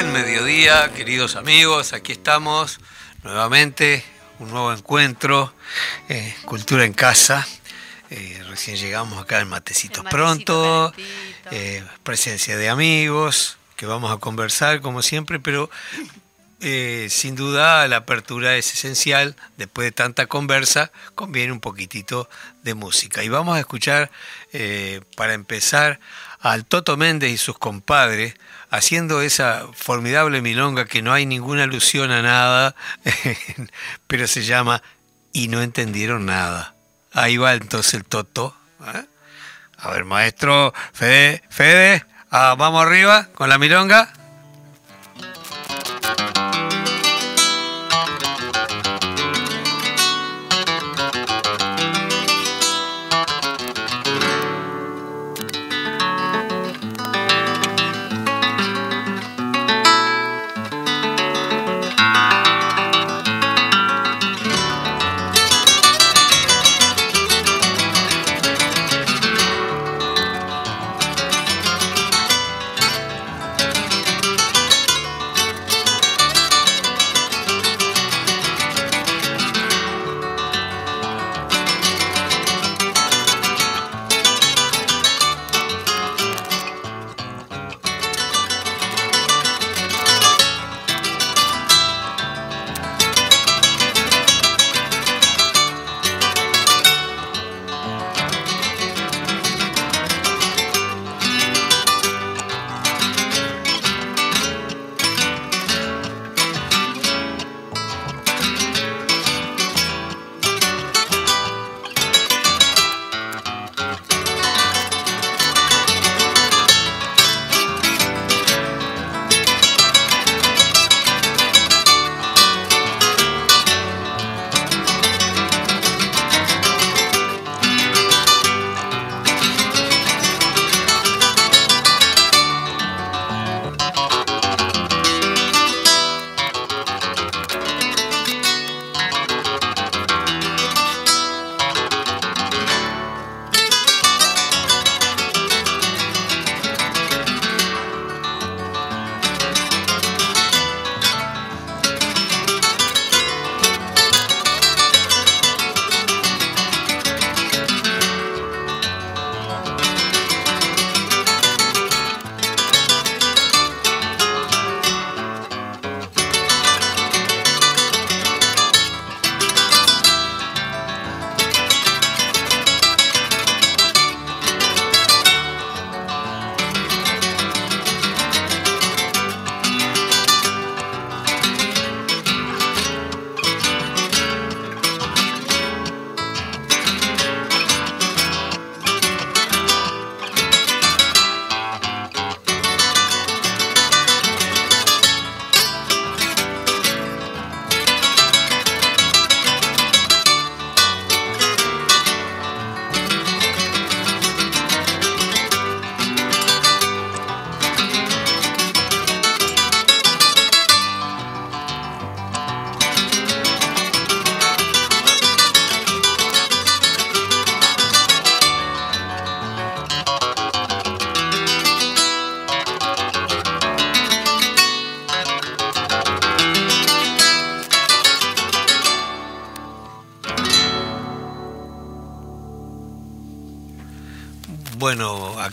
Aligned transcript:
Buen 0.00 0.12
mediodía, 0.12 0.92
queridos 0.94 1.34
amigos. 1.34 1.92
Aquí 1.92 2.12
estamos 2.12 2.78
nuevamente, 3.24 4.04
un 4.38 4.48
nuevo 4.48 4.72
encuentro, 4.72 5.52
eh, 6.08 6.36
Cultura 6.44 6.84
en 6.84 6.92
Casa. 6.92 7.44
Eh, 8.08 8.40
recién 8.46 8.76
llegamos 8.76 9.20
acá 9.20 9.40
en 9.40 9.48
Matecito, 9.48 10.04
Pronto, 10.04 10.94
eh, 11.50 11.84
presencia 12.04 12.56
de 12.56 12.68
amigos, 12.68 13.58
que 13.74 13.86
vamos 13.86 14.12
a 14.12 14.18
conversar 14.18 14.80
como 14.82 15.02
siempre, 15.02 15.40
pero 15.40 15.68
sin 16.60 17.34
duda 17.34 17.88
la 17.88 17.96
apertura 17.96 18.56
es 18.56 18.72
esencial. 18.72 19.34
Después 19.56 19.84
de 19.84 19.90
tanta 19.90 20.26
conversa, 20.26 20.92
conviene 21.16 21.50
un 21.50 21.60
poquitito 21.60 22.30
de 22.62 22.74
música. 22.74 23.24
Y 23.24 23.28
vamos 23.30 23.56
a 23.56 23.58
escuchar, 23.58 24.12
para 25.16 25.34
empezar, 25.34 25.98
al 26.38 26.66
Toto 26.66 26.96
Méndez 26.96 27.32
y 27.32 27.36
sus 27.36 27.58
compadres 27.58 28.36
haciendo 28.70 29.22
esa 29.22 29.66
formidable 29.74 30.42
milonga 30.42 30.84
que 30.84 31.02
no 31.02 31.12
hay 31.12 31.26
ninguna 31.26 31.64
alusión 31.64 32.10
a 32.10 32.22
nada, 32.22 32.74
pero 34.06 34.26
se 34.26 34.42
llama 34.42 34.82
Y 35.32 35.48
no 35.48 35.62
entendieron 35.62 36.26
nada. 36.26 36.74
Ahí 37.12 37.36
va 37.36 37.54
entonces 37.54 37.94
el 37.94 38.04
Toto. 38.04 38.56
¿eh? 38.94 39.04
A 39.78 39.90
ver, 39.90 40.04
maestro, 40.04 40.74
Fede, 40.92 41.42
Fede, 41.50 42.04
ah, 42.30 42.54
vamos 42.58 42.84
arriba 42.84 43.28
con 43.34 43.48
la 43.48 43.58
milonga. 43.58 44.12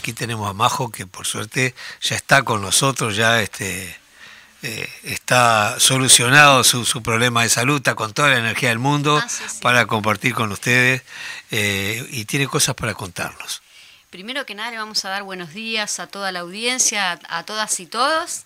Aquí 0.05 0.13
tenemos 0.13 0.47
a 0.47 0.53
Majo 0.53 0.91
que 0.91 1.07
por 1.07 1.25
suerte 1.25 1.73
ya 1.99 2.15
está 2.15 2.43
con 2.43 2.61
nosotros, 2.61 3.15
ya 3.15 3.41
este, 3.41 3.97
eh, 4.61 4.87
está 5.01 5.79
solucionado 5.79 6.63
su, 6.63 7.01
problema 7.01 7.41
de 7.41 7.49
salud, 7.49 7.77
está 7.77 7.95
con 7.95 8.13
toda 8.13 8.29
la 8.29 8.37
energía 8.37 8.69
del 8.69 8.77
mundo 8.77 9.17
ah, 9.17 9.27
para 9.63 9.87
compartir 9.87 10.35
con 10.35 10.51
ustedes 10.51 11.01
eh, 11.49 12.07
y 12.11 12.25
tiene 12.25 12.45
cosas 12.45 12.75
para 12.75 12.93
contarnos. 12.93 13.63
Primero 14.11 14.45
que 14.45 14.53
nada 14.53 14.69
le 14.69 14.77
vamos 14.77 15.03
a 15.05 15.09
dar 15.09 15.23
buenos 15.23 15.55
días 15.55 15.99
a 15.99 16.05
toda 16.05 16.31
la 16.31 16.41
audiencia, 16.41 17.19
a, 17.27 17.43
todas 17.43 17.79
y 17.79 17.87
todos. 17.87 18.43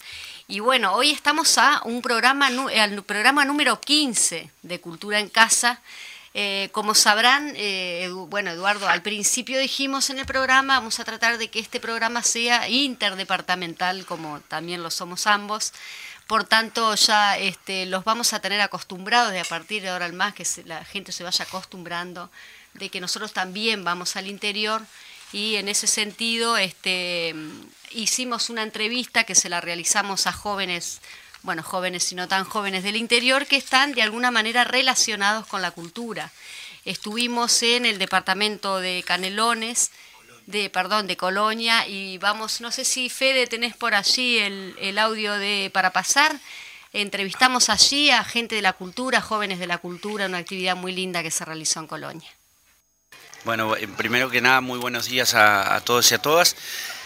Y 0.48 0.62
bueno, 0.62 0.94
hoy 0.94 1.12
estamos 1.12 1.58
a 1.58 1.82
un 1.84 2.02
programa, 2.02 2.48
al 2.48 3.04
programa 3.04 3.44
número 3.44 3.82
15 3.82 4.50
de 4.62 4.80
Cultura 4.80 5.20
en 5.20 5.28
Casa. 5.28 5.82
Eh, 6.34 6.70
como 6.72 6.94
sabrán, 6.94 7.54
eh, 7.56 8.10
bueno, 8.28 8.52
Eduardo, 8.52 8.88
al 8.88 9.02
principio 9.02 9.60
dijimos 9.60 10.10
en 10.10 10.20
el 10.20 10.26
programa, 10.26 10.78
vamos 10.78 11.00
a 11.00 11.06
tratar 11.06 11.38
de 11.38 11.50
que 11.50 11.60
este 11.60 11.80
programa 11.80 12.22
sea 12.24 12.70
interdepartamental, 12.70 14.06
como 14.06 14.40
también 14.42 14.84
lo 14.84 14.92
somos 14.92 15.26
ambos. 15.28 15.74
Por 16.28 16.44
tanto, 16.44 16.94
ya 16.94 17.38
este, 17.38 17.88
los 17.88 18.04
vamos 18.04 18.34
a 18.34 18.40
tener 18.40 18.62
acostumbrados 18.62 19.32
de 19.32 19.40
a 19.40 19.46
partir 19.46 19.82
de 19.82 19.90
ahora 19.90 20.06
al 20.06 20.14
más, 20.14 20.36
que 20.36 20.46
la 20.66 20.86
gente 20.86 21.12
se 21.12 21.24
vaya 21.24 21.46
acostumbrando, 21.46 22.30
de 22.76 22.90
que 22.90 23.02
nosotros 23.02 23.34
también 23.34 23.84
vamos 23.84 24.16
al 24.16 24.28
interior 24.28 24.84
y 25.32 25.56
en 25.56 25.68
ese 25.68 25.88
sentido 25.88 26.58
este, 26.58 27.36
hicimos 27.92 28.50
una 28.50 28.64
entrevista 28.64 29.24
que 29.24 29.36
se 29.36 29.50
la 29.50 29.62
realizamos 29.62 30.28
a 30.28 30.32
jóvenes 30.32 31.02
bueno, 31.44 31.64
jóvenes 31.64 32.12
y 32.12 32.16
no 32.16 32.28
tan 32.28 32.44
jóvenes 32.44 32.84
del 32.84 32.96
interior 32.96 33.46
que 33.46 33.58
están 33.58 33.94
de 33.94 34.02
alguna 34.02 34.32
manera 34.32 34.64
relacionados 34.64 35.48
con 35.48 35.62
la 35.62 35.72
cultura. 35.72 36.32
Estuvimos 36.86 37.62
en 37.64 37.86
el 37.86 38.00
departamento 38.00 38.80
de 38.80 39.04
Canelones, 39.06 39.92
de, 40.46 40.70
perdón, 40.70 41.08
de 41.08 41.18
Colonia 41.18 41.88
y 41.88 42.18
vamos, 42.18 42.62
no 42.62 42.72
sé 42.72 42.84
si 42.84 43.10
Fede 43.10 43.48
tenés 43.48 43.76
por 43.76 43.94
allí 43.94 44.40
el, 44.40 44.76
el 44.80 44.98
audio 44.98 45.34
de 45.34 45.70
para 45.74 45.92
pasar. 45.92 46.40
Entrevistamos 46.92 47.70
allí 47.70 48.10
a 48.10 48.24
gente 48.24 48.56
de 48.56 48.64
la 48.64 48.74
cultura, 48.74 49.22
jóvenes 49.22 49.60
de 49.60 49.68
la 49.68 49.78
cultura, 49.78 50.26
una 50.26 50.40
actividad 50.40 50.76
muy 50.76 50.92
linda 50.92 51.22
que 51.22 51.30
se 51.30 51.46
realizó 51.46 51.80
en 51.80 51.88
Colonia. 51.88 52.30
Bueno, 53.46 53.76
eh, 53.78 53.88
primero 53.88 54.30
que 54.30 54.42
nada, 54.42 54.60
muy 54.60 54.80
buenos 54.80 55.08
días 55.08 55.34
a, 55.34 55.80
todos 55.86 56.12
y 56.12 56.16
a 56.16 56.18
todas. 56.18 56.56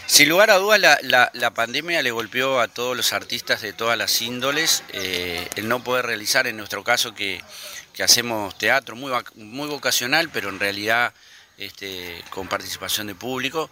Sin 0.05 0.29
lugar 0.29 0.51
a 0.51 0.57
dudas, 0.57 0.79
la, 0.79 1.53
pandemia 1.53 2.01
le 2.01 2.11
golpeó 2.11 2.59
a 2.59 2.67
todos 2.67 2.95
los 2.95 3.13
artistas 3.13 3.61
de 3.61 3.73
todas 3.73 3.97
las 3.97 4.21
índoles. 4.21 4.83
Eh, 4.93 5.47
el 5.55 5.67
no 5.67 5.83
poder 5.83 6.05
realizar, 6.05 6.45
en 6.47 6.57
nuestro 6.57 6.83
caso, 6.83 7.13
que, 7.15 7.41
hacemos 8.03 8.57
teatro 8.57 8.95
muy, 8.95 9.11
muy 9.35 9.67
vocacional, 9.67 10.29
pero 10.29 10.49
en 10.49 10.59
realidad 10.59 11.13
este, 11.57 12.23
con 12.29 12.47
participación 12.47 13.07
de 13.07 13.15
público. 13.15 13.69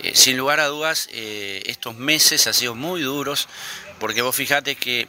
Eh, 0.00 0.12
sin 0.14 0.36
lugar 0.36 0.60
a 0.60 0.66
dudas, 0.66 1.08
estos 1.12 1.94
meses 1.96 2.46
han 2.46 2.54
sido 2.54 2.74
muy 2.74 3.02
duros, 3.02 3.48
porque 3.98 4.22
vos 4.22 4.34
fijate 4.36 4.76
que 4.76 5.08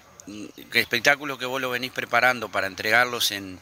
que 0.71 0.79
espectáculos 0.79 1.37
que 1.37 1.45
vos 1.45 1.61
lo 1.61 1.69
venís 1.69 1.91
preparando 1.91 2.49
para 2.49 2.67
entregarlos 2.67 3.31
en, 3.31 3.59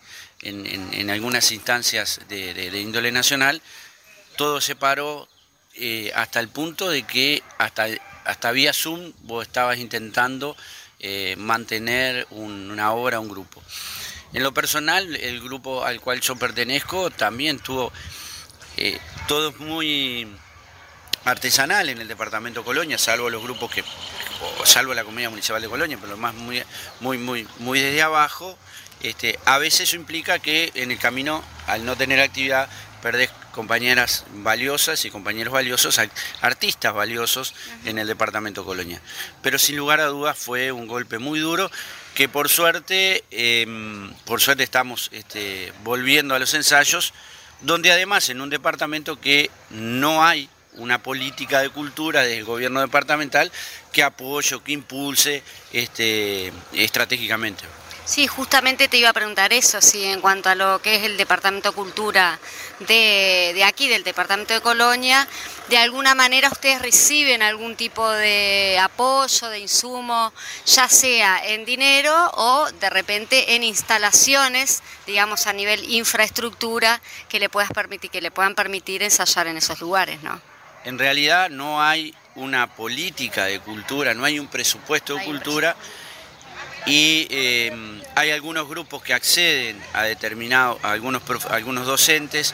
algunas 1.10 1.52
instancias 1.52 2.22
de, 2.28 2.80
índole 2.80 3.12
nacional, 3.12 3.62
todo 4.38 4.62
se 4.62 4.76
paró 4.76 5.28
eh, 5.80 6.12
hasta 6.14 6.40
el 6.40 6.50
punto 6.50 6.90
de 6.90 7.04
que 7.04 7.42
hasta, 7.58 7.88
hasta 8.26 8.52
vía 8.52 8.74
Zoom 8.74 9.14
vos 9.24 9.48
estabas 9.48 9.78
intentando 9.78 10.56
eh, 11.00 11.36
mantener 11.38 12.28
una 12.32 12.92
obra, 12.92 13.20
un 13.20 13.30
grupo. 13.30 13.64
En 14.34 14.44
lo 14.44 14.54
personal, 14.54 15.16
el 15.16 15.42
grupo 15.42 15.86
al 15.86 16.02
cual 16.02 16.20
yo 16.20 16.36
pertenezco 16.36 17.10
también 17.10 17.60
tuvo 17.60 17.92
eh, 18.78 19.00
todo 19.28 19.54
muy 19.60 20.28
artesanal 21.26 21.90
en 21.90 22.02
el 22.02 22.08
departamento 22.08 22.64
Colonia, 22.64 22.98
salvo 22.98 23.30
los 23.30 23.42
grupos 23.42 23.72
que, 23.72 23.84
salvo 24.66 24.94
la 24.94 25.04
Comunidad 25.04 25.30
Municipal 25.30 25.62
de 25.62 25.70
Colonia, 25.70 25.98
pero 26.00 26.18
más 26.18 26.34
muy, 26.34 26.62
muy, 27.00 27.18
muy, 27.18 27.48
muy 27.60 27.80
desde 27.80 28.02
abajo, 28.02 28.58
este, 29.02 29.40
a 29.46 29.58
veces 29.58 29.82
eso 29.82 29.96
implica 29.96 30.40
que 30.40 30.72
en 30.76 30.92
el 30.92 31.00
camino, 31.00 31.44
al 31.68 31.86
no 31.86 31.96
tener 31.96 32.20
actividad, 32.20 32.70
perdés 33.02 33.30
compañeras 33.52 34.26
valiosas 34.34 35.04
y 35.06 35.12
compañeros 35.12 35.54
valiosos, 35.54 36.00
artistas 36.42 36.94
valiosos 36.94 37.54
en 37.86 37.98
el 37.98 38.08
departamento 38.08 38.66
Colonia. 38.66 39.02
Pero 39.42 39.58
sin 39.58 39.78
lugar 39.78 40.00
a 40.00 40.06
dudas 40.06 40.38
fue 40.38 40.72
un 40.72 40.88
golpe 40.88 41.20
muy 41.20 41.40
duro 41.40 41.70
que 42.16 42.28
por 42.30 42.50
suerte, 42.50 43.24
em, 43.32 44.14
por 44.26 44.42
suerte 44.42 44.64
estamos 44.64 45.10
este, 45.14 45.72
volviendo 45.84 46.36
a 46.36 46.40
los 46.40 46.54
ensayos, 46.54 47.14
donde 47.62 47.92
además 47.92 48.30
en 48.30 48.42
un 48.42 48.50
departamento 48.50 49.20
que 49.20 49.50
no 49.70 50.24
hay 50.24 50.50
una 50.74 51.02
política 51.02 51.62
de 51.62 51.70
cultura 51.70 52.24
del 52.24 52.46
gobierno 52.46 52.80
departamental 52.80 53.52
que 53.92 54.04
apoye 54.04 54.56
o 54.56 54.64
que 54.64 54.72
impulse 54.72 55.44
este, 55.74 56.54
estratégicamente. 56.74 57.64
Sí, 58.10 58.26
justamente 58.26 58.88
te 58.88 58.98
iba 58.98 59.10
a 59.10 59.14
preguntar 59.14 59.54
eso, 59.54 59.80
sí, 59.82 60.04
en 60.04 60.20
cuanto 60.20 60.50
a 60.50 60.56
lo 60.56 60.82
que 60.82 60.96
es 60.96 61.04
el 61.04 61.16
Departamento 61.16 61.70
de 61.70 61.76
Cultura 61.76 62.40
de, 62.80 63.52
de, 63.54 63.64
aquí, 63.64 63.88
del 63.88 64.04
Departamento 64.04 64.52
de 64.52 64.62
Colonia, 64.62 65.28
¿de 65.70 65.78
alguna 65.78 66.16
manera 66.16 66.50
ustedes 66.50 66.82
reciben 66.82 67.44
algún 67.44 67.76
tipo 67.76 68.10
de 68.10 68.80
apoyo, 68.82 69.50
de 69.50 69.60
insumo, 69.60 70.34
ya 70.66 70.90
sea 70.90 71.40
en 71.50 71.66
dinero 71.66 72.32
o 72.34 72.72
de 72.80 72.90
repente 72.90 73.54
en 73.54 73.62
instalaciones, 73.62 74.82
digamos 75.06 75.46
a 75.46 75.54
nivel 75.54 75.84
infraestructura, 75.92 77.00
que 77.30 77.40
le, 77.40 77.48
puedas 77.48 77.70
permitir, 77.70 78.10
que 78.10 78.22
le 78.22 78.32
puedan 78.32 78.56
permitir 78.56 79.04
ensayar 79.04 79.46
en 79.46 79.58
esos 79.58 79.82
lugares, 79.82 80.24
¿no? 80.24 80.42
en 80.84 80.98
realidad 80.98 81.50
no 81.50 81.82
hay 81.82 82.16
una 82.36 82.74
política 82.74 83.46
de 83.46 83.60
cultura, 83.60 84.16
no 84.16 84.26
hay 84.26 84.40
un 84.40 84.48
presupuesto 84.48 85.16
de 85.16 85.26
cultura 85.26 85.76
y 86.86 87.28
eh, 87.30 88.02
hay 88.16 88.32
algunos 88.32 88.68
grupos 88.68 89.04
que 89.04 89.14
acceden 89.14 89.82
a 89.94 90.04
determinados, 90.04 90.84
algunos, 90.84 91.22
algunos 91.50 91.86
docentes 91.86 92.54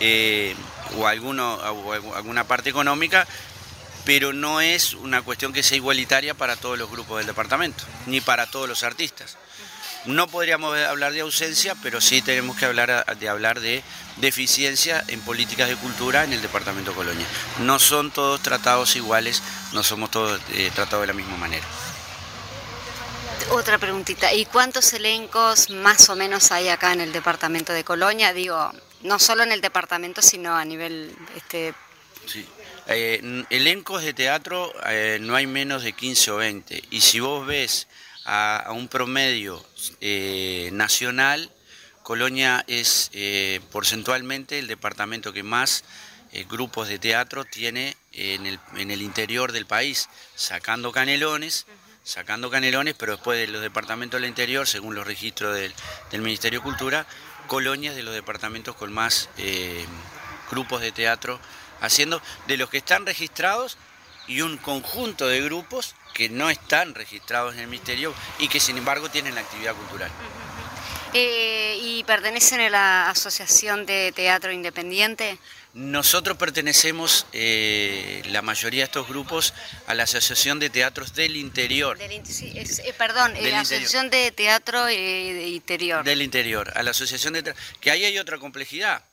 eh, 0.00 0.54
o, 0.96 1.06
alguna 1.06 2.44
parte 2.44 2.70
económica, 2.70 3.26
pero 4.04 4.32
no 4.32 4.60
es 4.60 4.94
una 4.94 5.22
cuestión 5.22 5.52
que 5.52 5.62
sea 5.62 5.76
igualitaria 5.76 6.34
para 6.34 6.56
todos 6.56 6.78
los 6.78 6.90
grupos 6.90 7.18
del 7.18 7.26
departamento, 7.26 7.84
ni 8.06 8.20
para 8.20 8.46
todos 8.46 8.68
los 8.68 8.82
artistas. 8.82 9.36
No 10.06 10.28
podríamos 10.28 10.78
hablar 10.78 11.12
de 11.12 11.22
ausencia, 11.22 11.74
pero 11.82 12.00
sí 12.00 12.22
tenemos 12.22 12.56
que 12.56 12.64
hablar 12.64 13.04
de 13.18 13.28
hablar 13.28 13.58
de 13.58 13.82
deficiencia 14.18 15.02
en 15.08 15.20
políticas 15.20 15.68
de 15.68 15.74
cultura 15.74 16.22
en 16.22 16.32
el 16.32 16.42
departamento 16.42 16.92
de 16.92 16.96
Colonia. 16.96 17.26
No 17.60 17.80
son 17.80 18.12
todos 18.12 18.40
tratados 18.40 18.94
iguales, 18.94 19.42
no 19.72 19.82
somos 19.82 20.10
todos 20.12 20.40
eh, 20.52 20.70
tratados 20.72 21.02
de 21.02 21.08
la 21.08 21.12
misma 21.12 21.36
manera. 21.36 21.66
Otra 23.50 23.78
preguntita, 23.78 24.32
¿y 24.34 24.44
cuántos 24.44 24.92
elencos 24.92 25.70
más 25.70 26.08
o 26.08 26.16
menos 26.16 26.52
hay 26.52 26.68
acá 26.68 26.92
en 26.92 27.00
el 27.00 27.12
departamento 27.12 27.72
de 27.72 27.84
Colonia? 27.84 28.32
Digo, 28.32 28.72
no 29.02 29.18
solo 29.18 29.42
en 29.42 29.52
el 29.52 29.60
departamento, 29.60 30.22
sino 30.22 30.54
a 30.54 30.64
nivel... 30.64 31.14
Este... 31.36 31.74
Sí. 32.26 32.46
Eh, 32.88 33.44
elencos 33.50 34.04
de 34.04 34.14
teatro 34.14 34.72
eh, 34.88 35.18
no 35.20 35.34
hay 35.34 35.46
menos 35.48 35.82
de 35.82 35.92
15 35.92 36.30
o 36.30 36.36
20. 36.36 36.82
Y 36.90 37.00
si 37.00 37.18
vos 37.18 37.46
ves 37.46 37.88
a, 38.24 38.68
un 38.70 38.88
promedio 38.88 39.64
eh, 40.00 40.70
nacional, 40.72 41.50
Colonia 42.02 42.64
es 42.68 43.10
porcentualmente 43.72 44.60
el 44.60 44.68
departamento 44.68 45.32
que 45.32 45.42
más 45.42 45.82
grupos 46.48 46.86
de 46.86 47.00
teatro 47.00 47.44
tiene 47.44 47.96
en 48.12 48.46
el, 48.46 49.02
interior 49.02 49.50
del 49.50 49.66
país, 49.66 50.08
sacando 50.36 50.92
canelones, 50.92 51.66
sacando 52.06 52.50
canelones, 52.50 52.94
pero 52.96 53.12
después 53.16 53.36
de 53.36 53.48
los 53.48 53.60
departamentos 53.60 54.20
del 54.20 54.28
interior, 54.28 54.68
según 54.68 54.94
los 54.94 55.04
registros 55.04 55.56
del, 55.56 56.22
Ministerio 56.22 56.60
de 56.60 56.64
Cultura, 56.64 57.06
Colonia 57.48 57.90
es 57.90 57.96
de 57.96 58.04
los 58.04 58.14
departamentos 58.14 58.76
con 58.76 58.92
más 58.92 59.28
grupos 60.48 60.80
de 60.80 60.92
teatro 60.92 61.40
haciendo, 61.80 62.22
de 62.46 62.56
los 62.56 62.70
que 62.70 62.78
están 62.78 63.04
registrados 63.06 63.76
y 64.28 64.40
un 64.40 64.56
conjunto 64.56 65.26
de 65.26 65.42
grupos 65.42 65.96
que 66.14 66.28
no 66.28 66.48
están 66.48 66.94
registrados 66.94 67.54
en 67.54 67.60
el 67.60 67.66
Ministerio 67.66 68.14
y 68.38 68.48
que 68.48 68.60
sin 68.60 68.78
embargo 68.78 69.10
tienen 69.10 69.34
la 69.34 69.40
actividad 69.40 69.74
cultural. 69.74 70.10
Eh, 71.12 71.78
¿Y 71.80 72.04
pertenecen 72.04 72.60
a 72.60 72.70
la 72.70 73.10
Asociación 73.10 73.84
de 73.84 74.12
Teatro 74.14 74.52
Independiente? 74.52 75.38
Nosotros 75.76 76.38
pertenecemos, 76.38 77.26
eh, 77.34 78.22
la 78.30 78.40
mayoría 78.40 78.80
de 78.80 78.84
estos 78.86 79.06
grupos, 79.06 79.52
a 79.86 79.94
la 79.94 80.04
Asociación 80.04 80.58
de 80.58 80.70
Teatros 80.70 81.14
del 81.14 81.36
Interior. 81.36 81.98
Del, 81.98 82.12
eh, 82.12 82.94
perdón, 82.96 83.34
la 83.38 83.60
Asociación 83.60 84.08
de 84.08 84.32
Teatro 84.32 84.90
Interior. 84.90 86.02
Del 86.02 86.22
Interior, 86.22 86.72
a 86.74 86.82
la 86.82 86.92
Asociación 86.92 87.34
de 87.34 87.54
que 87.78 87.90
ahí 87.90 88.06
hay 88.06 88.18
otra 88.18 88.38
complejidad 88.38 89.04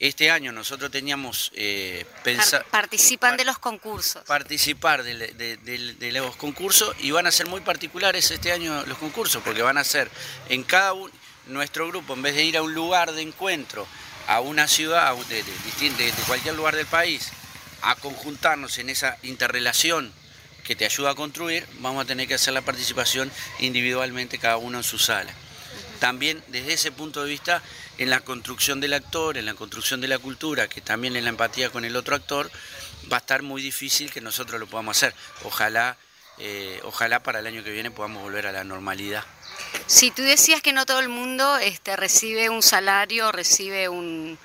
este 0.00 0.30
año 0.30 0.50
nosotros 0.50 0.90
teníamos 0.90 1.52
eh, 1.54 2.06
pensado... 2.24 2.64
Participan 2.70 3.36
de 3.36 3.44
los 3.44 3.58
concursos. 3.58 4.24
Participar 4.24 5.02
de, 5.04 6.10
los 6.12 6.36
concursos 6.36 6.96
y 7.00 7.10
van 7.10 7.26
a 7.26 7.30
ser 7.30 7.46
muy 7.46 7.60
particulares 7.60 8.30
este 8.30 8.50
año 8.50 8.84
los 8.86 8.96
concursos, 8.96 9.42
porque 9.44 9.60
van 9.60 9.76
a 9.76 9.84
ser 9.84 10.10
en 10.48 10.64
cada 10.64 10.94
uno, 10.94 11.12
nuestro 11.46 11.86
grupo, 11.88 12.14
en 12.14 12.22
vez 12.22 12.34
de 12.34 12.44
ir 12.44 12.56
a 12.56 12.62
un 12.62 12.72
lugar 12.72 13.12
de 13.12 13.20
encuentro, 13.20 13.86
a 14.30 14.40
una 14.40 14.68
ciudad, 14.68 15.16
de, 15.28 15.42
de 15.42 16.12
cualquier 16.26 16.54
lugar 16.54 16.76
del 16.76 16.86
país, 16.86 17.30
a 17.82 17.96
conjuntarnos 17.96 18.78
en 18.78 18.88
esa 18.88 19.18
interrelación 19.24 20.12
que 20.62 20.76
te 20.76 20.84
ayuda 20.84 21.10
a 21.10 21.14
construir, 21.16 21.66
vamos 21.80 22.04
a 22.04 22.06
tener 22.06 22.28
que 22.28 22.34
hacer 22.34 22.54
la 22.54 22.62
participación 22.62 23.30
individualmente 23.58 24.38
cada 24.38 24.56
uno 24.56 24.78
en 24.78 24.84
su 24.84 24.98
sala 24.98 25.32
también 25.98 26.42
desde 26.48 26.72
ese 26.72 26.90
punto 26.90 27.22
de 27.22 27.28
vista 27.28 27.62
en 27.98 28.10
la 28.10 28.20
construcción 28.20 28.80
del 28.80 28.94
actor, 28.94 29.36
en 29.36 29.44
la 29.44 29.54
construcción 29.54 30.00
de 30.00 30.08
la 30.08 30.18
cultura, 30.18 30.66
que 30.66 30.80
también 30.80 31.14
en 31.14 31.24
la 31.24 31.30
empatía 31.30 31.70
con 31.70 31.84
el 31.84 31.94
otro 31.94 32.16
actor, 32.16 32.50
va 33.12 33.18
a 33.18 33.20
estar 33.20 33.42
muy 33.42 33.60
difícil 33.60 34.10
que 34.10 34.20
nosotros 34.20 34.58
lo 34.58 34.66
podamos 34.66 34.96
hacer. 34.96 35.14
Ojalá, 35.44 35.98
eh, 36.38 36.80
ojalá 36.84 37.22
para 37.22 37.38
el 37.40 37.46
año 37.46 37.62
que 37.62 37.70
viene 37.70 37.90
podamos 37.90 38.22
volver 38.22 38.46
a 38.46 38.52
la 38.52 38.64
normalidad. 38.64 39.24
Si 39.86 40.10
tú 40.10 40.22
decías 40.22 40.62
que 40.62 40.72
no 40.72 40.86
todo 40.86 41.00
el 41.00 41.08
mundo 41.08 41.56
este, 41.58 41.96
recibe 41.96 42.48
un 42.48 42.62
salario, 42.62 43.32
recibe 43.32 43.88
un, 43.88 44.38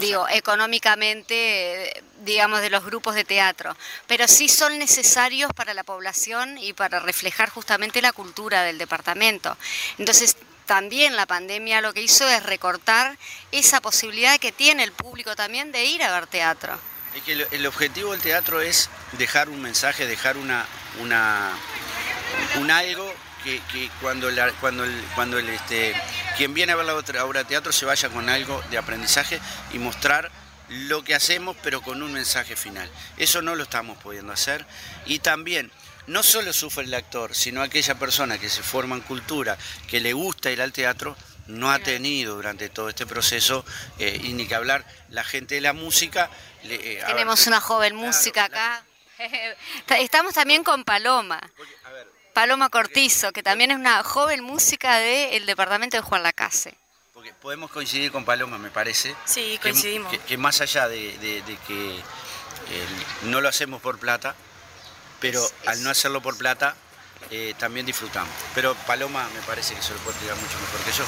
digo, 0.00 0.26
económicamente, 0.28 2.02
digamos, 2.24 2.60
de 2.60 2.70
los 2.70 2.84
grupos 2.84 3.14
de 3.14 3.24
teatro, 3.24 3.76
pero 4.06 4.26
sí 4.28 4.48
son 4.48 4.78
necesarios 4.78 5.52
para 5.54 5.74
la 5.74 5.84
población 5.84 6.58
y 6.58 6.72
para 6.72 6.98
reflejar 6.98 7.50
justamente 7.50 8.02
la 8.02 8.12
cultura 8.12 8.62
del 8.62 8.78
departamento. 8.78 9.56
Entonces, 9.98 10.36
también 10.66 11.16
la 11.16 11.26
pandemia 11.26 11.80
lo 11.80 11.94
que 11.94 12.02
hizo 12.02 12.28
es 12.28 12.42
recortar 12.42 13.16
esa 13.52 13.80
posibilidad 13.80 14.38
que 14.38 14.52
tiene 14.52 14.84
el 14.84 14.92
público 14.92 15.34
también 15.34 15.72
de 15.72 15.84
ir 15.84 16.02
a 16.02 16.12
ver 16.12 16.26
teatro. 16.26 16.78
Es 17.14 17.22
que 17.22 17.32
el, 17.32 17.66
objetivo 17.66 18.12
del 18.12 18.20
teatro 18.20 18.60
es 18.60 18.90
dejar 19.12 19.48
un 19.48 19.62
mensaje, 19.62 20.06
dejar 20.06 20.36
una, 20.36 20.66
una 21.00 21.52
un 22.58 22.70
algo 22.70 23.12
que, 23.44 23.90
cuando, 24.00 24.28
cuando, 24.60 24.84
el, 24.84 25.04
cuando 25.14 25.38
el, 25.38 25.48
este, 25.48 25.94
quien 26.36 26.54
viene 26.54 26.72
a 26.72 26.76
ver 26.76 26.86
la 26.86 27.24
obra 27.24 27.40
de 27.40 27.44
teatro 27.44 27.72
se 27.72 27.86
vaya 27.86 28.08
con 28.08 28.28
algo 28.28 28.62
de 28.70 28.78
aprendizaje 28.78 29.40
y 29.72 29.78
mostrar 29.78 30.30
lo 30.68 31.02
que 31.02 31.14
hacemos, 31.14 31.56
pero 31.62 31.80
con 31.80 32.02
un 32.02 32.12
mensaje 32.12 32.56
final. 32.56 32.90
Eso 33.16 33.42
no 33.42 33.54
lo 33.54 33.62
estamos 33.62 33.98
pudiendo 33.98 34.32
hacer. 34.32 34.66
Y 35.06 35.20
también, 35.20 35.70
no 36.06 36.22
solo 36.22 36.52
sufre 36.52 36.84
el 36.84 36.94
actor, 36.94 37.34
sino 37.34 37.62
aquella 37.62 37.94
persona 37.94 38.38
que 38.38 38.48
se 38.48 38.62
forma 38.62 38.96
en 38.96 39.02
cultura, 39.02 39.56
que 39.88 40.00
le 40.00 40.12
gusta 40.12 40.50
ir 40.50 40.60
al 40.60 40.72
teatro, 40.72 41.16
no 41.46 41.70
ha 41.70 41.78
tenido 41.78 42.34
durante 42.34 42.68
todo 42.68 42.90
este 42.90 43.06
proceso, 43.06 43.64
eh, 43.98 44.20
y 44.22 44.34
ni 44.34 44.46
que 44.46 44.54
hablar 44.54 44.84
la 45.08 45.24
gente 45.24 45.54
de 45.54 45.62
la 45.62 45.72
música. 45.72 46.30
Eh, 46.64 47.02
Tenemos 47.06 47.46
una 47.46 47.60
joven 47.60 47.96
música 47.96 48.44
acá. 48.44 48.84
Estamos 49.98 50.34
también 50.34 50.62
con 50.62 50.84
Paloma. 50.84 51.40
Paloma 52.38 52.68
Cortizo, 52.68 53.32
que 53.32 53.42
también 53.42 53.72
es 53.72 53.78
una 53.78 54.04
joven 54.04 54.44
música 54.44 54.98
del 54.98 55.44
departamento 55.44 55.96
de 55.96 56.02
Juan 56.04 56.22
Lacase. 56.22 56.72
Porque 57.12 57.34
podemos 57.34 57.68
coincidir 57.68 58.12
con 58.12 58.24
Paloma, 58.24 58.58
me 58.58 58.70
parece. 58.70 59.12
Sí, 59.24 59.58
coincidimos. 59.60 60.16
Que, 60.18 60.36
más 60.36 60.60
allá 60.60 60.86
de, 60.86 61.42
que 61.66 62.00
no 63.22 63.40
lo 63.40 63.48
hacemos 63.48 63.82
por 63.82 63.98
plata, 63.98 64.36
pero 65.18 65.44
al 65.66 65.82
no 65.82 65.90
hacerlo 65.90 66.22
por 66.22 66.38
plata, 66.38 66.76
eh, 67.32 67.54
también 67.58 67.86
disfrutamos. 67.86 68.32
Pero 68.54 68.76
Paloma 68.86 69.28
me 69.34 69.40
parece 69.40 69.74
que 69.74 69.82
se 69.82 69.92
lo 69.92 69.98
puede 69.98 70.10
explicar 70.12 70.36
mucho 70.36 70.60
mejor 70.60 70.80
que 70.84 70.92
yo. 70.92 71.04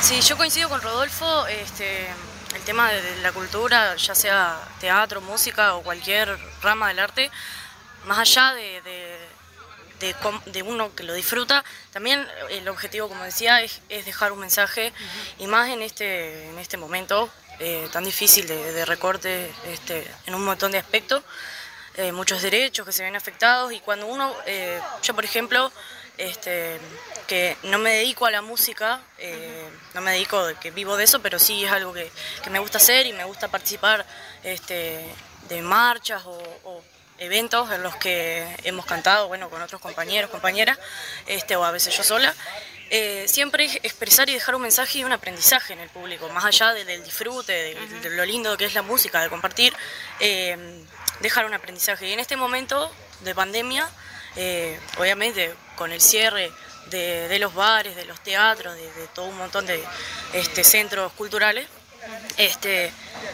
Sí, 0.00 0.22
yo 0.22 0.38
coincido 0.38 0.70
con 0.70 0.80
Rodolfo, 0.80 1.46
este, 1.48 2.06
el 2.54 2.62
tema 2.64 2.90
de, 2.90 3.16
la 3.20 3.32
cultura, 3.32 3.94
ya 3.94 4.14
sea 4.14 4.58
teatro, 4.80 5.20
música 5.20 5.74
o 5.74 5.82
cualquier 5.82 6.34
rama 6.62 6.88
del 6.88 7.00
arte, 7.00 7.30
más 8.06 8.20
allá 8.20 8.54
de, 8.54 8.80
de, 8.80 9.09
uno 10.64 10.94
que 10.94 11.02
lo 11.02 11.14
disfruta, 11.14 11.64
también 11.92 12.26
el 12.50 12.68
objetivo, 12.68 13.08
como 13.08 13.24
decía, 13.24 13.62
es, 13.62 13.80
dejar 13.88 14.32
un 14.32 14.40
mensaje 14.40 14.92
y 15.38 15.46
más 15.46 15.68
en 15.70 15.82
este, 15.82 16.48
en 16.48 16.58
este 16.58 16.76
momento 16.76 17.30
eh, 17.58 17.88
tan 17.92 18.04
difícil 18.04 18.46
de, 18.46 18.84
recorte 18.84 19.50
este, 19.66 20.06
en 20.26 20.34
un 20.34 20.44
montón 20.44 20.72
de 20.72 20.78
aspectos. 20.78 21.22
Eh, 21.96 22.12
muchos 22.12 22.40
derechos 22.40 22.86
que 22.86 22.92
se 22.92 23.02
ven 23.02 23.16
afectados 23.16 23.72
y 23.72 23.80
cuando 23.80 24.06
uno, 24.06 24.32
eh, 24.46 24.80
yo 25.02 25.12
por 25.12 25.24
ejemplo, 25.24 25.72
este, 26.16 26.78
que 27.26 27.56
no 27.64 27.78
me 27.78 27.90
dedico 27.90 28.26
a 28.26 28.30
la 28.30 28.42
música, 28.42 29.00
eh, 29.18 29.68
no 29.94 30.00
me 30.00 30.12
dedico, 30.12 30.40
que 30.60 30.70
vivo 30.70 30.96
de 30.96 31.04
eso, 31.04 31.20
pero 31.20 31.38
sí 31.38 31.64
es 31.64 31.72
algo 31.72 31.92
que, 31.92 32.10
me 32.50 32.58
gusta 32.58 32.78
hacer 32.78 33.06
y 33.06 33.12
me 33.12 33.24
gusta 33.24 33.48
participar 33.48 34.06
este, 34.42 35.04
de 35.48 35.62
marchas 35.62 36.22
o, 36.26 36.82
eventos 37.20 37.70
en 37.70 37.82
los 37.82 37.94
que 37.96 38.46
hemos 38.64 38.84
cantado, 38.86 39.28
bueno, 39.28 39.48
con 39.48 39.62
otros 39.62 39.80
compañeros, 39.80 40.30
compañeras, 40.30 40.78
este, 41.26 41.54
o 41.54 41.64
a 41.64 41.70
veces 41.70 41.96
yo 41.96 42.02
sola. 42.02 42.34
siempre 43.26 43.66
expresar 43.84 44.28
y 44.28 44.34
dejar 44.34 44.56
un 44.56 44.62
mensaje 44.62 44.98
y 44.98 45.04
un 45.04 45.12
aprendizaje 45.12 45.74
en 45.74 45.78
el 45.78 45.88
público, 45.90 46.28
más 46.30 46.44
allá 46.44 46.72
del, 46.72 47.04
disfrute, 47.04 47.52
de, 48.02 48.10
lo 48.10 48.24
lindo 48.24 48.56
que 48.56 48.64
es 48.64 48.74
la 48.74 48.82
música, 48.82 49.22
de 49.22 49.28
compartir 49.28 49.72
dejar 51.20 51.44
un 51.44 51.54
aprendizaje. 51.54 52.08
Y 52.08 52.12
en 52.12 52.20
este 52.20 52.36
momento 52.36 52.90
de 53.20 53.34
pandemia, 53.34 53.88
eh, 54.36 54.78
obviamente 54.98 55.54
con 55.76 55.92
el 55.92 56.00
cierre 56.00 56.50
de, 56.90 57.38
los 57.38 57.54
bares, 57.54 57.94
de 57.94 58.04
los 58.04 58.20
teatros, 58.22 58.74
de, 58.74 58.88
todo 59.14 59.26
un 59.26 59.36
montón 59.36 59.66
de 59.66 59.82
este, 60.32 60.64
centros 60.64 61.12
culturales, 61.12 61.68
este, 62.36 62.92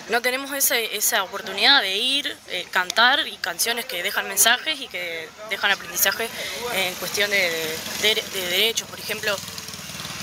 no 0.08 0.20
tenemos 0.22 0.50
esa 0.52 1.22
oportunidad 1.22 1.82
de 1.82 1.96
ir, 1.96 2.36
eh, 2.48 2.66
cantar 2.70 3.26
y 3.26 3.36
canciones 3.36 3.84
que 3.84 4.02
dejan 4.02 4.28
mensajes 4.28 4.80
y 4.80 4.88
que 4.88 5.28
dejan 5.50 5.70
aprendizaje 5.70 6.28
en 6.74 6.94
cuestión 6.94 7.30
de, 7.30 7.76
derechos, 8.02 8.88
por 8.88 8.98
ejemplo, 8.98 9.36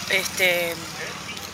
este, 0.09 0.75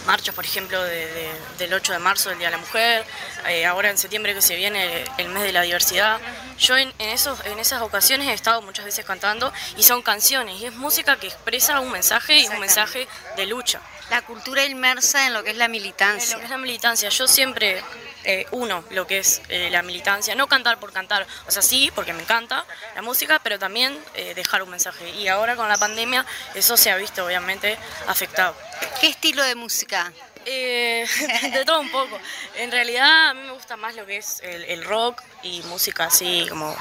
marchas, 0.06 0.34
por 0.34 0.46
ejemplo, 0.46 0.82
del 0.84 1.74
8 1.74 1.94
de 1.94 2.00
marzo, 2.00 2.30
del 2.30 2.40
Día 2.40 2.48
de 2.48 2.54
la 2.54 2.58
Mujer, 2.58 3.06
eh, 3.48 3.66
ahora 3.66 3.90
en 3.90 3.98
septiembre 3.98 4.34
que 4.34 4.42
se 4.42 4.56
viene 4.56 5.06
el 5.18 5.30
mes 5.30 5.44
de 5.44 5.52
la 5.52 5.62
diversidad. 5.62 6.20
Yo 6.58 6.78
en, 6.78 6.92
esos, 7.00 7.46
en 7.46 7.60
esas 7.60 7.82
ocasiones 7.82 8.28
he 8.28 8.34
estado 8.34 8.62
muchas 8.62 8.86
veces 8.86 9.06
cantando 9.06 9.54
y 9.78 9.84
son 9.84 10.02
canciones 10.02 10.60
y 10.60 10.66
es 10.66 10.74
música 10.74 11.18
que 11.18 11.28
expresa 11.28 11.80
un 11.80 11.92
mensaje 11.92 12.40
y 12.40 12.48
un 12.48 12.60
mensaje 12.60 13.08
de 13.38 13.46
lucha. 13.46 13.82
La 14.10 14.22
cultura 14.24 14.66
inmersa 14.66 15.28
en 15.28 15.34
lo 15.34 15.44
que 15.44 15.52
es 15.52 15.58
la 15.58 15.68
militancia. 15.68 16.26
En 16.26 16.34
lo 16.34 16.40
que 16.40 16.46
es 16.46 16.52
la 16.52 16.58
militancia. 16.58 17.10
Yo 17.10 17.28
siempre 17.28 17.84
eh, 18.24 18.46
uno 18.52 18.84
lo 18.90 19.08
que 19.08 19.20
es 19.20 19.42
eh, 19.50 19.70
la 19.72 19.82
militancia, 19.82 20.36
no 20.36 20.48
cantar 20.48 20.80
por 20.80 20.92
cantar, 20.92 21.26
o 21.48 21.52
sea, 21.52 21.62
sí, 21.62 21.92
porque 21.96 22.14
me 22.14 22.22
encanta 22.24 22.66
la 22.96 23.02
música, 23.02 23.40
pero 23.42 23.58
también 23.58 23.98
dejar 24.36 24.64
un 24.64 24.70
mensaje. 24.70 25.10
Y 25.12 25.28
ahora 25.28 25.56
con 25.56 25.70
la 25.70 25.78
pandemia 25.78 26.26
eso 26.56 26.76
se 26.76 26.92
ha 26.92 26.98
visto 26.98 27.26
obviamente 27.26 27.78
afectado. 28.08 28.56
¿Qué 29.00 29.08
estilo 29.08 29.44
de 29.44 29.56
música? 29.56 30.12
Eh, 30.46 31.06
de 31.54 31.66
todo 31.66 31.80
un 31.80 31.92
poco. 31.92 32.20
En 32.56 32.72
realidad 32.72 33.30
a 33.30 33.34
mí 33.34 33.42
me 33.42 33.52
gusta 33.52 33.78
más 33.78 33.96
lo 33.96 34.06
que 34.06 34.18
es 34.18 34.42
el, 34.42 34.84
rock 34.84 35.22
y 35.44 35.62
música 35.64 36.06
así 36.06 36.46
como 36.50 36.76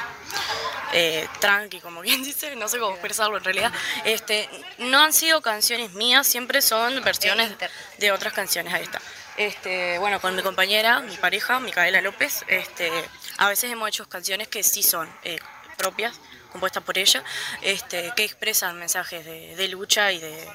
eh, 0.92 1.28
tranqui, 1.40 1.80
como 1.80 2.00
quien 2.02 2.22
dice, 2.24 2.54
no 2.56 2.68
sé 2.68 2.78
cómo 2.78 2.92
expresarlo 2.92 3.36
en 3.38 3.44
realidad. 3.44 3.72
Este, 4.04 4.48
no 4.78 5.00
han 5.00 5.12
sido 5.12 5.40
canciones 5.40 5.92
mías, 5.94 6.26
siempre 6.26 6.62
son 6.62 7.02
versiones 7.02 7.52
de 7.98 8.12
otras 8.12 8.32
canciones. 8.32 8.72
Ahí 8.72 8.82
está. 8.82 9.00
Este, 9.36 9.98
bueno, 9.98 10.20
con 10.20 10.34
mi 10.34 10.42
compañera, 10.42 11.00
mi 11.00 11.16
pareja, 11.16 11.60
Micaela 11.60 12.00
López, 12.00 12.44
este, 12.48 12.90
a 13.36 13.48
veces 13.48 13.70
hemos 13.70 13.88
hecho 13.88 14.08
canciones 14.08 14.48
que 14.48 14.64
sí 14.64 14.82
son 14.82 15.08
eh, 15.22 15.38
propias, 15.76 16.20
compuestas 16.50 16.82
por 16.82 16.98
ella, 16.98 17.22
este, 17.62 18.12
que 18.16 18.24
expresan 18.24 18.78
mensajes 18.78 19.24
de 19.24 19.68
lucha 19.68 20.10
y 20.10 20.18
de 20.18 20.48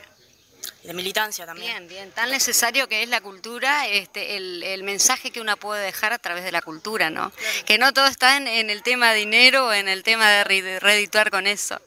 de 0.83 0.93
militancia 0.93 1.45
también. 1.45 1.87
Bien, 1.87 1.87
bien, 1.87 2.11
tan 2.11 2.29
necesario 2.29 2.87
que 2.87 3.03
es 3.03 3.09
la 3.09 3.21
cultura, 3.21 3.87
este, 3.87 4.35
el, 4.35 4.83
mensaje 4.83 5.31
que 5.31 5.39
uno 5.39 5.55
puede 5.57 5.83
dejar 5.85 6.13
a 6.13 6.19
través 6.19 6.43
de 6.43 6.51
la 6.51 6.61
cultura, 6.61 7.09
¿no? 7.09 7.31
Que 7.65 7.77
no 7.77 7.93
todo 7.93 8.07
está 8.07 8.37
en, 8.37 8.47
el 8.47 8.83
tema 8.83 9.13
dinero 9.13 9.67
o 9.67 9.73
en 9.73 9.87
el 9.87 10.03
tema 10.03 10.29
de 10.29 10.79
redituar 10.79 11.31
con 11.31 11.47
eso. 11.47 11.81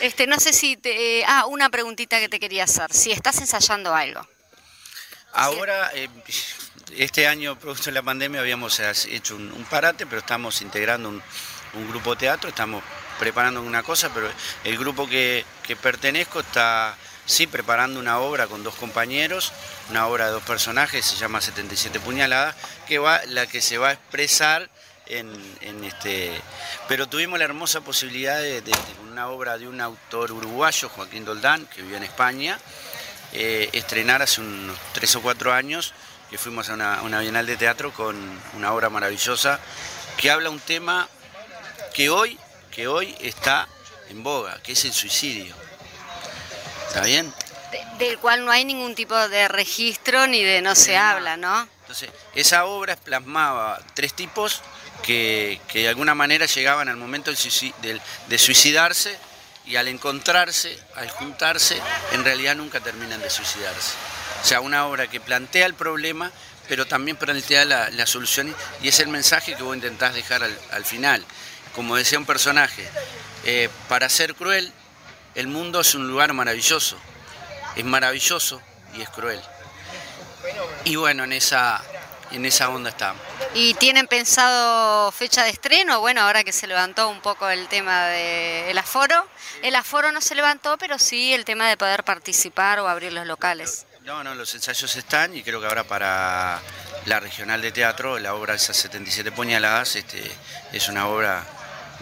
Este, 0.00 0.26
no 0.26 0.38
sé 0.38 0.52
si 0.52 0.76
te, 0.76 1.20
eh, 1.20 1.24
ah, 1.26 1.46
una 1.46 1.68
preguntita 1.68 2.18
que 2.20 2.28
te 2.28 2.40
quería 2.40 2.64
hacer, 2.64 2.92
si 2.92 3.12
estás 3.12 3.38
ensayando 3.38 3.94
algo. 3.94 4.26
Ahora, 5.32 5.90
eh, 5.94 6.08
este 6.96 7.26
año, 7.26 7.58
producto 7.58 7.86
de 7.86 7.92
la 7.92 8.02
pandemia, 8.02 8.40
habíamos 8.40 8.80
hecho 8.80 9.36
un, 9.36 9.66
parate, 9.68 10.06
pero 10.06 10.20
estamos 10.20 10.62
integrando 10.62 11.08
un, 11.08 11.22
grupo 11.88 12.14
de 12.14 12.20
teatro, 12.20 12.48
estamos 12.48 12.82
preparando 13.18 13.60
una 13.60 13.82
cosa, 13.82 14.08
pero 14.14 14.30
el 14.64 14.78
grupo 14.78 15.06
que, 15.06 15.44
que 15.62 15.76
pertenezco 15.76 16.40
está 16.40 16.96
sí 17.26 17.46
preparando 17.46 18.00
una 18.00 18.20
obra 18.20 18.46
con 18.46 18.62
dos 18.62 18.74
compañeros, 18.76 19.52
una 19.90 20.06
obra 20.06 20.26
de 20.26 20.32
dos 20.32 20.44
personajes, 20.44 21.04
se 21.04 21.16
llama 21.16 21.40
77 21.40 22.00
puñaladas, 22.00 22.54
que 22.86 22.98
va, 22.98 23.20
la 23.26 23.46
que 23.46 23.60
se 23.60 23.78
va 23.78 23.88
a 23.88 23.92
expresar 23.92 24.70
en, 25.06 25.84
este. 25.84 26.32
Pero 26.88 27.08
tuvimos 27.08 27.38
la 27.38 27.44
hermosa 27.44 27.80
posibilidad 27.80 28.38
de, 28.38 28.62
una 29.10 29.28
obra 29.28 29.58
de 29.58 29.68
un 29.68 29.80
autor 29.80 30.32
uruguayo, 30.32 30.88
Joaquín 30.88 31.24
Doldán, 31.24 31.66
que 31.66 31.82
vive 31.82 31.96
en 31.96 32.04
España, 32.04 32.58
eh, 33.32 33.68
estrenar 33.72 34.22
hace 34.22 34.40
unos 34.40 34.78
tres 34.92 35.14
o 35.16 35.22
cuatro 35.22 35.52
años, 35.52 35.94
que 36.30 36.38
fuimos 36.38 36.70
a 36.70 36.74
una, 36.74 37.02
una 37.02 37.20
bienal 37.20 37.46
de 37.46 37.56
teatro 37.56 37.92
con 37.92 38.16
una 38.54 38.72
obra 38.72 38.88
maravillosa 38.88 39.60
que 40.16 40.30
habla 40.30 40.50
un 40.50 40.60
tema 40.60 41.08
que 41.94 42.10
hoy, 42.10 42.38
que 42.70 42.88
hoy 42.88 43.14
está 43.20 43.68
en 44.08 44.22
boga, 44.22 44.60
que 44.62 44.72
es 44.72 44.84
el 44.84 44.92
suicidio 44.92 45.65
¿Está 46.96 47.04
bien? 47.06 47.30
del 47.98 48.16
cual 48.18 48.46
no 48.46 48.50
hay 48.50 48.64
ningún 48.64 48.94
tipo 48.94 49.28
de 49.28 49.48
registro 49.48 50.26
ni 50.26 50.42
de 50.42 50.62
no 50.62 50.74
se 50.74 50.96
habla, 50.96 51.36
¿no? 51.36 51.68
Entonces, 51.82 52.08
esa 52.34 52.64
obra 52.64 52.96
plasmaba 52.96 53.78
tres 53.92 54.14
tipos 54.14 54.62
que, 55.02 55.60
de 55.74 55.88
alguna 55.88 56.14
manera 56.14 56.46
llegaban 56.46 56.88
al 56.88 56.96
momento 56.96 57.30
de, 57.30 58.38
suicidarse 58.38 59.18
y 59.66 59.76
al 59.76 59.88
encontrarse, 59.88 60.78
al 60.94 61.10
juntarse, 61.10 61.78
en 62.12 62.24
realidad 62.24 62.56
nunca 62.56 62.80
terminan 62.80 63.20
de 63.20 63.28
suicidarse. 63.28 63.92
O 64.42 64.46
sea, 64.46 64.62
una 64.62 64.86
obra 64.86 65.06
que 65.06 65.20
plantea 65.20 65.66
el 65.66 65.74
problema, 65.74 66.32
pero 66.66 66.86
también 66.86 67.18
plantea 67.18 67.66
la, 67.66 67.90
la 67.90 68.06
solución 68.06 68.56
y 68.80 68.88
es 68.88 69.00
el 69.00 69.08
mensaje 69.08 69.54
que 69.54 69.62
vos 69.62 69.76
intentás 69.76 70.14
dejar 70.14 70.42
al, 70.42 70.84
final. 70.86 71.22
Como 71.74 71.94
decía 71.94 72.18
un 72.18 72.24
personaje, 72.24 72.88
eh, 73.44 73.68
para 73.86 74.08
ser 74.08 74.34
cruel 74.34 74.72
el 75.36 75.48
mundo 75.48 75.80
es 75.80 75.94
un 75.94 76.08
lugar 76.08 76.32
maravilloso, 76.32 76.96
es 77.76 77.84
maravilloso 77.84 78.60
y 78.96 79.02
es 79.02 79.08
cruel. 79.10 79.40
Y 80.84 80.96
bueno, 80.96 81.24
en 81.24 81.34
esa, 81.34 81.82
en 82.32 82.46
esa 82.46 82.70
onda 82.70 82.88
estamos. 82.88 83.22
¿Y 83.54 83.74
tienen 83.74 84.06
pensado 84.06 85.12
fecha 85.12 85.44
de 85.44 85.50
estreno? 85.50 86.00
Bueno, 86.00 86.22
ahora 86.22 86.42
que 86.42 86.52
se 86.52 86.66
levantó 86.66 87.10
un 87.10 87.20
poco 87.20 87.48
el 87.50 87.68
tema 87.68 88.06
del 88.06 88.76
aforo. 88.78 89.26
El 89.62 89.74
aforo 89.74 90.10
no 90.10 90.22
se 90.22 90.34
levantó, 90.34 90.78
pero 90.78 90.98
sí 90.98 91.34
el 91.34 91.44
tema 91.44 91.68
de 91.68 91.76
poder 91.76 92.02
participar 92.02 92.80
o 92.80 92.88
abrir 92.88 93.12
los 93.12 93.26
locales. 93.26 93.86
No, 94.04 94.24
no, 94.24 94.34
los 94.34 94.54
ensayos 94.54 94.96
están 94.96 95.36
y 95.36 95.42
creo 95.42 95.60
que 95.60 95.66
ahora 95.66 95.84
para 95.84 96.62
la 97.04 97.20
regional 97.20 97.60
de 97.60 97.72
teatro, 97.72 98.18
la 98.18 98.34
obra 98.34 98.54
esas 98.54 98.76
77 98.78 99.32
puñaladas, 99.32 99.96
este, 99.96 100.22
es 100.72 100.88
una 100.88 101.08
obra 101.08 101.44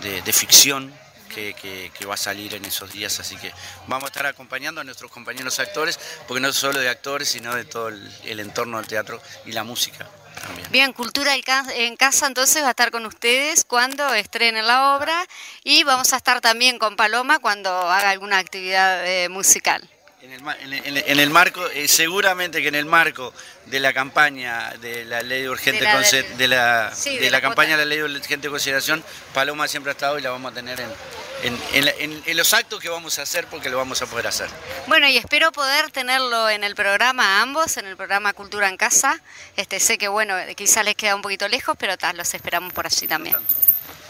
de, 0.02 0.22
de 0.22 0.32
ficción 0.32 0.94
que, 1.34 2.06
va 2.06 2.14
a 2.14 2.18
salir 2.18 2.54
en 2.54 2.64
esos 2.64 2.92
días, 2.92 3.18
así 3.20 3.36
que 3.36 3.52
vamos 3.86 4.04
a 4.04 4.06
estar 4.08 4.26
acompañando 4.26 4.80
a 4.80 4.84
nuestros 4.84 5.10
compañeros 5.10 5.58
actores, 5.58 5.98
porque 6.28 6.40
no 6.40 6.52
solo 6.52 6.78
de 6.78 6.88
actores, 6.88 7.28
sino 7.28 7.54
de 7.54 7.64
todo 7.64 7.88
el, 7.88 8.40
entorno 8.40 8.78
del 8.78 8.86
teatro 8.86 9.20
y 9.46 9.52
la 9.52 9.64
música. 9.64 10.06
también. 10.42 10.68
Bien, 10.70 10.92
Cultura 10.92 11.34
en 11.34 11.96
Casa 11.96 12.26
entonces 12.26 12.62
va 12.62 12.68
a 12.68 12.70
estar 12.70 12.90
con 12.90 13.06
ustedes 13.06 13.64
cuando 13.64 14.12
estrenen 14.14 14.66
la 14.66 14.96
obra 14.96 15.26
y 15.62 15.84
vamos 15.84 16.12
a 16.12 16.16
estar 16.16 16.40
también 16.40 16.78
con 16.78 16.96
Paloma 16.96 17.38
cuando 17.38 17.70
haga 17.70 18.10
alguna 18.10 18.38
actividad 18.38 19.06
eh, 19.06 19.28
musical. 19.28 19.88
En 20.34 21.20
el, 21.20 21.30
marco, 21.30 21.66
eh, 21.70 21.86
seguramente 21.88 22.60
que 22.60 22.68
en 22.68 22.74
el 22.74 22.86
marco 22.86 23.32
de 23.66 23.80
la 23.80 23.92
campaña 23.92 24.72
de 24.80 25.04
la 25.04 25.22
ley 25.22 25.42
de 25.42 25.50
urgente 25.50 25.84
de 25.84 25.92
la, 25.92 26.00
de 26.00 26.48
la, 26.48 26.92
de 27.20 27.30
la, 27.30 27.40
campaña 27.40 27.76
de 27.76 27.84
la 27.84 27.88
ley 27.88 27.98
de 27.98 28.04
urgente 28.04 28.48
consideración, 28.48 29.04
Paloma 29.32 29.68
siempre 29.68 29.90
ha 29.90 29.94
estado 29.94 30.18
y 30.18 30.22
la 30.22 30.30
vamos 30.30 30.52
a 30.52 30.54
tener 30.54 30.80
en, 30.80 32.22
en, 32.26 32.36
los 32.36 32.54
actos 32.54 32.80
que 32.80 32.88
vamos 32.88 33.18
a 33.18 33.22
hacer 33.22 33.46
porque 33.46 33.70
lo 33.70 33.76
vamos 33.76 34.00
a 34.02 34.06
poder 34.06 34.26
hacer. 34.26 34.48
Bueno, 34.86 35.06
y 35.08 35.16
espero 35.16 35.52
poder 35.52 35.90
tenerlo 35.90 36.48
en 36.48 36.64
el 36.64 36.74
programa 36.74 37.42
ambos, 37.42 37.76
en 37.76 37.86
el 37.86 37.96
programa 37.96 38.32
Cultura 38.32 38.68
en 38.68 38.76
Casa. 38.76 39.20
Este, 39.56 39.78
sé 39.80 39.98
que 39.98 40.08
bueno, 40.08 40.34
quizás 40.56 40.84
les 40.84 40.94
queda 40.94 41.14
un 41.14 41.22
poquito 41.22 41.48
lejos, 41.48 41.76
pero 41.78 41.96
tal, 41.96 42.16
los 42.16 42.32
esperamos 42.34 42.72
por 42.72 42.86
allí 42.86 43.06
también. 43.06 43.36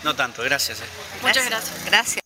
No 0.03 0.15
tanto, 0.15 0.43
gracias. 0.43 0.81
Eh. 0.81 0.85
Muchas 1.23 1.47
gracias. 1.47 1.85
Gracias. 1.87 2.24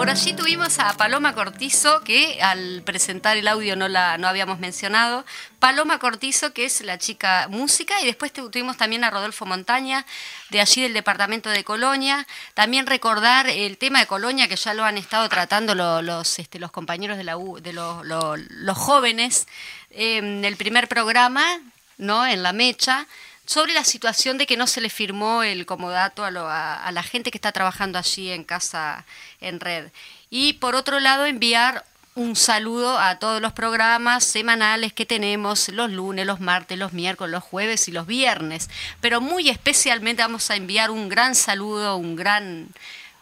Por 0.00 0.08
allí 0.08 0.32
tuvimos 0.32 0.78
a 0.78 0.94
Paloma 0.94 1.34
Cortizo, 1.34 2.00
que 2.04 2.40
al 2.40 2.80
presentar 2.86 3.36
el 3.36 3.46
audio 3.46 3.76
no 3.76 3.86
la 3.86 4.16
no 4.16 4.28
habíamos 4.28 4.58
mencionado. 4.58 5.26
Paloma 5.58 5.98
Cortizo, 5.98 6.54
que 6.54 6.64
es 6.64 6.80
la 6.80 6.96
chica 6.96 7.48
música, 7.50 8.00
y 8.00 8.06
después 8.06 8.32
tuvimos 8.32 8.78
también 8.78 9.04
a 9.04 9.10
Rodolfo 9.10 9.44
Montaña, 9.44 10.06
de 10.48 10.62
allí 10.62 10.80
del 10.80 10.94
departamento 10.94 11.50
de 11.50 11.64
Colonia. 11.64 12.26
También 12.54 12.86
recordar 12.86 13.46
el 13.50 13.76
tema 13.76 14.00
de 14.00 14.06
Colonia, 14.06 14.48
que 14.48 14.56
ya 14.56 14.72
lo 14.72 14.86
han 14.86 14.96
estado 14.96 15.28
tratando 15.28 15.74
los, 15.74 16.38
este, 16.38 16.58
los 16.58 16.70
compañeros 16.70 17.18
de, 17.18 17.24
la 17.24 17.36
de 17.60 17.74
los, 17.74 18.78
jóvenes 18.78 19.48
en 19.90 20.46
el 20.46 20.56
primer 20.56 20.88
programa, 20.88 21.44
¿no? 21.98 22.26
en 22.26 22.42
la 22.42 22.54
mecha 22.54 23.06
sobre 23.50 23.74
la 23.74 23.82
situación 23.82 24.38
de 24.38 24.46
que 24.46 24.56
no 24.56 24.68
se 24.68 24.80
le 24.80 24.88
firmó 24.88 25.42
el 25.42 25.66
comodato 25.66 26.24
a, 26.24 26.84
a, 26.84 26.92
la 26.92 27.02
gente 27.02 27.32
que 27.32 27.38
está 27.38 27.50
trabajando 27.50 27.98
allí 27.98 28.30
en 28.30 28.44
casa 28.44 29.04
en 29.40 29.58
red. 29.58 29.90
Y 30.30 30.52
por 30.52 30.76
otro 30.76 31.00
lado, 31.00 31.26
enviar 31.26 31.84
un 32.14 32.36
saludo 32.36 32.96
a 32.96 33.18
todos 33.18 33.42
los 33.42 33.52
programas 33.52 34.22
semanales 34.22 34.92
que 34.92 35.04
tenemos 35.04 35.68
los 35.70 35.90
lunes, 35.90 36.26
los 36.26 36.38
martes, 36.38 36.78
los 36.78 36.92
miércoles, 36.92 37.32
los 37.32 37.42
jueves 37.42 37.88
y 37.88 37.90
los 37.90 38.06
viernes. 38.06 38.70
Pero 39.00 39.20
muy 39.20 39.48
especialmente 39.48 40.22
vamos 40.22 40.48
a 40.52 40.54
enviar 40.54 40.92
un 40.92 41.08
gran 41.08 41.34
saludo, 41.34 41.96
un 41.96 42.14
gran 42.14 42.68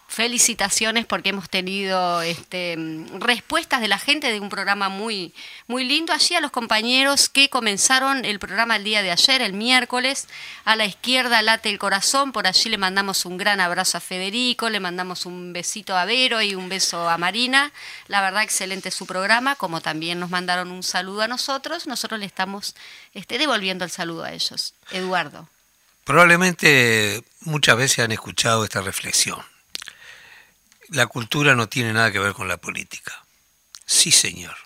felicitaciones 0.09 1.05
porque 1.05 1.29
hemos 1.29 1.51
tenido 1.51 2.23
este, 2.23 2.77
respuestas 3.19 3.83
de 3.83 3.89
la 3.89 3.99
gente 3.99 4.33
de 4.33 4.41
un 4.41 4.49
programa 4.49 4.89
muy, 4.89 5.35
muy 5.67 5.85
lindo. 5.85 6.15
Allí 6.15 6.35
a 6.35 6.41
los 6.41 6.51
compañeros 6.51 7.29
que 7.29 7.51
comenzaron 7.51 8.25
el 8.25 8.39
programa 8.39 8.77
el 8.77 8.85
día 8.85 9.03
de 9.03 9.11
ayer, 9.11 9.43
el 9.43 9.53
miércoles, 9.53 10.27
a 10.65 10.77
la 10.77 10.87
izquierda 10.87 11.43
late 11.43 11.69
el 11.69 11.79
corazón, 11.79 12.33
por 12.33 12.47
allí 12.47 12.71
le 12.71 12.79
mandamos 12.79 13.27
un 13.27 13.37
gran 13.37 13.61
abrazo 13.61 13.99
a 13.99 14.01
Federico, 14.01 14.71
le 14.71 14.81
mandamos 14.81 15.27
un 15.27 15.53
besito 15.53 15.95
a 15.95 16.07
Vero 16.07 16.41
y 16.41 16.55
un 16.55 16.71
beso 16.71 17.07
a 17.07 17.19
Marina. 17.19 17.71
La 18.09 18.23
verdad, 18.23 18.43
excelente 18.43 18.91
su 18.91 19.05
programa, 19.05 19.57
como 19.57 19.83
también 19.83 20.19
nos 20.19 20.31
mandaron 20.31 20.71
un 20.71 20.83
saludo 20.83 21.23
a 21.23 21.29
nosotros, 21.29 21.87
nosotros 21.87 22.19
le 22.19 22.27
estamos 22.27 22.75
este, 23.13 23.37
devolviendo 23.37 23.85
el 23.85 23.91
saludo 23.91 24.25
a 24.25 24.33
ellos. 24.33 24.73
Eduardo. 24.91 25.49
Probablemente 26.05 27.23
muchas 27.41 27.77
veces 27.77 27.99
han 27.99 28.13
escuchado 28.13 28.65
esta 28.65 28.81
reflexión 28.81 29.39
la 30.89 31.07
cultura 31.07 31.55
no 31.55 31.69
tiene 31.69 31.93
nada 31.93 32.13
que 32.13 32.19
ver 32.19 32.33
con 32.33 32.49
la 32.49 32.57
política. 32.57 33.25
Sí, 33.87 34.11
señor. 34.11 34.57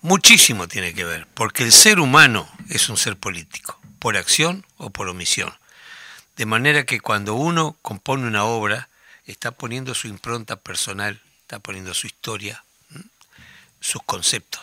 Muchísimo 0.00 0.68
tiene 0.68 0.94
que 0.94 1.04
ver, 1.04 1.26
porque 1.34 1.64
el 1.64 1.72
ser 1.72 1.98
humano 1.98 2.48
es 2.68 2.88
un 2.88 2.96
ser 2.96 3.16
político, 3.16 3.80
por 3.98 4.16
acción 4.16 4.64
o 4.76 4.90
por 4.90 5.08
omisión. 5.08 5.52
De 6.36 6.46
manera 6.46 6.84
que 6.84 7.00
cuando 7.00 7.34
uno 7.34 7.76
compone 7.82 8.26
una 8.26 8.44
obra, 8.44 8.88
está 9.26 9.50
poniendo 9.50 9.94
su 9.94 10.06
impronta 10.06 10.56
personal, 10.56 11.20
está 11.42 11.58
poniendo 11.58 11.94
su 11.94 12.06
historia, 12.06 12.64
sus 13.80 14.02
conceptos. 14.04 14.62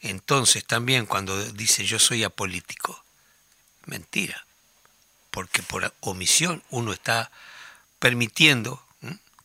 Entonces 0.00 0.64
también 0.64 1.06
cuando 1.06 1.42
dice 1.52 1.84
yo 1.84 1.98
soy 1.98 2.22
apolítico, 2.22 3.04
mentira, 3.86 4.46
porque 5.30 5.62
por 5.62 5.92
omisión 6.00 6.62
uno 6.70 6.92
está 6.92 7.30
permitiendo 7.98 8.85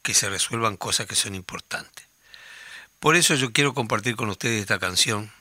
que 0.01 0.13
se 0.13 0.29
resuelvan 0.29 0.77
cosas 0.77 1.07
que 1.07 1.15
son 1.15 1.35
importantes. 1.35 2.07
Por 2.99 3.15
eso 3.15 3.35
yo 3.35 3.51
quiero 3.51 3.73
compartir 3.73 4.15
con 4.15 4.29
ustedes 4.29 4.61
esta 4.61 4.79
canción 4.79 5.31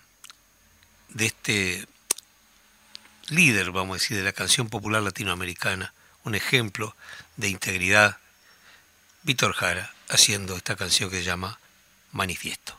de 1.11 1.27
este 1.27 1.87
líder, 3.29 3.71
vamos 3.71 3.97
a 3.97 4.01
decir, 4.01 4.17
de 4.17 4.23
la 4.23 4.33
canción 4.33 4.69
popular 4.69 5.03
latinoamericana, 5.03 5.93
un 6.25 6.35
ejemplo 6.35 6.97
de 7.37 7.49
integridad, 7.49 8.19
Víctor 9.23 9.53
Jara, 9.53 9.93
haciendo 10.09 10.57
esta 10.57 10.77
canción 10.77 11.11
que 11.11 11.19
se 11.19 11.25
llama 11.25 11.59
Manifiesto. 12.13 12.79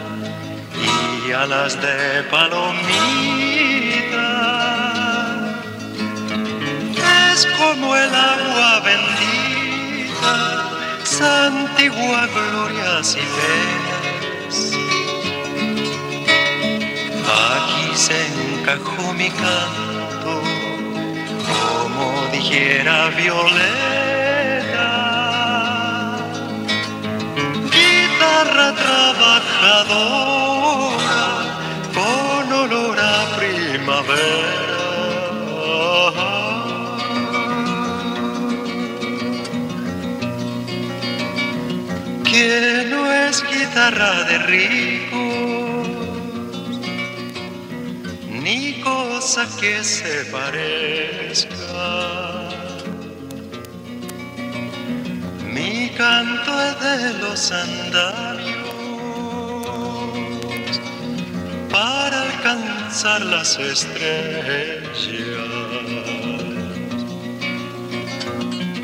alas 1.33 1.79
de 1.81 2.23
palomita. 2.29 2.81
Es 7.33 7.47
como 7.57 7.95
el 7.95 8.13
agua 8.13 8.81
bendita, 8.81 10.35
santigua 11.03 12.27
glorias 12.27 13.15
y 13.15 13.25
penas. 13.35 14.55
Aquí 17.45 17.95
se 17.95 18.19
encajó 18.27 19.13
mi 19.13 19.29
canto, 19.29 20.41
como 21.53 22.05
dijera 22.31 23.09
Violeta. 23.09 24.09
Guitarra 27.71 28.73
trabajadora 28.73 30.30
de 43.99 44.37
rico, 44.47 45.83
ni 48.29 48.81
cosa 48.81 49.47
que 49.59 49.83
se 49.83 50.25
parezca. 50.31 51.49
Mi 55.53 55.89
canto 55.97 56.51
es 56.63 56.79
de 57.03 57.13
los 57.19 57.51
andamios 57.51 58.71
para 61.69 62.21
alcanzar 62.21 63.21
las 63.25 63.59
estrellas. 63.59 65.01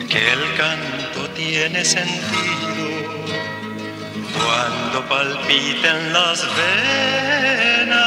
que 0.09 0.31
el 0.33 0.55
canto 0.57 1.29
tiene 1.35 1.83
sentido 1.85 2.76
cuando 4.47 4.97
palpiten 5.09 6.13
las 6.13 6.39
venas 6.55 7.97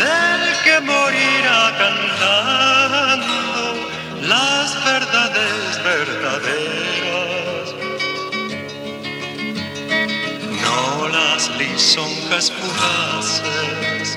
del 0.00 0.42
que 0.64 0.76
morirá 0.80 1.62
cantando 1.82 3.34
las 4.22 4.66
verdades 4.84 5.82
verdaderas. 5.90 7.66
No 10.64 11.08
las 11.08 11.42
lisonjas 11.58 12.46
fugaces 12.52 14.08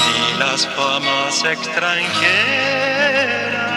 ni 0.00 0.20
las 0.40 0.60
famas 0.76 1.36
extranjeras, 1.44 3.71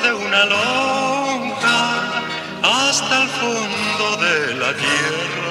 de 0.00 0.12
una 0.12 0.44
lonja 0.46 2.22
hasta 2.62 3.22
el 3.22 3.28
fondo 3.28 4.16
de 4.16 4.54
la 4.54 4.74
tierra. 4.74 5.43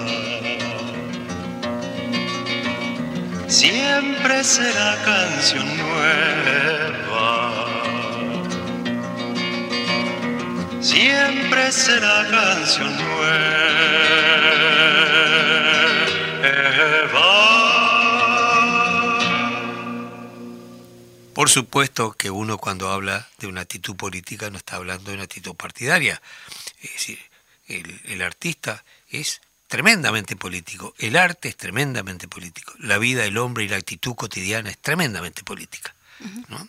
siempre 3.46 4.42
será 4.42 4.96
canción 5.04 5.66
nueva. 5.76 7.24
Siempre 10.80 11.70
será 11.70 12.26
canción 12.30 12.92
nueva. 12.96 13.63
Por 21.44 21.50
supuesto 21.50 22.12
que 22.12 22.30
uno 22.30 22.56
cuando 22.56 22.88
habla 22.88 23.28
de 23.36 23.46
una 23.48 23.60
actitud 23.60 23.96
política 23.96 24.48
no 24.48 24.56
está 24.56 24.76
hablando 24.76 25.10
de 25.10 25.16
una 25.16 25.24
actitud 25.24 25.54
partidaria. 25.54 26.22
Es 26.80 26.92
decir, 26.94 27.18
el, 27.68 28.00
el 28.06 28.22
artista 28.22 28.82
es 29.10 29.42
tremendamente 29.68 30.36
político, 30.36 30.94
el 30.96 31.16
arte 31.16 31.50
es 31.50 31.56
tremendamente 31.58 32.28
político, 32.28 32.72
la 32.78 32.96
vida 32.96 33.24
del 33.24 33.36
hombre 33.36 33.64
y 33.64 33.68
la 33.68 33.76
actitud 33.76 34.14
cotidiana 34.14 34.70
es 34.70 34.78
tremendamente 34.78 35.44
política. 35.44 35.94
¿no? 36.48 36.66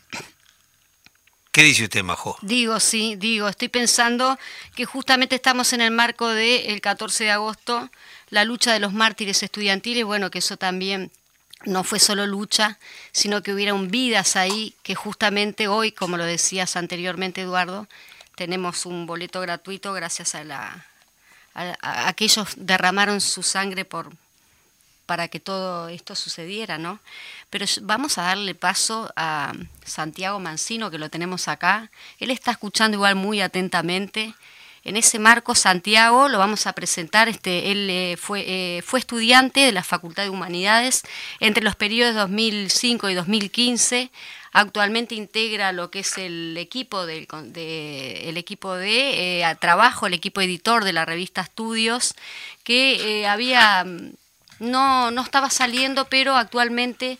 ¿Qué 1.53 1.63
dice 1.63 1.85
usted, 1.85 2.03
Majo? 2.03 2.37
Digo, 2.41 2.81
sí, 2.81 3.15
digo, 3.15 3.47
estoy 3.47 3.69
pensando 3.69 4.37
que 4.75 4.83
justamente 4.83 5.35
estamos 5.35 5.71
en 5.71 5.79
el 5.79 5.91
marco 5.91 6.27
del 6.27 6.81
14 6.81 7.23
de 7.23 7.31
agosto, 7.31 7.89
la 8.29 8.43
lucha 8.43 8.73
de 8.73 8.81
los 8.81 8.91
mártires 8.91 9.41
estudiantiles, 9.41 10.03
bueno, 10.03 10.29
que 10.29 10.39
eso 10.39 10.57
también 10.57 11.13
no 11.65 11.83
fue 11.83 11.99
solo 11.99 12.25
lucha, 12.25 12.79
sino 13.11 13.43
que 13.43 13.53
hubieron 13.53 13.89
vidas 13.89 14.35
ahí, 14.35 14.75
que 14.83 14.95
justamente 14.95 15.67
hoy, 15.67 15.91
como 15.91 16.17
lo 16.17 16.25
decías 16.25 16.75
anteriormente, 16.75 17.41
Eduardo, 17.41 17.87
tenemos 18.35 18.85
un 18.85 19.05
boleto 19.05 19.41
gratuito 19.41 19.93
gracias 19.93 20.35
a 20.35 20.43
la 20.43 20.85
a, 21.55 22.07
aquellos 22.07 22.53
derramaron 22.57 23.21
su 23.21 23.41
sangre 23.41 23.85
por 23.85 24.11
para 25.05 25.27
que 25.27 25.39
todo 25.39 25.87
esto 25.87 26.15
sucediera, 26.15 26.79
¿no? 26.79 26.99
Pero 27.51 27.65
vamos 27.83 28.17
a 28.17 28.23
darle 28.23 28.55
paso 28.55 29.13
a 29.15 29.53
Santiago 29.85 30.39
Mancino, 30.39 30.89
que 30.89 30.97
lo 30.97 31.09
tenemos 31.09 31.47
acá. 31.47 31.91
Él 32.17 32.31
está 32.31 32.49
escuchando 32.49 32.97
igual 32.97 33.15
muy 33.15 33.39
atentamente. 33.39 34.33
En 34.85 34.97
ese 34.97 35.17
marco, 35.17 35.55
Santiago, 35.55 36.29
lo 36.29 36.37
vamos 36.37 36.67
a 36.67 36.73
presentar. 36.73 37.27
Este, 37.27 37.71
él 37.71 37.89
eh, 37.89 38.17
fue, 38.17 38.45
eh, 38.47 38.81
fue 38.83 38.99
estudiante 38.99 39.61
de 39.61 39.71
la 39.71 39.81
Facultad 39.83 40.21
de 40.21 40.29
Humanidades 40.29 41.01
entre 41.39 41.63
los 41.63 41.75
periodos 41.75 42.13
2005 42.13 43.09
y 43.09 43.15
2015. 43.15 44.11
Actualmente 44.53 45.15
integra 45.15 45.71
lo 45.71 45.89
que 45.89 45.99
es 45.99 46.19
el 46.19 46.55
equipo 46.57 47.07
del 47.07 47.27
de, 47.45 48.29
equipo 48.37 48.75
de 48.75 49.41
eh, 49.41 49.55
trabajo, 49.59 50.05
el 50.05 50.13
equipo 50.13 50.39
editor 50.39 50.83
de 50.83 50.93
la 50.93 51.03
revista 51.03 51.41
Estudios, 51.41 52.13
que 52.63 53.25
había 53.27 53.83
no, 54.59 55.09
no 55.09 55.21
estaba 55.23 55.49
saliendo, 55.49 56.05
pero 56.09 56.35
actualmente 56.35 57.17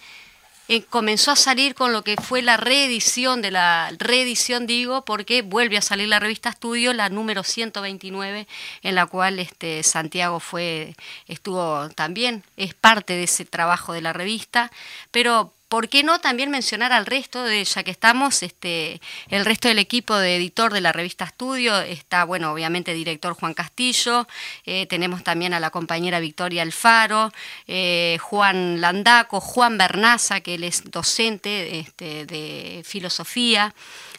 eh, 0.67 0.83
comenzó 0.83 1.31
a 1.31 1.35
salir 1.35 1.75
con 1.75 1.93
lo 1.93 2.03
que 2.03 2.15
fue 2.15 2.41
la 2.41 2.57
reedición 2.57 3.41
de 3.41 3.51
la 3.51 3.91
reedición 3.97 4.67
digo 4.67 5.05
porque 5.05 5.41
vuelve 5.41 5.77
a 5.77 5.81
salir 5.81 6.07
la 6.07 6.19
revista 6.19 6.49
Estudio 6.49 6.93
la 6.93 7.09
número 7.09 7.43
129 7.43 8.47
en 8.81 8.95
la 8.95 9.05
cual 9.05 9.39
este 9.39 9.83
Santiago 9.83 10.39
fue 10.39 10.95
estuvo 11.27 11.89
también 11.89 12.43
es 12.57 12.73
parte 12.73 13.13
de 13.13 13.23
ese 13.23 13.45
trabajo 13.45 13.93
de 13.93 14.01
la 14.01 14.13
revista. 14.13 14.71
Pero 15.11 15.54
¿Por 15.67 15.89
qué 15.89 16.03
no 16.03 16.19
también 16.19 16.51
mencionar 16.51 16.93
al 16.93 17.07
resto 17.07 17.43
de, 17.43 17.63
ya 17.63 17.83
que 17.83 17.89
estamos, 17.89 18.43
este, 18.43 19.01
el 19.29 19.45
resto 19.45 19.67
del 19.67 19.79
equipo 19.79 20.15
de 20.15 20.35
editor 20.35 20.71
de 20.71 20.81
la 20.81 20.91
revista 20.91 21.25
Estudio? 21.25 21.79
Está, 21.81 22.23
bueno, 22.23 22.51
obviamente 22.51 22.93
director 22.93 23.33
Juan 23.33 23.55
Castillo, 23.55 24.27
eh, 24.65 24.85
tenemos 24.85 25.23
también 25.23 25.53
a 25.53 25.59
la 25.59 25.71
compañera 25.71 26.19
Victoria 26.19 26.61
Alfaro, 26.61 27.31
eh, 27.67 28.19
Juan 28.21 28.79
Landaco, 28.79 29.41
Juan 29.41 29.77
Bernaza, 29.79 30.41
que 30.41 30.55
él 30.55 30.63
es 30.63 30.83
docente 30.91 31.79
este, 31.79 32.27
de 32.27 32.83
filosofía, 32.85 33.73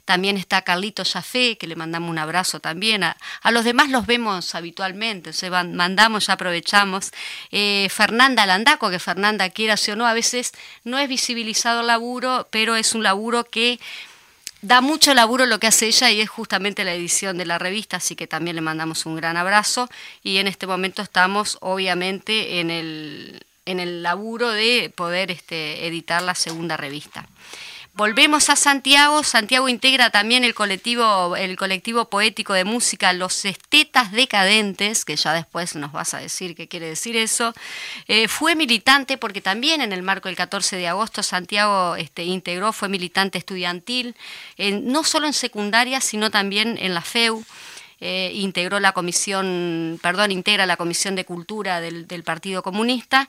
también 0.06 0.36
está 0.36 0.62
Carlito 0.62 1.04
Jafé, 1.04 1.58
que 1.58 1.66
le 1.66 1.76
mandamos 1.76 2.08
un 2.08 2.18
abrazo 2.18 2.60
también. 2.60 3.02
A, 3.02 3.16
a 3.42 3.50
los 3.50 3.64
demás 3.64 3.90
los 3.90 4.06
vemos 4.06 4.54
habitualmente, 4.54 5.34
se 5.34 5.50
mandamos, 5.50 6.28
ya 6.28 6.34
aprovechamos. 6.34 7.10
Eh, 7.50 7.88
Fernanda 7.90 8.46
Landaco, 8.46 8.88
que 8.88 9.00
Fernanda 9.00 9.50
quiera 9.50 9.74
o 9.74 9.96
no, 9.96 10.06
a 10.06 10.14
veces 10.14 10.52
no 10.84 10.98
es 10.98 11.08
visibilizado 11.08 11.80
el 11.80 11.88
laburo, 11.88 12.46
pero 12.50 12.76
es 12.76 12.94
un 12.94 13.02
laburo 13.02 13.44
que 13.44 13.78
da 14.62 14.80
mucho 14.80 15.12
laburo 15.12 15.44
lo 15.44 15.58
que 15.58 15.66
hace 15.66 15.86
ella 15.86 16.10
y 16.10 16.20
es 16.20 16.30
justamente 16.30 16.84
la 16.84 16.94
edición 16.94 17.36
de 17.36 17.46
la 17.46 17.58
revista, 17.58 17.98
así 17.98 18.14
que 18.16 18.26
también 18.26 18.56
le 18.56 18.62
mandamos 18.62 19.06
un 19.06 19.16
gran 19.16 19.36
abrazo 19.36 19.88
y 20.22 20.38
en 20.38 20.46
este 20.46 20.66
momento 20.66 21.02
estamos 21.02 21.58
obviamente 21.60 22.60
en 22.60 22.70
el, 22.70 23.44
en 23.64 23.80
el 23.80 24.02
laburo 24.02 24.50
de 24.50 24.92
poder 24.94 25.30
este, 25.32 25.86
editar 25.86 26.22
la 26.22 26.34
segunda 26.34 26.76
revista. 26.76 27.28
Volvemos 27.96 28.50
a 28.50 28.56
Santiago. 28.56 29.22
Santiago 29.22 29.70
integra 29.70 30.10
también 30.10 30.44
el 30.44 30.52
colectivo, 30.52 31.34
el 31.34 31.56
colectivo 31.56 32.10
poético 32.10 32.52
de 32.52 32.64
música 32.64 33.14
Los 33.14 33.46
Estetas 33.46 34.12
Decadentes, 34.12 35.06
que 35.06 35.16
ya 35.16 35.32
después 35.32 35.74
nos 35.76 35.92
vas 35.92 36.12
a 36.12 36.18
decir 36.18 36.54
qué 36.54 36.68
quiere 36.68 36.88
decir 36.88 37.16
eso. 37.16 37.54
Eh, 38.06 38.28
fue 38.28 38.54
militante 38.54 39.16
porque 39.16 39.40
también 39.40 39.80
en 39.80 39.94
el 39.94 40.02
marco 40.02 40.28
del 40.28 40.36
14 40.36 40.76
de 40.76 40.88
agosto 40.88 41.22
Santiago 41.22 41.96
este, 41.96 42.24
integró, 42.24 42.74
fue 42.74 42.90
militante 42.90 43.38
estudiantil, 43.38 44.14
no 44.58 45.02
solo 45.02 45.26
en 45.26 45.32
secundaria, 45.32 46.02
sino 46.02 46.30
también 46.30 46.76
en 46.78 46.92
la 46.92 47.00
FEU. 47.00 47.46
Eh, 47.98 48.30
integró 48.34 48.78
la 48.78 48.92
comisión, 48.92 49.98
perdón, 50.02 50.30
integra 50.30 50.66
la 50.66 50.76
comisión 50.76 51.14
de 51.14 51.24
cultura 51.24 51.80
del, 51.80 52.22
Partido 52.24 52.62
Comunista. 52.62 53.26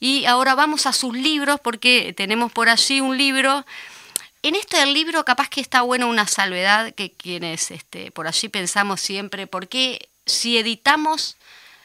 Y 0.00 0.24
ahora 0.24 0.56
vamos 0.56 0.86
a 0.86 0.92
sus 0.92 1.16
libros 1.16 1.60
porque 1.60 2.12
tenemos 2.16 2.50
por 2.50 2.68
allí 2.68 3.00
un 3.00 3.16
libro 3.16 3.64
en 4.42 4.54
esto 4.54 4.76
del 4.76 4.92
libro 4.92 5.24
capaz 5.24 5.48
que 5.48 5.60
está 5.60 5.82
bueno 5.82 6.08
una 6.08 6.26
salvedad 6.26 6.94
que 6.94 7.12
quienes 7.12 7.70
este, 7.70 8.10
por 8.10 8.26
allí 8.26 8.48
pensamos 8.48 9.00
siempre, 9.00 9.46
porque 9.46 10.08
si 10.26 10.58
editamos 10.58 11.36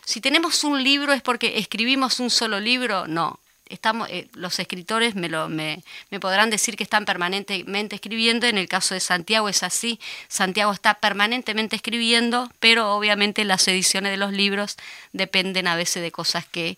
si 0.05 0.21
tenemos 0.21 0.63
un 0.63 0.83
libro 0.83 1.13
es 1.13 1.21
porque 1.21 1.57
escribimos 1.57 2.19
un 2.19 2.29
solo 2.29 2.59
libro, 2.59 3.07
no. 3.07 3.39
Estamos, 3.69 4.09
eh, 4.09 4.27
los 4.33 4.59
escritores 4.59 5.15
me, 5.15 5.29
lo, 5.29 5.47
me, 5.49 5.81
me 6.11 6.19
podrán 6.19 6.49
decir 6.49 6.75
que 6.75 6.83
están 6.83 7.05
permanentemente 7.05 7.95
escribiendo, 7.95 8.45
en 8.45 8.57
el 8.57 8.67
caso 8.67 8.93
de 8.93 8.99
Santiago 8.99 9.49
es 9.49 9.63
así, 9.63 9.99
Santiago 10.27 10.73
está 10.73 10.95
permanentemente 10.95 11.77
escribiendo, 11.77 12.51
pero 12.59 12.93
obviamente 12.93 13.45
las 13.45 13.67
ediciones 13.67 14.11
de 14.11 14.17
los 14.17 14.33
libros 14.33 14.75
dependen 15.13 15.67
a 15.67 15.75
veces 15.75 16.03
de 16.03 16.11
cosas 16.11 16.45
que 16.45 16.77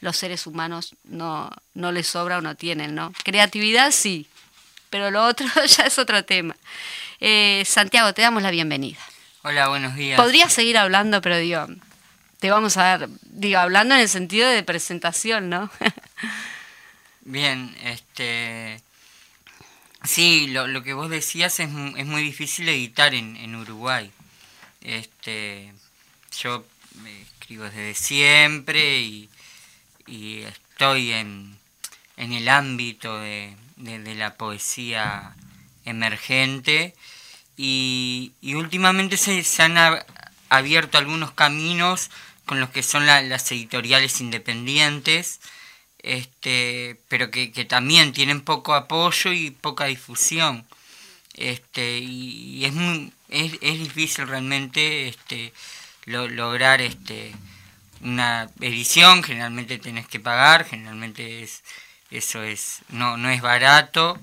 los 0.00 0.16
seres 0.16 0.46
humanos 0.46 0.96
no, 1.04 1.50
no 1.74 1.92
les 1.92 2.08
sobra 2.08 2.38
o 2.38 2.40
no 2.40 2.56
tienen, 2.56 2.94
¿no? 2.94 3.12
Creatividad 3.22 3.92
sí, 3.92 4.26
pero 4.94 5.10
lo 5.10 5.24
otro 5.24 5.48
ya 5.66 5.86
es 5.86 5.98
otro 5.98 6.24
tema. 6.24 6.54
Eh, 7.18 7.64
Santiago, 7.66 8.14
te 8.14 8.22
damos 8.22 8.44
la 8.44 8.52
bienvenida. 8.52 9.00
Hola, 9.42 9.66
buenos 9.66 9.96
días. 9.96 10.20
Podría 10.20 10.48
seguir 10.48 10.78
hablando, 10.78 11.20
pero 11.20 11.36
digo, 11.36 11.66
te 12.38 12.48
vamos 12.48 12.76
a 12.76 12.84
dar, 12.84 13.08
digo, 13.22 13.58
hablando 13.58 13.96
en 13.96 14.02
el 14.02 14.08
sentido 14.08 14.48
de 14.48 14.62
presentación, 14.62 15.50
¿no? 15.50 15.68
Bien, 17.22 17.76
este... 17.82 18.80
Sí, 20.04 20.46
lo, 20.46 20.68
lo 20.68 20.84
que 20.84 20.92
vos 20.92 21.10
decías 21.10 21.58
es, 21.58 21.68
es 21.96 22.06
muy 22.06 22.22
difícil 22.22 22.68
editar 22.68 23.14
en, 23.14 23.36
en 23.36 23.56
Uruguay. 23.56 24.12
Este, 24.80 25.72
yo 26.38 26.64
escribo 27.32 27.64
desde 27.64 27.94
siempre 27.94 29.00
y, 29.00 29.28
y 30.06 30.42
estoy 30.42 31.10
en, 31.10 31.58
en 32.16 32.32
el 32.32 32.48
ámbito 32.48 33.18
de, 33.18 33.56
de- 33.76 33.98
de 33.98 34.14
la 34.14 34.34
poesía 34.36 35.34
emergente 35.84 36.94
y, 37.56 38.32
últimamente 38.54 39.16
se, 39.16 39.62
han 39.62 39.76
ab- 39.76 40.04
abierto 40.48 40.98
algunos 40.98 41.32
caminos 41.32 42.10
con 42.46 42.60
los 42.60 42.70
que 42.70 42.82
son 42.82 43.06
la- 43.06 43.22
las 43.22 43.50
editoriales 43.52 44.20
independientes, 44.20 45.40
este, 46.00 47.00
pero 47.08 47.30
que, 47.30 47.52
que 47.52 47.64
también 47.64 48.12
tienen 48.12 48.42
poco 48.42 48.74
apoyo 48.74 49.32
y 49.32 49.50
poca 49.50 49.86
difusión. 49.86 50.66
Este, 51.34 51.98
y, 51.98 52.58
y 52.58 52.64
es, 52.66 52.72
muy, 52.74 53.12
es, 53.28 53.54
es 53.60 53.78
difícil 53.78 54.28
realmente 54.28 55.08
este, 55.08 55.52
lo- 56.06 56.28
lograr 56.28 56.80
este, 56.80 57.34
una 58.02 58.50
edición, 58.60 59.22
generalmente 59.22 59.78
tenés 59.78 60.06
que 60.08 60.20
pagar, 60.20 60.64
generalmente 60.66 61.42
es, 61.42 61.64
eso 62.16 62.42
es, 62.42 62.80
no, 62.88 63.16
no 63.16 63.30
es 63.30 63.40
barato. 63.42 64.18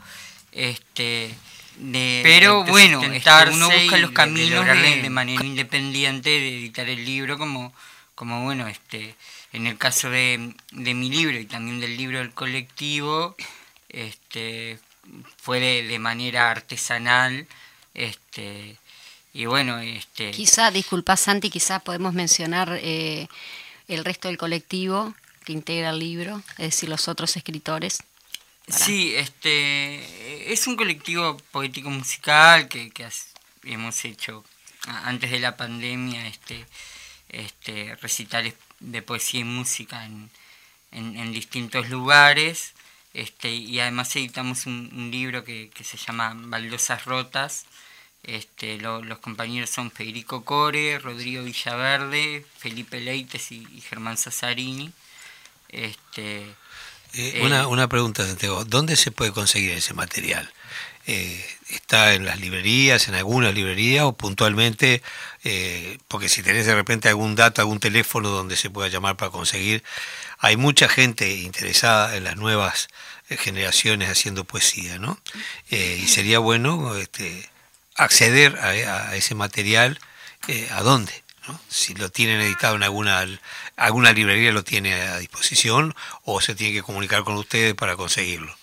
Este, 0.51 1.33
de- 1.77 2.21
Pero 2.23 2.63
de 2.63 2.71
bueno, 2.71 3.01
este, 3.03 3.29
uno 3.53 3.69
busca 3.69 3.97
los 3.97 4.11
caminos 4.11 4.65
de- 4.65 5.01
de 5.01 5.09
manera 5.09 5.43
independiente 5.45 6.29
de 6.29 6.57
editar 6.57 6.87
el 6.89 7.05
libro 7.05 7.37
como, 7.37 7.73
como 8.15 8.43
bueno, 8.43 8.67
este, 8.67 9.15
en 9.53 9.67
el 9.67 9.77
caso 9.77 10.09
de, 10.09 10.53
de 10.71 10.93
mi 10.93 11.09
libro 11.09 11.37
y 11.39 11.45
también 11.45 11.79
del 11.79 11.95
libro 11.97 12.19
del 12.19 12.31
colectivo, 12.33 13.35
este, 13.89 14.79
fue 15.41 15.59
de, 15.59 15.83
de 15.87 15.99
manera 15.99 16.51
artesanal, 16.51 17.47
este, 17.93 18.77
y 19.33 19.45
bueno, 19.45 19.79
este, 19.79 20.31
Quizá, 20.31 20.71
disculpa 20.71 21.15
Santi, 21.17 21.49
quizá 21.49 21.79
podemos 21.79 22.13
mencionar 22.13 22.77
eh, 22.81 23.27
el 23.87 24.03
resto 24.05 24.27
del 24.27 24.37
colectivo 24.37 25.13
que 25.43 25.53
integra 25.53 25.89
el 25.91 25.99
libro, 25.99 26.41
es 26.51 26.71
decir, 26.71 26.89
los 26.89 27.07
otros 27.07 27.35
escritores. 27.35 28.03
Sí, 28.67 29.15
este 29.15 30.51
es 30.53 30.67
un 30.67 30.75
colectivo 30.75 31.37
poético 31.51 31.89
musical 31.89 32.67
que, 32.67 32.91
hemos 33.63 34.05
hecho 34.05 34.43
antes 34.85 35.31
de 35.31 35.39
la 35.39 35.57
pandemia, 35.57 36.27
este, 36.27 36.65
este 37.29 37.95
recitales 37.97 38.55
de 38.79 39.01
poesía 39.01 39.41
y 39.41 39.43
música 39.43 40.05
en, 40.05 40.29
distintos 41.31 41.89
lugares, 41.89 42.73
este, 43.13 43.49
y 43.51 43.79
además 43.79 44.15
editamos 44.15 44.65
un, 44.65 45.09
libro 45.11 45.43
que, 45.43 45.69
se 45.83 45.97
llama 45.97 46.33
Baldosas 46.35 47.05
Rotas. 47.05 47.65
Este, 48.23 48.77
lo- 48.77 49.03
los 49.03 49.19
compañeros 49.19 49.69
son 49.71 49.89
Federico 49.91 50.45
Core, 50.45 50.99
Rodrigo 50.99 51.43
Villaverde, 51.43 52.45
Felipe 52.57 52.99
Leites 52.99 53.51
y, 53.51 53.67
y 53.73 53.81
Germán 53.81 54.17
Sassarini. 54.17 54.91
Este, 55.71 56.41
Eh, 57.13 57.33
Eh, 57.35 57.41
una, 57.43 57.67
una 57.67 57.87
pregunta, 57.89 58.25
Santiago. 58.25 58.63
¿Dónde 58.65 58.95
se 58.95 59.11
puede 59.11 59.31
conseguir 59.33 59.71
ese 59.71 59.93
material? 59.93 60.51
Eh, 61.07 61.45
¿Está 61.69 62.13
en 62.13 62.25
las 62.25 62.39
librerías, 62.39 63.07
en 63.07 63.15
alguna 63.15 63.51
librería 63.51 64.05
o 64.07 64.13
puntualmente? 64.13 65.01
eh, 65.43 65.97
porque 66.07 66.29
si 66.29 66.43
tenés 66.43 66.67
de 66.67 66.75
repente 66.75 67.09
algún 67.09 67.35
dato, 67.35 67.61
algún 67.61 67.79
teléfono 67.79 68.29
donde 68.29 68.55
se 68.55 68.69
pueda 68.69 68.87
llamar 68.89 69.17
para 69.17 69.31
conseguir, 69.31 69.83
hay 70.37 70.55
mucha 70.55 70.87
gente 70.87 71.31
interesada 71.31 72.15
en 72.15 72.23
las 72.23 72.35
nuevas 72.37 72.87
generaciones 73.29 74.09
haciendo 74.09 74.43
poesía, 74.45 74.99
¿no? 74.99 75.19
Eh, 75.71 75.99
y 76.03 76.07
sería 76.07 76.39
bueno 76.39 76.95
este, 76.95 77.49
acceder 77.95 78.57
a, 78.59 79.09
a 79.09 79.15
ese 79.15 79.33
material, 79.35 79.99
¿a 80.71 80.81
dónde? 80.83 81.23
¿No? 81.47 81.59
Si 81.69 81.93
lo 81.95 82.09
tienen 82.09 82.41
editado 82.41 82.75
en 82.75 82.83
alguna, 82.83 83.25
alguna 83.75 84.11
librería, 84.13 84.51
lo 84.51 84.63
tiene 84.63 84.93
a 84.93 85.17
disposición 85.17 85.95
o 86.23 86.39
se 86.41 86.55
tiene 86.55 86.73
que 86.73 86.83
comunicar 86.83 87.23
con 87.23 87.35
ustedes 87.35 87.73
para 87.73 87.95
conseguirlo. 87.95 88.55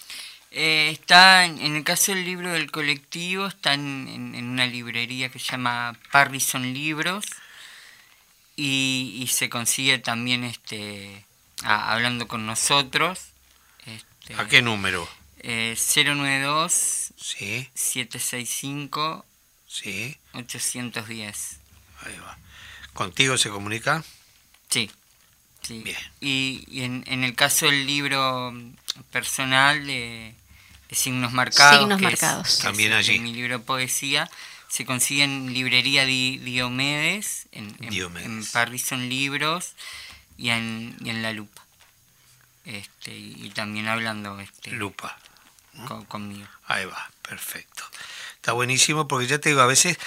Eh, 0.51 0.91
está, 0.93 1.45
en, 1.45 1.61
el 1.77 1.85
caso 1.85 2.13
del 2.15 2.25
libro 2.25 2.53
del 2.53 2.71
colectivo, 2.71 3.47
está 3.49 3.75
en, 3.75 4.09
en- 4.09 4.35
en 4.35 4.45
una 4.47 4.67
librería 4.67 5.29
que 5.29 5.39
se 5.39 5.51
llama 5.53 5.97
Parrison 6.11 6.73
Libros 6.73 7.25
y, 8.57 9.19
y 9.23 9.27
se 9.29 9.49
consigue 9.51 9.99
también 9.99 10.45
este 10.45 11.25
a- 11.65 11.93
hablando 11.93 12.27
con 12.29 12.47
nosotros. 12.47 13.19
Este, 13.87 14.35
¿A 14.37 14.49
qué 14.49 14.63
número? 14.63 15.09
eh, 15.41 15.77
092 15.77 17.13
Sí, 17.21 17.69
765 17.75 19.25
sí, 19.69 20.17
810. 20.33 21.59
ahí 22.05 22.17
va. 22.19 22.39
¿Contigo 22.95 23.37
se 23.39 23.51
comunica? 23.51 24.03
Sí. 24.71 24.91
sí. 25.63 25.83
Bien. 25.83 25.97
Y, 26.21 26.65
y 26.69 26.83
en, 26.83 27.05
en 27.07 27.25
el 27.25 27.35
caso 27.35 27.67
del 27.67 27.87
libro 27.87 28.53
personal 29.11 29.87
de, 29.87 30.35
de 30.89 30.97
signos 30.97 31.33
marcados, 31.33 31.79
Signos 31.81 31.99
que 31.99 32.07
es- 32.07 32.11
marcados. 32.13 32.47
que 32.49 32.53
es 32.55 32.59
También 32.59 32.93
allí. 32.93 33.19
mi 33.21 33.33
libro 33.33 33.59
de 33.59 33.65
poesía, 33.65 34.29
se 34.69 34.85
consigue 34.85 35.25
en 35.25 35.53
librería 35.55 36.05
Di- 36.05 36.39
Diomedes, 36.39 37.47
en, 37.53 37.75
en, 37.81 37.91
Diomedes. 37.91 38.27
en 38.27 38.45
Parrison 38.47 39.09
Libros 39.09 39.73
y 40.37 40.51
en, 40.51 40.97
y 41.03 41.11
en 41.11 41.23
La 41.23 41.33
Lupa. 41.33 41.63
Este, 42.65 43.17
y, 43.17 43.35
y 43.47 43.51
también 43.51 43.89
hablando 43.89 44.39
este, 44.41 44.73
Lupa. 44.73 45.17
con- 45.87 46.05
conmigo. 46.05 46.47
Ahí 46.67 46.85
va, 46.85 47.11
perfecto. 47.23 47.85
Está 48.49 48.55
buenísimo 48.55 49.07
porque 49.07 49.27
ya 49.27 49.39
te 49.39 49.51
digo, 49.51 49.61
a 49.61 49.67
veces 49.67 49.99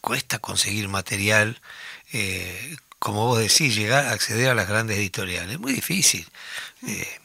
cuesta 0.00 0.38
conseguir 0.38 0.88
material, 0.88 1.60
eh, 2.12 2.76
como 3.00 3.26
vos 3.26 3.40
decís, 3.40 3.74
llegar 3.74 4.06
a 4.06 4.12
acceder 4.12 4.48
a 4.48 4.54
las 4.54 4.68
grandes 4.68 4.96
editoriales. 4.96 5.54
Es 5.54 5.58
muy 5.58 5.72
difícil. 5.72 6.24
Eh, 6.86 7.20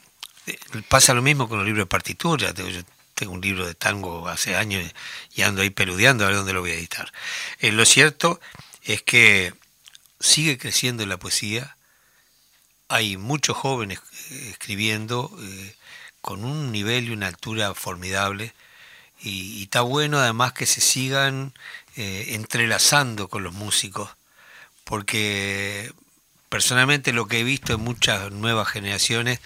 eh, 0.48 0.58
pasa 0.88 1.14
lo 1.14 1.22
mismo 1.22 1.48
con 1.48 1.58
los 1.58 1.66
libros 1.66 1.84
de 1.84 1.86
partitura. 1.86 2.52
Yo 2.52 2.82
tengo 3.14 3.32
un 3.32 3.40
libro 3.40 3.64
de 3.64 3.76
tango 3.76 4.26
hace 4.26 4.56
años 4.56 4.92
y 5.36 5.42
ando 5.42 5.62
ahí 5.62 5.70
peludeando 5.70 6.24
a 6.24 6.26
ver 6.26 6.36
dónde 6.36 6.52
lo 6.52 6.62
voy 6.62 6.72
a 6.72 6.74
editar. 6.74 7.12
Lo 7.60 7.84
cierto 7.84 8.40
es 8.82 9.02
que 9.02 9.54
sigue 10.18 10.58
creciendo 10.58 11.06
la 11.06 11.18
poesía. 11.18 11.76
Hay 12.88 13.16
muchos 13.16 13.56
jóvenes 13.56 14.00
escribiendo 14.50 15.30
con 16.20 16.44
un 16.44 16.72
nivel 16.72 17.06
y 17.06 17.10
una 17.12 17.28
altura 17.28 17.72
formidable. 17.72 18.52
Y, 19.20 19.62
está 19.64 19.80
bueno 19.82 20.18
además 20.18 20.52
que 20.52 20.66
se 20.66 20.80
sigan 20.80 21.52
eh, 21.96 22.26
entrelazando 22.30 23.28
con 23.28 23.42
los 23.42 23.54
músicos, 23.54 24.10
porque 24.84 25.92
personalmente 26.48 27.12
lo 27.12 27.26
que 27.26 27.40
he 27.40 27.44
visto 27.44 27.74
en 27.74 27.80
muchas 27.80 28.30
nuevas 28.30 28.68
generaciones, 28.68 29.40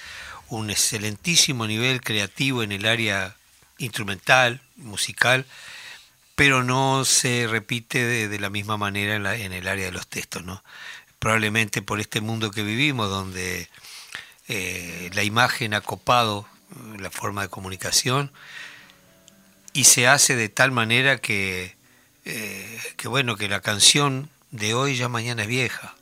un 0.48 0.70
excelentísimo 0.70 1.66
nivel 1.66 2.00
creativo 2.02 2.62
en 2.62 2.72
el 2.72 2.87
área 2.87 3.37
instrumental, 3.78 4.61
musical, 4.76 5.46
pero 6.35 6.62
no 6.62 7.04
se 7.04 7.46
repite 7.48 8.04
de, 8.04 8.38
la 8.38 8.50
misma 8.50 8.76
manera 8.76 9.16
en 9.37 9.52
el 9.52 9.68
área 9.68 9.87
de 9.87 9.92
los 9.92 10.06
textos, 10.06 10.44
¿no? 10.44 10.62
Probablemente 11.18 11.82
por 11.82 12.00
este 12.00 12.20
mundo 12.20 12.50
que 12.50 12.62
vivimos, 12.62 13.08
donde 13.08 13.68
eh, 14.48 15.11
la 15.14 15.22
imagen 15.22 15.74
ha 15.74 15.80
copado 15.80 16.46
eh, 16.70 16.98
la 16.98 17.11
forma 17.11 17.42
de 17.42 17.48
comunicación 17.48 18.32
y 19.72 19.85
se 19.85 20.06
hace 20.06 20.37
de 20.37 20.48
tal 20.48 20.70
manera 20.70 21.18
que, 21.18 21.74
eh, 22.24 22.78
que 22.96 23.08
bueno, 23.08 23.37
que 23.37 23.48
la 23.48 23.61
canción 23.61 24.28
de 24.50 24.74
hoy 24.74 24.96
ya 24.96 25.08
mañana 25.08 25.42
es 25.42 25.48
vieja. 25.48 25.94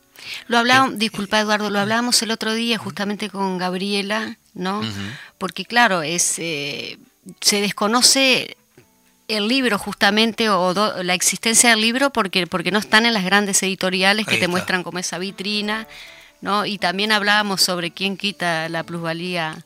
Lo 0.48 0.59
hablábamos, 0.59 0.98
disculpa 0.98 1.40
Eduardo, 1.40 1.70
lo 1.70 1.78
hablábamos 1.80 2.20
el 2.22 2.30
otro 2.30 2.52
día 2.52 2.78
justamente 2.78 3.30
con 3.30 3.59
Gabriela, 3.59 4.37
¿no? 4.54 4.83
Porque 5.38 5.64
claro, 5.64 6.02
es 6.02 6.35
eh, 6.38 6.98
se 7.40 7.61
desconoce 7.61 8.56
el 9.28 9.46
libro 9.48 9.78
justamente 9.78 10.48
o 10.50 10.74
do- 10.74 11.02
la 11.04 11.14
existencia 11.14 11.70
del 11.70 11.80
libro 11.80 12.11
porque 12.11 12.46
porque 12.46 12.70
no 12.72 12.78
están 12.80 13.06
en 13.06 13.14
las 13.14 13.24
grandes 13.24 13.62
editoriales 13.62 14.26
que 14.26 14.33
te 14.33 14.37
está. 14.40 14.48
muestran 14.48 14.83
como 14.83 14.98
esa 14.98 15.18
vitrina 15.18 15.87
¿no? 16.40 16.64
Y 16.66 16.79
también 16.79 17.12
hablábamos 17.12 17.62
sobre 17.62 17.90
quién 17.90 18.16
quita 18.16 18.68
la 18.68 18.83
plusvalía 18.85 19.62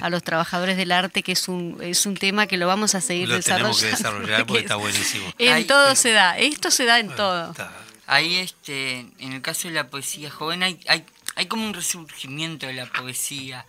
a 0.00 0.10
los 0.10 0.22
trabajadores 0.22 0.76
del 0.76 0.92
arte, 0.92 1.22
que 1.22 1.32
es 1.32 1.48
un, 1.48 1.78
es 1.82 2.06
un 2.06 2.16
tema 2.16 2.46
que 2.46 2.56
lo 2.56 2.66
vamos 2.66 2.94
a 2.94 3.00
seguir 3.00 3.28
Lo 3.28 3.40
tenemos 3.40 3.80
desarrollando. 3.80 3.80
que 3.80 3.86
desarrollar 4.30 4.46
porque 4.46 4.58
es- 4.60 4.64
está 4.64 4.76
buenísimo. 4.76 5.32
En 5.38 5.52
Ay, 5.52 5.64
todo 5.64 5.90
eh, 5.92 5.96
se 5.96 6.12
da, 6.12 6.38
esto 6.38 6.70
se 6.70 6.84
da 6.86 6.98
en 6.98 7.08
todo. 7.14 7.50
Está. 7.50 7.70
Ahí, 8.06 8.36
este, 8.36 9.00
en 9.18 9.32
el 9.32 9.40
caso 9.42 9.68
de 9.68 9.74
la 9.74 9.88
poesía 9.88 10.30
joven, 10.30 10.62
hay, 10.62 10.78
hay, 10.88 11.04
hay 11.36 11.46
como 11.46 11.64
un 11.66 11.72
resurgimiento 11.74 12.66
de 12.66 12.74
la 12.74 12.86
poesía. 12.86 13.64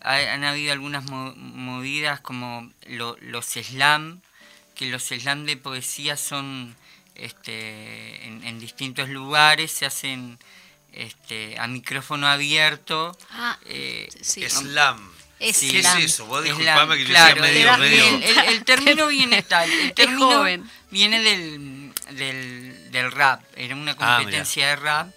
Hay- 0.00 0.26
han 0.26 0.44
habido 0.44 0.72
algunas 0.72 1.04
mo- 1.04 1.34
movidas 1.36 2.20
como 2.20 2.70
lo- 2.86 3.16
los 3.20 3.46
slam, 3.46 4.20
que 4.74 4.86
los 4.86 5.02
slam 5.04 5.44
de 5.46 5.56
poesía 5.56 6.16
son 6.16 6.74
este, 7.14 8.26
en, 8.26 8.42
en 8.44 8.58
distintos 8.58 9.08
lugares, 9.08 9.70
se 9.72 9.86
hacen 9.86 10.38
este, 10.94 11.58
a 11.58 11.66
micrófono 11.66 12.26
abierto. 12.28 13.16
Ah, 13.30 13.58
eh, 13.66 14.08
sí. 14.22 14.48
Slam. 14.48 15.12
Es 15.40 15.58
¿Qué 15.60 15.80
slam. 15.82 15.98
es 15.98 16.04
eso? 16.04 16.26
Vos 16.26 16.42
Slam, 16.44 16.56
disculpame 16.58 16.96
que 16.96 17.02
yo 17.02 17.08
claro, 17.10 17.34
sea 17.34 17.52
medio, 17.52 17.78
medio... 17.78 18.04
El, 18.06 18.22
el- 18.22 18.38
el 18.54 18.64
término 18.64 19.06
viene 19.08 19.42
tal, 19.48 19.70
el 19.70 19.92
término 19.92 20.26
joven. 20.32 20.70
viene 20.90 21.20
del, 21.20 21.92
del, 22.12 22.90
del 22.92 23.12
rap, 23.12 23.42
era 23.56 23.74
una 23.74 23.92
Ah, 23.98 24.16
competencia 24.18 24.68
de 24.68 24.76
rap, 24.76 25.08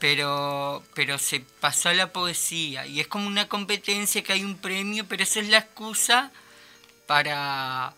pero, 0.00 0.82
pero 0.94 1.18
se 1.18 1.40
pasó 1.60 1.88
a 1.90 1.94
la 1.94 2.12
poesía 2.12 2.86
y 2.86 3.00
es 3.00 3.06
como 3.06 3.26
una 3.26 3.46
competencia 3.48 4.22
que 4.22 4.32
hay 4.32 4.44
un 4.44 4.58
premio, 4.58 5.06
pero 5.06 5.22
eso 5.22 5.40
es 5.40 5.48
la 5.48 5.58
excusa 5.58 6.30
para, 7.06 7.94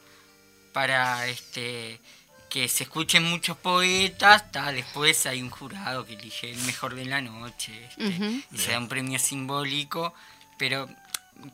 para 0.72 1.26
este 1.28 2.00
que 2.52 2.68
se 2.68 2.84
escuchen 2.84 3.22
muchos 3.24 3.56
poetas, 3.56 4.52
ta, 4.52 4.72
después 4.72 5.24
hay 5.24 5.40
un 5.40 5.48
jurado 5.48 6.04
que 6.04 6.12
elige 6.14 6.50
el 6.50 6.58
mejor 6.66 6.94
de 6.94 7.06
la 7.06 7.22
noche 7.22 7.72
este, 7.88 8.44
y 8.52 8.58
se 8.58 8.72
da 8.72 8.78
un 8.78 8.88
premio 8.88 9.18
simbólico, 9.18 10.12
pero 10.58 10.88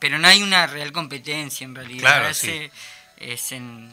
pero 0.00 0.18
no 0.18 0.26
hay 0.28 0.42
una 0.42 0.66
real 0.66 0.90
competencia 0.92 1.64
en 1.64 1.74
realidad. 1.74 2.00
Claro, 2.00 2.28
es, 2.28 2.36
sí. 2.38 2.50
eh, 2.50 2.70
es, 3.18 3.52
en- 3.52 3.90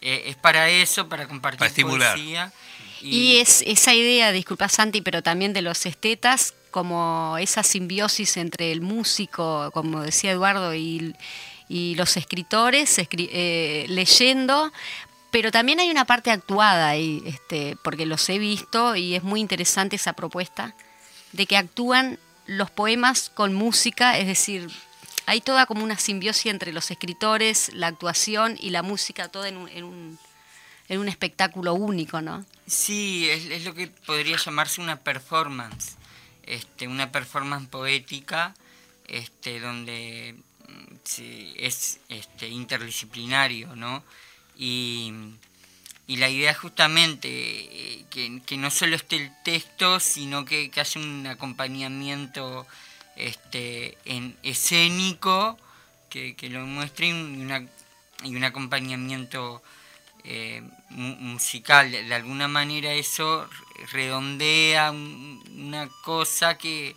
eh, 0.00 0.22
es 0.28 0.36
para 0.36 0.68
eso, 0.70 1.08
para 1.08 1.28
compartir 1.28 1.58
Para 1.60 1.68
estimular. 1.68 2.16
poesía. 2.16 2.52
Y 3.02 3.36
es 3.36 3.62
esa 3.66 3.92
idea, 3.94 4.32
disculpa 4.32 4.68
Santi, 4.68 5.00
pero 5.02 5.22
también 5.22 5.52
de 5.52 5.60
los 5.62 5.86
estetas, 5.86 6.54
como 6.70 7.36
esa 7.38 7.62
simbiosis 7.62 8.36
entre 8.36 8.72
el 8.72 8.80
músico, 8.80 9.70
como 9.72 10.00
decía 10.00 10.30
Eduardo, 10.32 10.74
y, 10.74 11.14
y 11.68 11.94
los 11.96 12.16
escritores 12.16 12.98
escri- 12.98 13.28
eh, 13.32 13.84
leyendo, 13.88 14.72
pero 15.32 15.50
también 15.50 15.80
hay 15.80 15.90
una 15.90 16.04
parte 16.04 16.30
actuada 16.30 16.90
ahí, 16.90 17.22
este, 17.24 17.76
porque 17.82 18.04
los 18.04 18.28
he 18.28 18.38
visto 18.38 18.94
y 18.94 19.16
es 19.16 19.22
muy 19.22 19.40
interesante 19.40 19.96
esa 19.96 20.12
propuesta 20.12 20.76
de 21.32 21.46
que 21.46 21.56
actúan 21.56 22.18
los 22.46 22.70
poemas 22.70 23.30
con 23.30 23.54
música, 23.54 24.18
es 24.18 24.26
decir, 24.26 24.68
hay 25.24 25.40
toda 25.40 25.64
como 25.64 25.84
una 25.84 25.96
simbiosis 25.98 26.46
entre 26.52 26.70
los 26.74 26.90
escritores, 26.90 27.70
la 27.72 27.86
actuación 27.86 28.58
y 28.60 28.70
la 28.70 28.82
música, 28.82 29.28
todo 29.28 29.46
en 29.46 29.56
un, 29.56 30.18
en 30.88 30.98
un, 30.98 31.08
espectáculo 31.08 31.72
único, 31.72 32.20
¿no? 32.20 32.44
Sí, 32.66 33.26
es, 33.30 33.46
es 33.46 33.64
lo 33.64 33.72
que 33.72 33.86
podría 33.86 34.36
llamarse 34.36 34.82
una 34.82 35.00
performance, 35.00 35.96
este, 36.42 36.86
una 36.86 37.10
performance 37.10 37.68
poética, 37.68 38.54
este, 39.08 39.60
donde 39.60 40.36
mm, 40.68 40.94
sí, 41.04 41.54
es 41.56 42.00
este, 42.10 42.48
interdisciplinario, 42.48 43.74
¿no? 43.76 44.04
Y, 44.56 45.12
la 46.16 46.28
idea 46.28 46.54
justamente 46.54 47.28
eh, 47.30 48.04
que, 48.10 48.40
no 48.56 48.70
solo 48.70 48.96
esté 48.96 49.16
el 49.16 49.30
texto, 49.44 50.00
sino 50.00 50.44
que, 50.44 50.70
que 50.70 50.80
un 50.96 51.26
acompañamiento 51.26 52.66
este, 53.16 53.96
en 54.04 54.36
escénico 54.42 55.58
que, 56.10 56.34
que 56.36 56.50
lo 56.50 56.66
muestre 56.66 57.08
y, 57.08 57.12
un- 57.12 57.64
acompañamiento 58.44 59.62
eh, 60.24 60.62
mu- 60.90 61.16
musical. 61.16 61.90
De, 61.90 62.14
alguna 62.14 62.48
manera 62.48 62.92
eso 62.92 63.48
redondea 63.92 64.90
un- 64.90 65.42
una 65.56 65.88
cosa 66.02 66.58
que, 66.58 66.96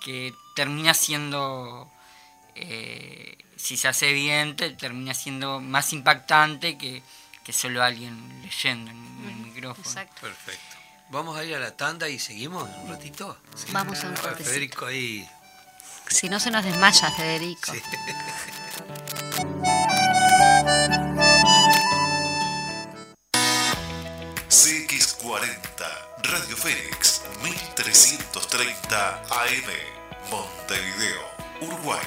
que 0.00 0.34
termina 0.54 0.94
siendo, 0.94 1.90
eh, 2.56 3.36
si 3.56 3.76
se 3.76 3.88
hace 3.88 4.12
bien, 4.12 4.56
te- 4.56 4.70
termina 4.70 5.14
siendo 5.14 5.60
más 5.60 5.92
impactante 5.92 6.76
que, 6.78 7.02
que 7.44 7.52
solo 7.52 7.82
alguien 7.82 8.42
leyendo 8.42 8.90
en, 8.90 8.96
en 8.96 9.28
el 9.30 9.36
micrófono. 9.36 9.86
Exacto. 9.86 10.20
Perfecto. 10.20 10.76
Vamos 11.10 11.36
a 11.38 11.44
ir 11.44 11.54
a 11.54 11.58
la 11.58 11.76
tanda 11.76 12.08
y 12.08 12.18
seguimos 12.18 12.68
un 12.82 12.88
ratito. 12.90 13.38
Sí. 13.54 13.66
Vamos 13.72 14.02
a 14.02 14.08
un 14.08 14.14
Ah, 14.14 14.20
cortecito. 14.20 14.48
Federico 14.50 14.86
ahí. 14.86 15.28
Si 16.08 16.28
no 16.28 16.38
se 16.40 16.50
nos 16.50 16.64
desmaya, 16.64 17.10
Federico. 17.12 17.72
Sí. 17.72 17.80
CX40, 24.54 25.84
Radio 26.22 26.56
Fénix, 26.56 27.22
1330 27.42 29.22
AM, 29.28 29.70
Montevideo, 30.30 31.22
Uruguay. 31.62 32.06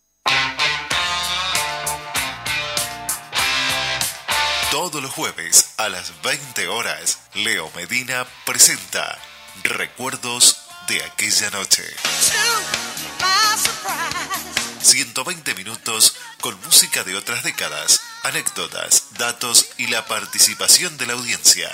Todos 4.71 5.03
los 5.03 5.11
jueves 5.11 5.73
a 5.75 5.89
las 5.89 6.21
20 6.21 6.69
horas, 6.69 7.19
Leo 7.33 7.69
Medina 7.75 8.25
presenta 8.45 9.19
Recuerdos 9.63 10.61
de 10.87 11.03
aquella 11.03 11.49
noche. 11.49 11.83
120 14.81 15.55
minutos 15.55 16.15
con 16.39 16.57
música 16.61 17.03
de 17.03 17.17
otras 17.17 17.43
décadas, 17.43 17.99
anécdotas, 18.23 19.07
datos 19.17 19.71
y 19.77 19.87
la 19.87 20.05
participación 20.05 20.95
de 20.97 21.05
la 21.05 21.13
audiencia. 21.13 21.69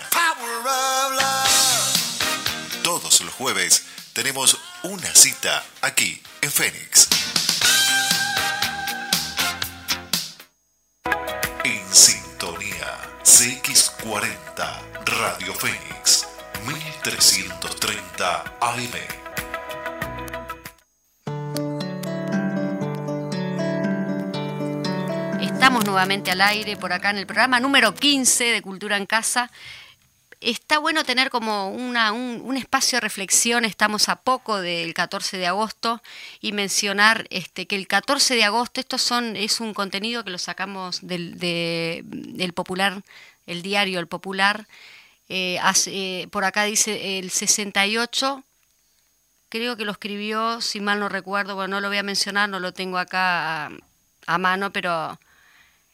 Todos 2.81 3.21
los 3.21 3.33
jueves 3.35 3.83
tenemos 4.13 4.57
una 4.81 5.13
cita 5.13 5.63
aquí 5.81 6.19
en 6.41 6.51
Fénix. 6.51 7.07
CX40 13.27 14.63
Radio 15.03 15.53
Fénix 15.53 16.25
1330 16.65 18.55
AM. 18.61 18.93
Estamos 25.41 25.85
nuevamente 25.85 26.31
al 26.31 26.39
aire 26.39 26.77
por 26.77 26.93
acá 26.93 27.09
en 27.09 27.17
el 27.17 27.27
programa 27.27 27.59
número 27.59 27.93
15 27.93 28.45
de 28.45 28.61
Cultura 28.61 28.95
en 28.95 29.05
Casa. 29.05 29.51
Está 30.39 30.77
bueno 30.77 31.03
tener 31.03 31.31
como 31.31 31.69
una- 31.71 32.11
un, 32.11 32.55
espacio 32.57 32.97
de 32.97 33.01
reflexión, 33.01 33.65
estamos 33.65 34.07
a 34.07 34.17
poco 34.17 34.61
del 34.61 34.93
14 34.93 35.37
de 35.37 35.47
agosto, 35.47 36.01
y 36.41 36.51
mencionar 36.51 37.25
este, 37.31 37.65
que 37.65 37.75
el 37.75 37.87
14 37.87 38.35
de 38.35 38.43
agosto, 38.43 38.79
esto 38.79 38.99
son, 38.99 39.35
es 39.35 39.59
un 39.59 39.73
contenido 39.73 40.23
que 40.23 40.29
lo 40.29 40.37
sacamos 40.37 40.99
del, 41.01 41.39
de- 41.39 42.03
del 42.05 42.53
Popular, 42.53 43.01
el 43.47 43.63
diario 43.63 43.99
El 43.99 44.07
Popular, 44.07 44.67
eh, 45.29 45.59
eh, 45.87 46.27
por 46.31 46.45
acá 46.45 46.63
dice 46.65 47.19
el 47.19 47.31
68, 47.31 48.43
creo 49.49 49.75
que 49.77 49.85
lo 49.85 49.91
escribió, 49.93 50.61
si 50.61 50.79
mal 50.79 50.99
no 50.99 51.09
recuerdo, 51.09 51.55
bueno, 51.55 51.75
no 51.77 51.81
lo 51.81 51.87
voy 51.89 51.97
a 51.97 52.03
mencionar, 52.03 52.47
no 52.49 52.59
lo 52.59 52.73
tengo 52.73 52.97
acá 52.99 53.71
a 54.27 54.37
mano, 54.37 54.71
pero 54.71 55.19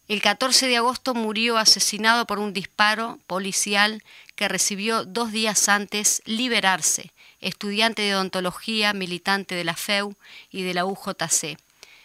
el 0.09 0.21
14 0.21 0.67
de 0.67 0.77
agosto 0.77 1.13
murió 1.13 1.57
asesinado 1.57 2.25
por 2.27 2.39
un 2.39 2.53
disparo 2.53 3.19
policial 3.25 4.03
que 4.35 4.47
recibió 4.47 5.05
dos 5.05 5.31
días 5.31 5.69
antes 5.69 6.21
liberarse, 6.25 7.11
estudiante 7.39 8.01
de 8.01 8.15
odontología, 8.15 8.93
militante 8.93 9.55
de 9.55 9.63
la 9.63 9.75
FEU 9.75 10.15
y 10.51 10.63
de 10.63 10.73
la 10.73 10.85
UJC. 10.85 11.57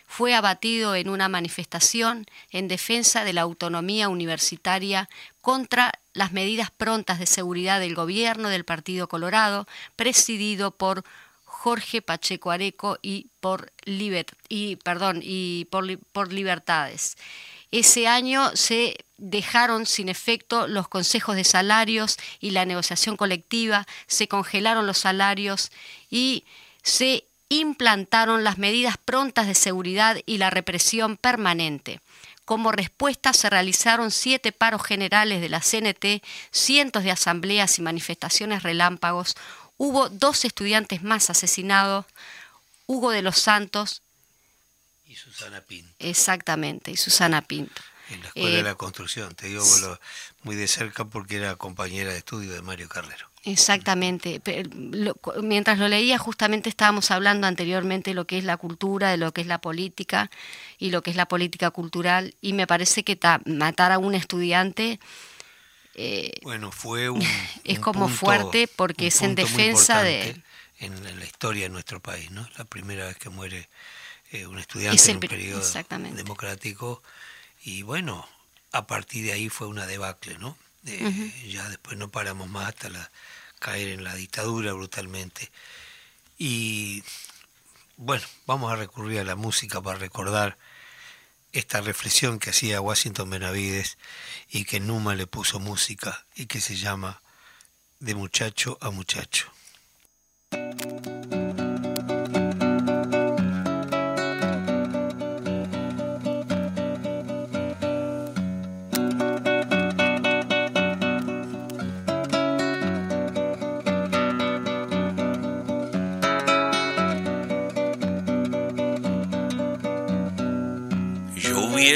fue 0.07 0.35
abatido 0.35 0.95
en 0.95 1.11
una 1.11 1.29
manifestación 1.29 2.27
en 2.51 2.67
defensa 2.67 3.25
de 3.25 3.35
la 3.35 3.43
autonomía 3.43 4.09
universitaria 4.09 5.09
contra 5.43 5.93
las 6.15 6.33
medidas 6.33 6.71
prontas 6.71 7.19
de 7.19 7.27
seguridad 7.27 7.79
del 7.79 7.95
gobierno 7.95 8.49
del 8.49 8.65
Partido 8.65 9.07
Colorado, 9.07 9.67
presidido 9.97 10.71
por 10.71 11.05
Jorge 11.45 12.03
Pacheco 12.03 12.51
Areco 12.51 12.99
y 13.03 13.27
por, 13.41 13.73
y, 13.85 14.77
perdón, 14.77 15.21
y 15.23 15.67
por, 15.71 15.99
por 16.13 16.33
Libertades. 16.33 17.17
Ese 17.71 18.09
año 18.09 18.51
se 18.55 19.05
dejaron 19.19 19.85
sin 19.85 20.09
efecto 20.09 20.69
los 20.69 20.89
consejos 20.89 21.37
de 21.37 21.45
salarios 21.45 22.17
y 22.41 22.51
la 22.51 22.65
negociación 22.65 23.17
colectiva, 23.17 23.87
se 24.07 24.29
congelaron 24.29 24.87
los 24.87 24.99
salarios 24.99 25.71
y 26.09 26.45
se 26.83 27.25
implantaron 27.51 28.45
las 28.45 28.59
medidas 28.59 28.97
prontas 28.97 29.47
de 29.47 29.55
seguridad 29.55 30.19
y 30.25 30.39
la 30.39 30.51
represión 30.51 31.17
permanente. 31.17 32.01
Como 32.45 32.73
respuesta 32.73 33.33
se 33.35 33.51
realizaron 33.51 34.11
siete 34.11 34.53
paros 34.53 34.83
generales 34.83 35.41
de 35.41 35.51
la 35.51 35.61
CNT, 35.61 36.23
cientos 36.51 37.05
de 37.05 37.11
asambleas 37.11 37.79
y 37.79 37.83
manifestaciones 37.83 38.63
relámpagos, 38.63 39.37
hubo 39.77 40.09
dos 40.09 40.45
estudiantes 40.45 41.03
más 41.03 41.29
asesinados, 41.29 42.07
Hugo 42.87 43.11
de 43.11 43.21
los 43.21 43.39
Santos 43.39 44.01
Susana 45.19 45.61
Pinto. 45.61 45.95
Exactamente, 45.99 46.91
y 46.91 46.97
Susana 46.97 47.43
Pinto. 47.43 47.83
En 48.11 48.23
la 48.23 48.29
Escuela 48.29 48.57
de 48.57 48.63
la 48.63 48.71
eh, 48.71 48.77
Construcción, 48.77 49.35
te 49.35 49.49
digo 49.49 49.65
muy 50.43 50.57
de 50.57 50.67
cerca 50.67 51.05
porque 51.05 51.37
era 51.37 51.57
compañera 51.57 52.13
de 52.13 52.19
estudio 52.19 52.53
de 52.53 52.63
Mario 52.63 52.89
Carrero. 52.89 53.29
Exactamente. 53.45 54.41
mientras 55.43 55.79
lo 55.79 55.89
leía, 55.89 56.19
justamente 56.19 56.69
estábamos 56.69 57.11
hablando 57.11 57.47
anteriormente 57.47 58.11
de 58.11 58.15
lo 58.15 58.27
que 58.27 58.39
es 58.39 58.45
la 58.45 58.57
cultura, 58.57 59.11
de 59.11 59.17
lo 59.17 59.33
que 59.33 59.43
es 59.43 59.47
la 59.47 59.61
política 59.61 60.31
y 60.79 60.91
lo 60.91 61.03
que 61.03 61.11
es 61.11 61.17
la 61.17 61.27
política 61.27 61.71
cultural, 61.71 62.35
y 62.41 62.53
me 62.53 62.67
parece 62.67 63.05
que 63.05 63.19
matar 63.47 63.93
a 63.93 63.99
un 63.99 64.15
estudiante... 64.15 65.01
Eh, 65.95 66.33
bueno, 66.43 66.71
fue 66.71 67.09
un. 67.11 67.23
es 67.65 67.81
como 67.81 68.09
fuerte 68.09 68.69
porque 68.69 69.09
es 69.09 69.21
en 69.23 69.35
defensa 69.35 70.03
de. 70.03 70.41
En 70.79 71.19
la 71.19 71.25
historia 71.25 71.65
de 71.65 71.71
nuestro 71.71 71.99
país, 71.99 72.31
¿no? 72.31 72.49
La 72.57 72.65
primera 72.65 73.07
vez 73.07 73.17
que 73.17 73.31
muere 73.31 73.69
eh, 74.33 74.47
un 74.47 74.59
estudiante 74.59 75.11
en 75.11 75.17
un 75.17 75.21
periodo 75.21 75.63
democrático. 76.15 77.03
Y 77.63 77.83
bueno, 77.83 78.29
a 78.73 78.87
partir 78.87 79.25
de 79.25 79.33
ahí 79.33 79.49
fue 79.49 79.67
una 79.67 79.87
debacle, 79.87 80.39
¿no? 80.39 80.57
Ya 81.49 81.69
después 81.69 81.99
no 81.99 82.11
paramos 82.11 82.49
más 82.49 82.69
hasta 82.69 82.89
la, 82.89 83.11
caer 83.59 83.89
en 83.89 84.05
la 84.05 84.15
dictadura 84.15 84.73
brutalmente. 84.73 85.51
Y 86.39 87.03
bueno, 87.97 88.25
vamos 88.47 88.73
a 88.73 88.77
recurrir 88.77 89.21
a 89.21 89.25
la 89.25 89.37
música 89.37 89.83
para 89.83 89.99
recordar 89.99 90.57
esta 91.53 91.81
reflexión 91.81 92.39
que 92.39 92.51
hacía 92.51 92.81
Washington 92.81 93.31
Benavides 93.31 93.99
y 94.49 94.65
que 94.65 94.81
Numa 94.81 95.15
le 95.15 95.27
puso 95.27 95.59
música 95.59 96.27
y 96.35 96.47
que 96.47 96.61
se 96.61 96.77
llama 96.77 97.21
De 97.99 98.15
muchacho 98.15 98.79
a 98.81 98.91
muchacho. 98.91 99.51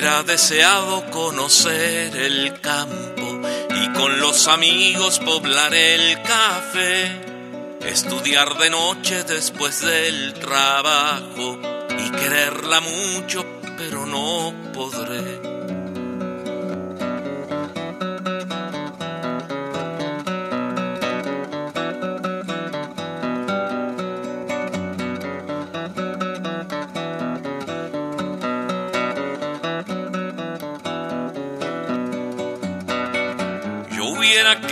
Hubiera 0.02 0.24
deseado 0.24 1.08
conocer 1.12 2.16
el 2.16 2.60
campo 2.60 3.40
y 3.70 3.92
con 3.92 4.18
los 4.18 4.48
amigos 4.48 5.20
poblar 5.20 5.72
el 5.72 6.20
café, 6.22 7.08
estudiar 7.86 8.58
de 8.58 8.70
noche 8.70 9.22
después 9.22 9.80
del 9.80 10.34
trabajo 10.34 11.56
y 11.88 12.10
quererla 12.10 12.80
mucho, 12.80 13.46
pero 13.78 14.04
no 14.04 14.52
podré. 14.72 15.51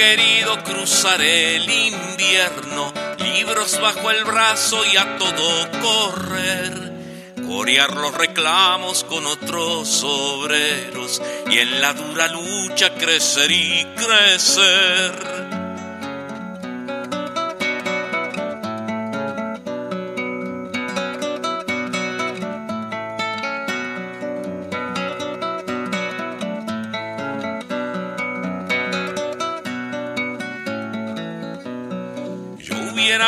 Querido 0.01 0.57
cruzar 0.65 1.21
el 1.21 1.69
invierno, 1.71 2.91
libros 3.19 3.79
bajo 3.83 4.11
el 4.11 4.25
brazo 4.25 4.83
y 4.91 4.97
a 4.97 5.19
todo 5.19 5.71
correr, 5.83 6.93
corear 7.47 7.95
los 7.95 8.15
reclamos 8.15 9.05
con 9.05 9.27
otros 9.27 10.03
obreros 10.03 11.21
y 11.51 11.59
en 11.59 11.83
la 11.83 11.93
dura 11.93 12.29
lucha 12.29 12.95
crecer 12.95 13.51
y 13.51 13.87
crecer. 13.95 15.60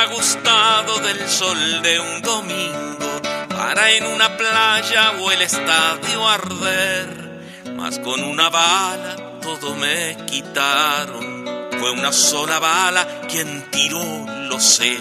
Gustado 0.06 0.98
del 0.98 1.28
sol 1.28 1.82
de 1.82 2.00
un 2.00 2.22
domingo 2.22 3.20
para 3.48 3.90
en 3.92 4.06
una 4.06 4.36
playa 4.36 5.12
o 5.20 5.30
el 5.30 5.42
estadio 5.42 6.28
arder, 6.28 7.72
mas 7.76 7.98
con 7.98 8.22
una 8.22 8.48
bala 8.48 9.16
todo 9.40 9.74
me 9.74 10.16
quitaron. 10.26 11.42
Fue 11.78 11.90
una 11.90 12.12
sola 12.12 12.58
bala 12.58 13.06
quien 13.28 13.70
tiró, 13.70 14.02
lo 14.48 14.60
sé. 14.60 14.98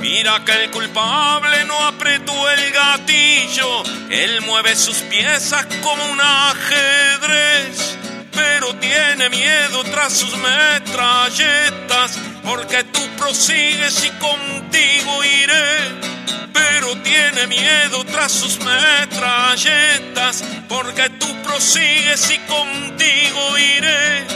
Mira 0.00 0.44
que 0.44 0.52
el 0.52 0.70
culpable 0.70 1.64
no 1.64 1.78
apretó 1.86 2.50
el 2.50 2.70
gatillo, 2.70 3.82
él 4.10 4.42
mueve 4.42 4.76
sus 4.76 4.98
piezas 4.98 5.66
como 5.82 6.04
un 6.12 6.20
ajedrez, 6.20 7.98
pero 8.32 8.74
tiene 8.76 9.30
miedo 9.30 9.82
tras 9.84 10.12
sus 10.12 10.36
metralletas 10.36 12.18
porque 12.46 12.84
tú 12.84 13.00
prosigues 13.18 14.04
y 14.04 14.10
contigo 14.10 15.24
iré. 15.24 16.16
Pero 16.52 16.96
tiene 17.02 17.46
miedo 17.48 18.04
tras 18.04 18.30
sus 18.30 18.58
metralletas, 18.60 20.44
porque 20.68 21.10
tú 21.18 21.26
prosigues 21.42 22.30
y 22.30 22.38
contigo 22.46 23.58
iré. 23.58 24.26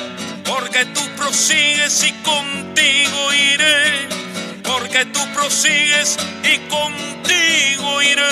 Porque 0.45 0.85
tú 0.87 1.03
prosigues 1.17 2.03
y 2.03 2.13
contigo 2.25 3.33
iré. 3.33 4.09
Porque 4.65 5.05
tú 5.07 5.21
prosigues 5.33 6.17
y 6.43 6.59
contigo 6.69 8.03
iré. 8.03 8.23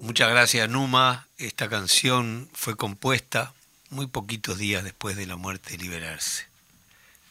Muchas 0.00 0.30
gracias 0.30 0.70
Numa. 0.70 1.28
Esta 1.36 1.68
canción 1.68 2.48
fue 2.54 2.76
compuesta 2.76 3.52
muy 3.90 4.06
poquitos 4.06 4.58
días 4.58 4.84
después 4.84 5.16
de 5.16 5.26
la 5.26 5.36
muerte 5.36 5.78
liberarse. 5.78 6.46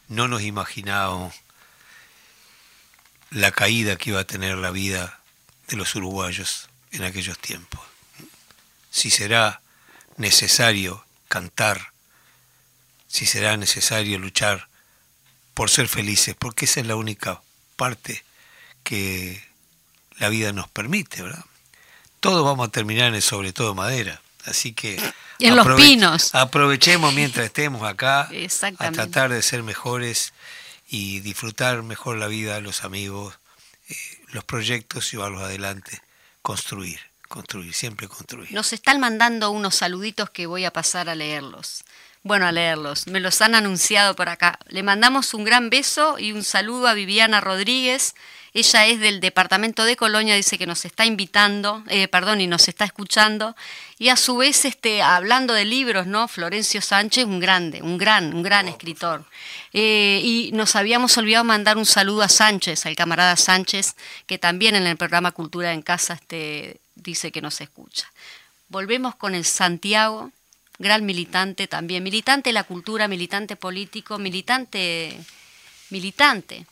No 0.08 0.28
nos 0.28 0.42
imaginábamos 0.42 1.34
la 3.30 3.50
caída 3.52 3.96
que 3.96 4.10
iba 4.10 4.20
a 4.20 4.26
tener 4.26 4.56
la 4.56 4.70
vida 4.70 5.20
de 5.68 5.76
los 5.76 5.94
uruguayos 5.94 6.68
en 6.92 7.04
aquellos 7.04 7.38
tiempos. 7.38 7.80
Si 8.90 9.10
será 9.10 9.60
necesario 10.16 11.04
cantar, 11.28 11.92
si 13.06 13.26
será 13.26 13.56
necesario 13.56 14.18
luchar 14.18 14.68
por 15.54 15.70
ser 15.70 15.88
felices, 15.88 16.34
porque 16.38 16.64
esa 16.64 16.80
es 16.80 16.86
la 16.86 16.96
única 16.96 17.42
parte 17.76 18.24
que 18.82 19.46
la 20.18 20.28
vida 20.28 20.52
nos 20.52 20.68
permite, 20.68 21.22
¿verdad? 21.22 21.44
Todos 22.20 22.44
vamos 22.44 22.68
a 22.68 22.72
terminar 22.72 23.08
en 23.08 23.16
el 23.16 23.22
sobre 23.22 23.52
todo 23.52 23.74
madera, 23.74 24.20
así 24.48 24.72
que 24.72 24.98
en 25.38 25.56
los 25.56 25.66
pinos. 25.76 26.34
Aprovechemos 26.34 27.14
mientras 27.14 27.46
estemos 27.46 27.82
acá 27.82 28.28
a 28.78 28.90
tratar 28.92 29.30
de 29.30 29.42
ser 29.42 29.62
mejores 29.62 30.32
y 30.88 31.20
disfrutar 31.20 31.82
mejor 31.82 32.16
la 32.16 32.26
vida, 32.26 32.60
los 32.60 32.84
amigos, 32.84 33.38
eh, 33.88 33.94
los 34.28 34.44
proyectos, 34.44 35.10
llevarlos 35.10 35.42
adelante, 35.42 36.00
construir, 36.42 36.98
construir, 37.28 37.74
siempre 37.74 38.08
construir. 38.08 38.52
Nos 38.52 38.72
están 38.72 38.98
mandando 39.00 39.50
unos 39.50 39.76
saluditos 39.76 40.30
que 40.30 40.46
voy 40.46 40.64
a 40.64 40.72
pasar 40.72 41.08
a 41.08 41.14
leerlos. 41.14 41.84
Bueno, 42.28 42.46
a 42.46 42.52
leerlos. 42.52 43.06
Me 43.06 43.20
los 43.20 43.40
han 43.40 43.54
anunciado 43.54 44.14
por 44.14 44.28
acá. 44.28 44.58
Le 44.68 44.82
mandamos 44.82 45.32
un 45.32 45.44
gran 45.44 45.70
beso 45.70 46.18
y 46.18 46.32
un 46.32 46.44
saludo 46.44 46.86
a 46.86 46.92
Viviana 46.92 47.40
Rodríguez. 47.40 48.14
Ella 48.52 48.84
es 48.86 49.00
del 49.00 49.20
departamento 49.20 49.86
de 49.86 49.96
Colonia, 49.96 50.34
dice 50.34 50.58
que 50.58 50.66
nos 50.66 50.84
está 50.84 51.06
invitando, 51.06 51.82
eh, 51.88 52.06
perdón, 52.06 52.42
y 52.42 52.46
nos 52.46 52.68
está 52.68 52.84
escuchando. 52.84 53.56
Y 53.98 54.10
a 54.10 54.16
su 54.16 54.36
vez, 54.36 54.66
este, 54.66 55.00
hablando 55.00 55.54
de 55.54 55.64
libros, 55.64 56.06
¿no? 56.06 56.28
Florencio 56.28 56.82
Sánchez, 56.82 57.24
un 57.24 57.40
grande, 57.40 57.80
un 57.80 57.96
gran, 57.96 58.34
un 58.34 58.42
gran 58.42 58.68
escritor. 58.68 59.24
Eh, 59.72 60.20
y 60.22 60.50
nos 60.52 60.76
habíamos 60.76 61.16
olvidado 61.16 61.44
mandar 61.44 61.78
un 61.78 61.86
saludo 61.86 62.20
a 62.20 62.28
Sánchez, 62.28 62.84
al 62.84 62.94
camarada 62.94 63.36
Sánchez, 63.36 63.96
que 64.26 64.36
también 64.36 64.76
en 64.76 64.86
el 64.86 64.98
programa 64.98 65.32
Cultura 65.32 65.72
en 65.72 65.80
Casa 65.80 66.12
este, 66.12 66.78
dice 66.94 67.32
que 67.32 67.40
nos 67.40 67.62
escucha. 67.62 68.12
Volvemos 68.68 69.16
con 69.16 69.34
el 69.34 69.46
Santiago, 69.46 70.30
gran 70.78 71.04
militante 71.04 71.66
también, 71.66 72.02
militante 72.02 72.50
de 72.50 72.54
la 72.54 72.64
cultura, 72.64 73.08
militante 73.08 73.56
político, 73.56 74.18
militante, 74.18 75.18
militante, 75.90 76.66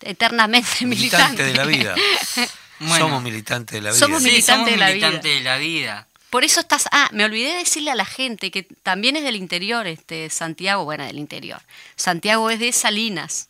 eternamente 0.00 0.84
militante. 0.86 1.42
Militante 1.42 1.44
de 1.44 1.54
la 1.54 1.64
vida. 1.64 1.94
somos 2.98 3.22
militantes 3.22 3.74
de 3.74 3.80
la 3.82 3.90
vida. 3.90 3.98
Somos 3.98 4.22
Sí, 4.22 4.28
militantes 4.30 4.54
somos 4.56 4.70
de 4.70 4.76
la 4.76 4.86
militantes 4.88 5.22
vida. 5.22 5.34
de 5.34 5.40
la 5.42 5.56
vida. 5.58 6.08
Por 6.30 6.42
eso 6.44 6.60
estás. 6.60 6.86
Ah, 6.90 7.08
me 7.12 7.24
olvidé 7.24 7.50
de 7.52 7.58
decirle 7.58 7.90
a 7.92 7.94
la 7.94 8.04
gente 8.04 8.50
que 8.50 8.64
también 8.82 9.14
es 9.16 9.22
del 9.22 9.36
interior, 9.36 9.86
este 9.86 10.28
Santiago, 10.30 10.84
bueno, 10.84 11.04
del 11.04 11.18
interior. 11.18 11.60
Santiago 11.96 12.50
es 12.50 12.58
de 12.58 12.72
Salinas. 12.72 13.48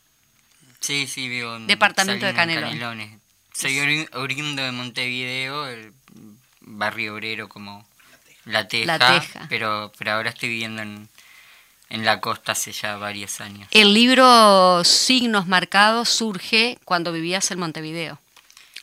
Sí, 0.81 1.07
sí, 1.07 1.29
vivo 1.29 1.57
en 1.57 1.67
Departamento 1.67 2.27
de 2.27 2.33
Salinas, 2.33 2.47
Canelones. 2.63 2.81
Canelones. 2.81 3.21
Soy 3.55 3.77
ori- 3.79 4.09
oriundo 4.13 4.63
de 4.63 4.73
Montevideo, 4.73 5.67
el 5.67 5.95
barrio 6.61 7.15
obrero 7.15 7.49
como 7.49 7.89
La 8.45 8.69
Teja, 8.69 8.87
La 8.87 8.99
Teja. 8.99 9.47
Pero, 9.49 9.93
pero 9.99 10.13
ahora 10.13 10.31
estoy 10.31 10.49
viviendo 10.51 10.83
en, 10.83 11.09
en 11.91 12.05
la 12.05 12.21
costa 12.21 12.53
hace 12.53 12.73
ya 12.73 12.97
varios 12.97 13.41
años. 13.41 13.69
El 13.71 13.95
libro 13.95 14.83
Signos 14.85 15.47
Marcados 15.47 16.09
surge 16.09 16.79
cuando 16.85 17.13
vivías 17.13 17.51
en 17.51 17.59
Montevideo. 17.59 18.19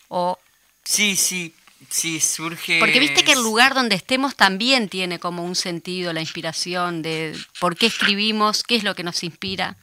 O, 0.08 0.38
Sí, 0.84 1.16
sí, 1.16 1.54
sí, 1.90 2.20
surge... 2.20 2.80
porque 2.80 3.00
viste 3.00 3.24
que 3.24 3.34
el 3.34 3.44
lugar 3.44 3.74
donde 3.74 3.96
estemos 3.96 4.36
también 4.36 4.90
tiene 4.90 5.20
como 5.20 5.44
un 5.44 5.56
sentido, 5.56 6.12
la 6.12 6.22
inspiración 6.22 7.02
de 7.02 7.38
por 7.60 7.78
qué 7.78 7.86
escribimos, 7.86 8.64
qué 8.64 8.76
es 8.76 8.84
lo 8.84 8.96
que 8.96 9.04
nos 9.04 9.24
inspira. 9.24 9.78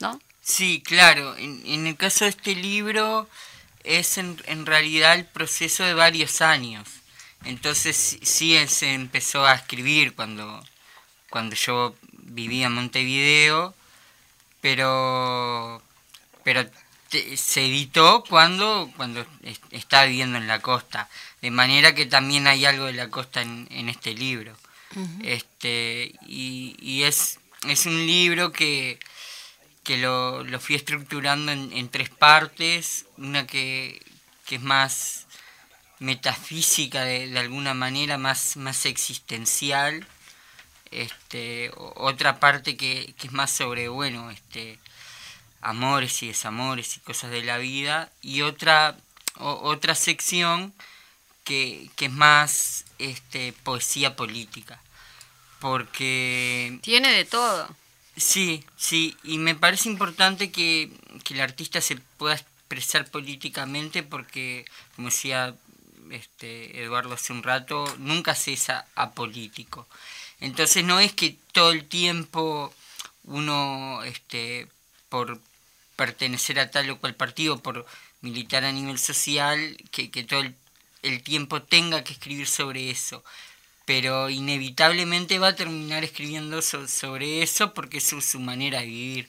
¿No? 0.00 0.20
Sí, 0.42 0.82
claro. 0.84 1.36
En, 1.36 1.62
en 1.66 1.86
el 1.86 1.96
caso 1.96 2.24
de 2.24 2.30
este 2.30 2.54
libro 2.54 3.28
es 3.82 4.18
en, 4.18 4.40
en 4.46 4.66
realidad 4.66 5.14
el 5.14 5.24
proceso 5.24 5.84
de 5.84 5.94
varios 5.94 6.40
años. 6.40 6.88
Entonces 7.44 8.18
sí- 8.22 8.56
él 8.56 8.68
se 8.68 8.92
empezó 8.94 9.44
a 9.46 9.54
escribir 9.54 10.14
cuando, 10.14 10.64
cuando 11.30 11.54
yo 11.56 11.94
vivía 12.12 12.66
en 12.66 12.72
Montevideo, 12.72 13.74
pero, 14.60 15.82
pero 16.42 16.66
te- 17.10 17.36
se 17.36 17.66
editó 17.66 18.24
cuando, 18.28 18.90
cuando 18.96 19.26
es- 19.42 19.60
estaba 19.70 20.04
viviendo 20.04 20.38
en 20.38 20.46
la 20.46 20.60
costa. 20.60 21.08
De 21.42 21.50
manera 21.50 21.94
que 21.94 22.06
también 22.06 22.46
hay 22.46 22.64
algo 22.64 22.86
de 22.86 22.94
la 22.94 23.08
costa 23.10 23.42
en, 23.42 23.68
en 23.70 23.88
este 23.88 24.14
libro. 24.14 24.56
este 25.22 26.14
y, 26.26 26.76
y 26.80 27.02
es, 27.02 27.40
es 27.66 27.86
un 27.86 28.06
libro 28.06 28.52
que, 28.52 28.98
que 29.82 29.96
lo, 29.98 30.44
lo 30.44 30.60
fui 30.60 30.76
estructurando 30.76 31.50
en, 31.52 31.72
en 31.72 31.88
tres 31.88 32.10
partes, 32.10 33.04
una 33.18 33.44
que, 33.46 34.00
que 34.46 34.54
es 34.56 34.62
más 34.62 35.23
metafísica 36.00 37.02
de, 37.04 37.28
de 37.28 37.38
alguna 37.38 37.74
manera, 37.74 38.18
más, 38.18 38.56
más 38.56 38.86
existencial, 38.86 40.06
este, 40.90 41.70
otra 41.76 42.40
parte 42.40 42.76
que, 42.76 43.14
que 43.18 43.28
es 43.28 43.32
más 43.32 43.50
sobre, 43.50 43.88
bueno, 43.88 44.30
este, 44.30 44.78
amores 45.62 46.22
y 46.22 46.28
desamores 46.28 46.96
y 46.96 47.00
cosas 47.00 47.30
de 47.30 47.42
la 47.44 47.58
vida, 47.58 48.10
y 48.22 48.42
otra, 48.42 48.96
o- 49.38 49.60
otra 49.62 49.94
sección 49.94 50.74
que, 51.44 51.90
que 51.96 52.06
es 52.06 52.12
más 52.12 52.84
este, 52.98 53.52
poesía 53.64 54.16
política, 54.16 54.80
porque 55.60 56.78
Tiene 56.82 57.10
de 57.12 57.24
todo. 57.24 57.68
Sí, 58.16 58.64
sí, 58.76 59.16
y 59.24 59.38
me 59.38 59.54
parece 59.54 59.88
importante 59.88 60.52
que, 60.52 60.90
que 61.24 61.34
el 61.34 61.40
artista 61.40 61.80
se 61.80 61.96
pueda 61.96 62.34
expresar 62.36 63.10
políticamente 63.10 64.02
porque, 64.02 64.64
como 64.94 65.08
decía 65.08 65.54
este, 66.10 66.82
Eduardo 66.82 67.14
hace 67.14 67.32
un 67.32 67.42
rato, 67.42 67.84
nunca 67.98 68.34
se 68.34 68.52
es 68.54 68.70
a- 68.70 68.86
apolítico. 68.94 69.86
Entonces 70.40 70.84
no 70.84 71.00
es 71.00 71.12
que 71.12 71.36
todo 71.52 71.70
el 71.72 71.84
tiempo 71.86 72.72
uno, 73.24 74.02
este, 74.04 74.68
por 75.08 75.40
pertenecer 75.96 76.58
a 76.58 76.70
tal 76.70 76.90
o 76.90 76.98
cual 76.98 77.14
partido, 77.14 77.60
por 77.60 77.86
militar 78.20 78.64
a 78.64 78.72
nivel 78.72 78.98
social, 78.98 79.76
que, 79.90 80.10
que 80.10 80.24
todo 80.24 80.40
el, 80.40 80.54
el 81.02 81.22
tiempo 81.22 81.62
tenga 81.62 82.02
que 82.04 82.12
escribir 82.14 82.46
sobre 82.46 82.90
eso 82.90 83.22
pero 83.86 84.30
inevitablemente 84.30 85.38
va 85.38 85.48
a 85.48 85.54
terminar 85.56 86.04
escribiendo 86.04 86.62
so- 86.62 86.88
sobre 86.88 87.42
eso 87.42 87.74
porque 87.74 87.98
es 87.98 88.04
su, 88.04 88.22
su 88.22 88.40
manera 88.40 88.80
de 88.80 88.86
vivir. 88.86 89.28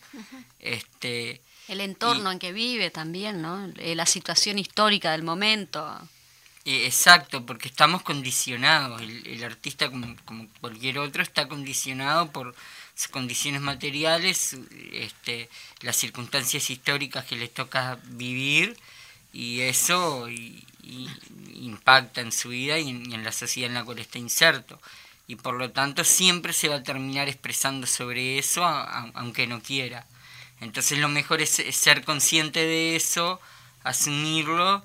este 0.59 1.41
El 1.67 1.81
entorno 1.81 2.31
en 2.31 2.39
que 2.39 2.53
vive 2.53 2.89
también, 2.89 3.41
¿no? 3.41 3.69
Eh, 3.77 3.95
La 3.95 4.05
situación 4.05 4.57
histórica 4.57 5.11
del 5.11 5.23
momento. 5.23 5.99
Eh, 6.65 6.87
exacto, 6.87 7.45
porque 7.45 7.67
estamos 7.67 8.01
condicionados. 8.01 8.99
El, 9.01 9.43
artista, 9.43 9.89
como, 9.91 10.15
cualquier 10.59 10.97
otro, 10.97 11.21
está 11.21 11.47
condicionado 11.47 12.31
por 12.31 12.55
sus 12.95 13.07
condiciones 13.09 13.61
materiales, 13.61 14.57
este, 14.91 15.49
las 15.81 15.95
circunstancias 15.95 16.69
históricas 16.71 17.25
que 17.25 17.35
le 17.35 17.49
toca 17.49 17.99
vivir 18.05 18.77
y 19.31 19.61
eso 19.61 20.27
impacta 21.53 22.21
en 22.21 22.31
su 22.31 22.49
vida 22.49 22.79
y 22.79 22.89
en, 22.89 23.23
la 23.23 23.31
sociedad 23.31 23.69
en 23.69 23.75
la 23.75 23.83
cual 23.83 23.99
está 23.99 24.17
inserto. 24.17 24.81
Y 25.27 25.35
por 25.35 25.55
lo 25.55 25.71
tanto 25.71 26.03
siempre 26.03 26.53
se 26.53 26.69
va 26.69 26.77
a 26.77 26.83
terminar 26.83 27.27
expresando 27.27 27.85
sobre 27.85 28.39
eso, 28.39 28.65
aunque 28.65 29.45
no 29.45 29.61
quiera. 29.61 30.07
Entonces 30.61 30.97
lo 30.99 31.09
mejor 31.09 31.41
es, 31.41 31.59
es 31.59 31.75
ser 31.75 32.03
consciente 32.03 32.65
de 32.65 32.95
eso, 32.95 33.39
asumirlo 33.83 34.83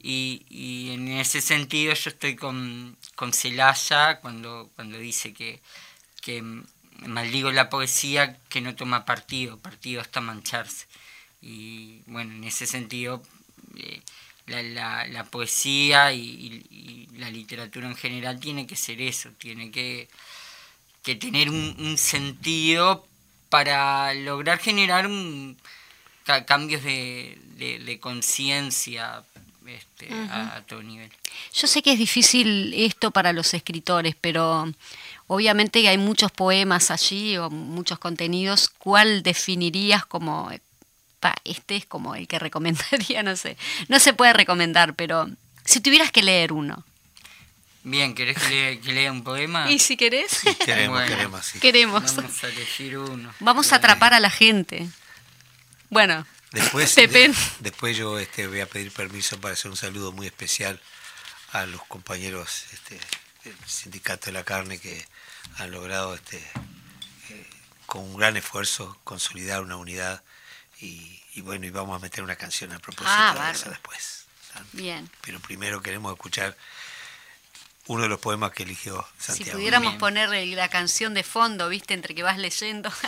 y, 0.00 0.90
en 0.92 1.08
ese 1.08 1.40
sentido 1.40 1.92
yo 1.94 2.10
estoy 2.10 2.36
con, 2.36 2.96
con 3.14 3.32
Celaya 3.32 4.20
cuando, 4.20 4.70
cuando 4.76 4.98
dice 4.98 5.32
que, 5.32 5.60
que 6.22 6.42
maldigo 7.06 7.50
la 7.52 7.70
poesía 7.70 8.38
que 8.48 8.60
no 8.60 8.74
toma 8.74 9.04
partido, 9.04 9.58
partido 9.58 10.00
hasta 10.00 10.20
mancharse. 10.20 10.86
Y 11.42 12.00
bueno, 12.06 12.34
en 12.34 12.44
ese 12.44 12.66
sentido 12.66 13.22
eh, 13.76 14.00
la, 14.46 15.06
la, 15.06 15.24
poesía 15.24 16.12
y, 16.12 17.08
la 17.16 17.30
literatura 17.30 17.88
en 17.88 17.96
general 17.96 18.40
tiene 18.40 18.66
que 18.66 18.76
ser 18.76 19.00
eso, 19.02 19.30
tiene 19.38 19.70
que, 19.70 20.08
que 21.02 21.16
tener 21.16 21.48
un, 21.50 21.76
un 21.78 21.98
sentido 21.98 23.06
para 23.48 24.14
lograr 24.14 24.58
generar 24.58 25.06
un, 25.06 25.56
ca- 26.24 26.44
cambios 26.46 26.82
de, 26.84 27.38
de 27.58 27.98
conciencia 28.00 29.24
este, 29.68 30.08
a, 30.30 30.56
a 30.56 30.62
todo 30.62 30.82
nivel. 30.82 31.10
Yo 31.54 31.66
sé 31.66 31.82
que 31.82 31.92
es 31.92 31.98
difícil 31.98 32.72
esto 32.74 33.10
para 33.10 33.32
los 33.32 33.52
escritores, 33.54 34.14
pero 34.20 34.72
obviamente 35.26 35.86
hay 35.88 35.98
muchos 35.98 36.30
poemas 36.32 36.90
allí 36.90 37.36
o 37.36 37.50
muchos 37.50 37.98
contenidos. 37.98 38.68
¿Cuál 38.78 39.22
definirías 39.22 40.04
como, 40.06 40.50
pa, 41.20 41.34
este 41.44 41.76
es 41.76 41.86
como 41.86 42.14
el 42.14 42.26
que 42.28 42.38
recomendaría? 42.40 43.22
No 43.22 43.36
sé. 43.36 43.56
No 43.88 43.98
se 43.98 44.12
puede 44.12 44.32
recomendar, 44.32 44.94
pero 44.94 45.28
si 45.64 45.80
tuvieras 45.80 46.10
que 46.12 46.22
leer 46.22 46.52
uno. 46.52 46.84
Bien, 47.84 48.14
¿querés 48.14 48.36
que 48.36 48.48
lea, 48.50 48.80
que 48.80 48.92
lea 48.92 49.12
un 49.12 49.22
poema? 49.24 49.70
¿Y 49.70 49.78
si 49.78 49.96
querés? 49.96 50.40
Queremos, 50.64 50.98
Bueno. 51.00 51.14
queremos, 51.16 51.46
sí. 51.46 51.58
Queremos. 51.60 52.16
Vamos 52.16 52.44
a 52.44 52.48
elegir 52.48 52.98
uno. 52.98 53.32
Vamos 53.40 53.72
a 53.72 53.76
atrapar 53.76 54.12
a 54.12 54.20
la 54.20 54.28
gente. 54.30 54.86
Bueno, 55.88 56.26
Después, 56.52 56.94
de- 56.94 57.34
después 57.60 57.96
yo 57.96 58.18
este, 58.18 58.46
voy 58.46 58.60
a 58.60 58.66
pedir 58.66 58.90
permiso 58.92 59.38
para 59.40 59.54
hacer 59.54 59.70
un 59.70 59.76
saludo 59.76 60.12
muy 60.12 60.26
especial 60.26 60.80
a 61.52 61.66
los 61.66 61.82
compañeros 61.86 62.64
este, 62.72 62.98
del 63.44 63.56
Sindicato 63.66 64.26
de 64.26 64.32
la 64.32 64.44
Carne 64.44 64.78
que 64.78 65.06
han 65.58 65.70
logrado 65.70 66.14
este, 66.14 66.38
eh, 67.30 67.46
con 67.86 68.02
un 68.02 68.16
gran 68.16 68.36
esfuerzo 68.36 68.98
consolidar 69.04 69.60
una 69.62 69.76
unidad 69.76 70.22
y, 70.80 71.20
y 71.34 71.40
bueno, 71.42 71.66
y 71.66 71.70
vamos 71.70 71.96
a 71.96 72.00
meter 72.02 72.24
una 72.24 72.36
canción 72.36 72.72
a 72.72 72.78
propósito 72.78 73.10
Ah, 73.14 73.46
de 73.52 73.52
eso 73.58 73.68
después. 73.70 74.24
bien. 74.72 75.10
Pero 75.22 75.40
primero 75.40 75.82
queremos 75.82 76.12
escuchar 76.12 76.56
uno 77.88 78.02
de 78.02 78.08
los 78.08 78.20
poemas 78.20 78.52
que 78.52 78.62
eligió 78.62 79.06
Si 79.18 79.26
Santiago. 79.32 79.52
pudiéramos 79.58 79.92
Bien. 79.92 79.98
poner 79.98 80.28
la 80.56 80.68
canción 80.68 81.12
de 81.14 81.24
fondo, 81.24 81.68
viste, 81.68 81.94
entre 81.94 82.14
que 82.14 82.22
vas 82.22 82.38
leyendo. 82.38 82.90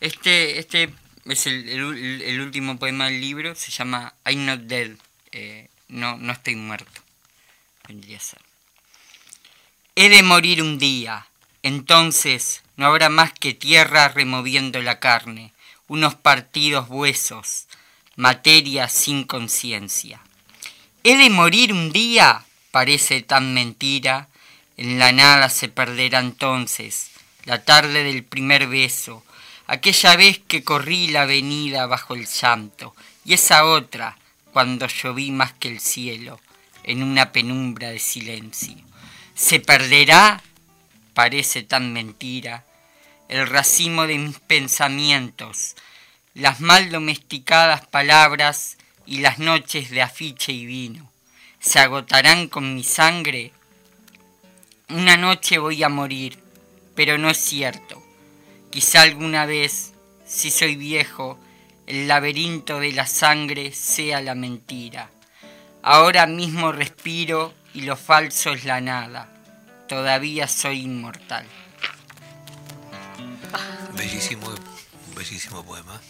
Este, 0.00 0.60
este 0.60 0.94
es 1.32 1.46
el, 1.46 1.68
el 1.68 2.40
último 2.40 2.78
poema 2.78 3.06
del 3.06 3.20
libro, 3.20 3.54
se 3.54 3.70
llama 3.70 4.14
I'm 4.24 4.46
Not 4.46 4.60
Dead, 4.60 4.90
eh, 5.32 5.68
no, 5.88 6.16
no 6.16 6.32
estoy 6.32 6.56
muerto. 6.56 7.02
Vendría 7.86 8.18
a 8.18 8.20
ser. 8.20 8.40
He 9.94 10.08
de 10.08 10.22
morir 10.22 10.62
un 10.62 10.78
día, 10.78 11.26
Entonces 11.62 12.62
no 12.76 12.86
habrá 12.86 13.08
más 13.08 13.32
que 13.32 13.52
tierra 13.52 14.08
removiendo 14.08 14.80
la 14.80 15.00
carne, 15.00 15.52
unos 15.88 16.14
partidos 16.14 16.88
huesos, 16.88 17.66
materia 18.14 18.88
sin 18.88 19.24
conciencia. 19.24 20.20
¿He 21.02 21.16
de 21.16 21.30
morir 21.30 21.72
un 21.72 21.90
día? 21.90 22.44
Parece 22.70 23.22
tan 23.22 23.54
mentira. 23.54 24.28
En 24.76 24.98
la 24.98 25.10
nada 25.10 25.48
se 25.48 25.68
perderá 25.68 26.20
entonces 26.20 27.10
la 27.44 27.64
tarde 27.64 28.04
del 28.04 28.22
primer 28.22 28.68
beso, 28.68 29.24
aquella 29.68 30.16
vez 30.16 30.40
que 30.40 30.64
corrí 30.64 31.08
la 31.08 31.22
avenida 31.22 31.86
bajo 31.86 32.14
el 32.14 32.26
llanto, 32.26 32.96
y 33.24 33.34
esa 33.34 33.66
otra, 33.66 34.18
cuando 34.52 34.88
lloví 34.88 35.30
más 35.30 35.52
que 35.52 35.68
el 35.68 35.78
cielo, 35.78 36.40
en 36.84 37.02
una 37.02 37.32
penumbra 37.32 37.90
de 37.90 37.98
silencio. 37.98 38.76
¿Se 39.34 39.60
perderá? 39.60 40.42
Parece 41.12 41.62
tan 41.62 41.92
mentira. 41.92 42.64
El 43.28 43.46
racimo 43.46 44.06
de 44.06 44.16
mis 44.16 44.38
pensamientos, 44.40 45.76
las 46.32 46.60
mal 46.60 46.90
domesticadas 46.90 47.86
palabras 47.86 48.78
y 49.04 49.18
las 49.18 49.38
noches 49.38 49.90
de 49.90 50.00
afiche 50.00 50.50
y 50.50 50.64
vino, 50.64 51.12
¿se 51.60 51.78
agotarán 51.78 52.48
con 52.48 52.74
mi 52.74 52.84
sangre? 52.84 53.52
Una 54.88 55.18
noche 55.18 55.58
voy 55.58 55.82
a 55.82 55.90
morir, 55.90 56.38
pero 56.94 57.18
no 57.18 57.28
es 57.28 57.36
cierto. 57.36 58.07
Quizá 58.70 59.02
alguna 59.02 59.46
vez, 59.46 59.92
si 60.26 60.50
soy 60.50 60.76
viejo, 60.76 61.38
el 61.86 62.06
laberinto 62.08 62.80
de 62.80 62.92
la 62.92 63.06
sangre 63.06 63.72
sea 63.72 64.20
la 64.20 64.34
mentira. 64.34 65.10
Ahora 65.82 66.26
mismo 66.26 66.70
respiro 66.72 67.54
y 67.74 67.82
lo 67.82 67.96
falso 67.96 68.52
es 68.52 68.64
la 68.64 68.80
nada. 68.80 69.28
Todavía 69.88 70.46
soy 70.48 70.80
inmortal. 70.82 71.46
Bellísimo, 73.96 74.54
bellísimo 75.16 75.64
poema. 75.64 76.00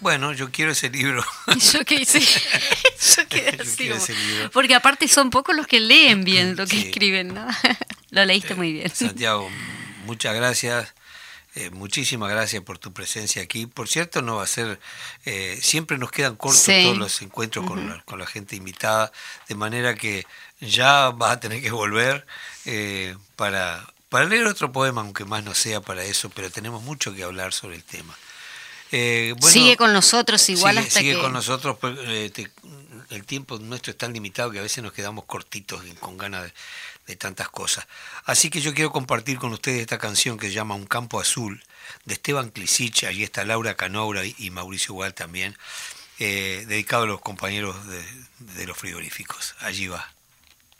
Bueno, 0.00 0.32
yo 0.32 0.50
quiero 0.50 0.70
ese 0.72 0.88
libro. 0.88 1.22
Yo 1.72 1.84
que 1.84 1.96
hice. 1.96 2.20
yo 3.16 3.28
quedé 3.28 3.56
Yo 3.58 3.62
así 3.62 3.76
quiero 3.76 3.94
como- 3.96 4.04
ese 4.04 4.14
libro. 4.14 4.50
Porque 4.50 4.74
aparte 4.74 5.08
son 5.08 5.28
pocos 5.28 5.54
los 5.54 5.66
que 5.66 5.78
leen 5.78 6.24
bien 6.24 6.56
lo 6.56 6.66
que 6.66 6.76
Sí. 6.76 6.86
escriben, 6.88 7.34
¿no? 7.34 7.46
lo 8.10 8.24
leíste 8.24 8.54
muy 8.54 8.72
bien. 8.72 8.88
Santiago, 8.88 9.50
muchas 10.06 10.34
gracias. 10.34 10.94
Eh, 11.54 11.70
muchísimas 11.70 12.30
gracias 12.30 12.62
por 12.62 12.78
tu 12.78 12.92
presencia 12.92 13.42
aquí. 13.42 13.66
Por 13.66 13.88
cierto, 13.88 14.22
no 14.22 14.36
va 14.36 14.44
a 14.44 14.46
ser, 14.46 14.78
eh, 15.24 15.58
siempre 15.62 15.98
nos 15.98 16.10
quedan 16.12 16.36
cortos 16.36 16.60
Sí. 16.62 16.82
todos 16.84 16.98
los 16.98 17.22
encuentros 17.22 17.66
con, 17.66 17.88
la, 17.88 18.02
con 18.04 18.18
la 18.18 18.26
gente 18.26 18.56
invitada, 18.56 19.10
de 19.48 19.54
manera 19.54 19.94
que 19.94 20.24
ya 20.60 21.10
vas 21.10 21.32
a 21.32 21.40
tener 21.40 21.60
que 21.62 21.70
volver 21.70 22.26
eh, 22.66 23.16
para, 23.36 23.86
para 24.08 24.26
leer 24.26 24.46
otro 24.46 24.70
poema, 24.72 25.00
aunque 25.00 25.24
más 25.24 25.42
no 25.44 25.54
sea 25.54 25.80
para 25.80 26.04
eso, 26.04 26.30
pero 26.30 26.50
tenemos 26.50 26.82
mucho 26.82 27.14
que 27.14 27.22
hablar 27.24 27.52
sobre 27.52 27.76
el 27.76 27.84
tema. 27.84 28.16
Eh, 28.92 29.34
bueno, 29.38 29.52
Sigue 29.52 29.76
con 29.76 29.92
nosotros 29.92 30.48
igual 30.48 30.74
sigue, 30.76 30.86
hasta 30.88 31.00
sigue 31.00 31.14
que. 31.14 31.20
con 31.20 31.32
nosotros, 31.32 31.76
pues, 31.80 31.96
eh, 32.00 32.30
te- 32.34 32.50
el 33.10 33.24
tiempo 33.24 33.58
nuestro 33.58 33.92
es 33.92 33.98
tan 33.98 34.12
limitado 34.12 34.50
que 34.50 34.58
a 34.58 34.62
veces 34.62 34.82
nos 34.82 34.92
quedamos 34.92 35.24
cortitos 35.26 35.82
con 36.00 36.16
ganas 36.18 36.42
de, 36.44 36.52
de 37.10 37.16
tantas 37.16 37.48
cosas. 37.48 37.86
Así 38.24 38.50
que 38.50 38.60
yo 38.60 38.74
quiero 38.74 38.90
compartir 38.90 39.38
con 39.38 39.52
ustedes 39.52 39.80
esta 39.80 39.98
canción 39.98 40.38
que 40.38 40.48
se 40.48 40.54
llama 40.54 40.74
Un 40.74 40.86
campo 40.86 41.20
azul, 41.20 41.62
de 42.04 42.14
Esteban 42.14 42.50
Clisich, 42.50 43.04
allí 43.04 43.22
está 43.22 43.44
Laura 43.44 43.76
Canoura 43.76 44.22
y, 44.24 44.50
Mauricio 44.50 44.94
Gual 44.94 45.14
también, 45.14 45.56
eh, 46.18 46.64
dedicado 46.66 47.04
a 47.04 47.06
los 47.06 47.20
compañeros 47.20 47.86
de, 47.86 48.02
de 48.38 48.66
los 48.66 48.76
frigoríficos. 48.76 49.54
Allí 49.60 49.88
va. 49.88 50.12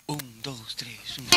Un, 0.07 0.43
dos, 0.43 0.77
tres, 0.77 1.19
un. 1.19 1.29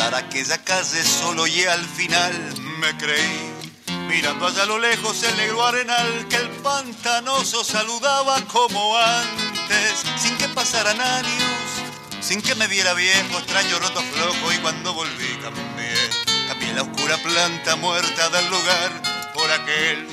A 0.00 0.06
andar 0.06 0.14
aquella 0.14 0.58
calle 0.58 1.02
solo 1.04 1.46
y 1.46 1.64
al 1.64 1.84
final 1.84 2.32
me 2.80 2.96
creí. 2.96 3.52
Mirando 4.08 4.46
allá 4.46 4.62
a 4.62 4.66
lo 4.66 4.78
lejos 4.78 5.22
el 5.22 5.36
negro 5.36 5.64
arenal 5.64 6.26
que 6.28 6.36
el 6.36 6.48
pantanoso 6.62 7.64
saludaba 7.64 8.40
como 8.42 8.96
antes, 8.96 10.04
sin 10.16 10.36
que 10.38 10.48
pasaran 10.48 11.00
años, 11.00 11.60
sin 12.20 12.40
que 12.42 12.54
me 12.54 12.66
viera 12.66 12.94
viejo, 12.94 13.38
extraño, 13.38 13.78
roto, 13.78 14.00
flojo 14.00 14.52
y 14.52 14.58
cuando 14.58 14.94
volví 14.94 15.38
cambié. 15.42 15.94
Cambié 16.48 16.72
la 16.74 16.82
oscura 16.82 17.16
planta 17.18 17.76
muerta 17.76 18.28
del 18.30 18.48
lugar 18.48 19.32
por 19.34 19.50
aquel 19.50 20.08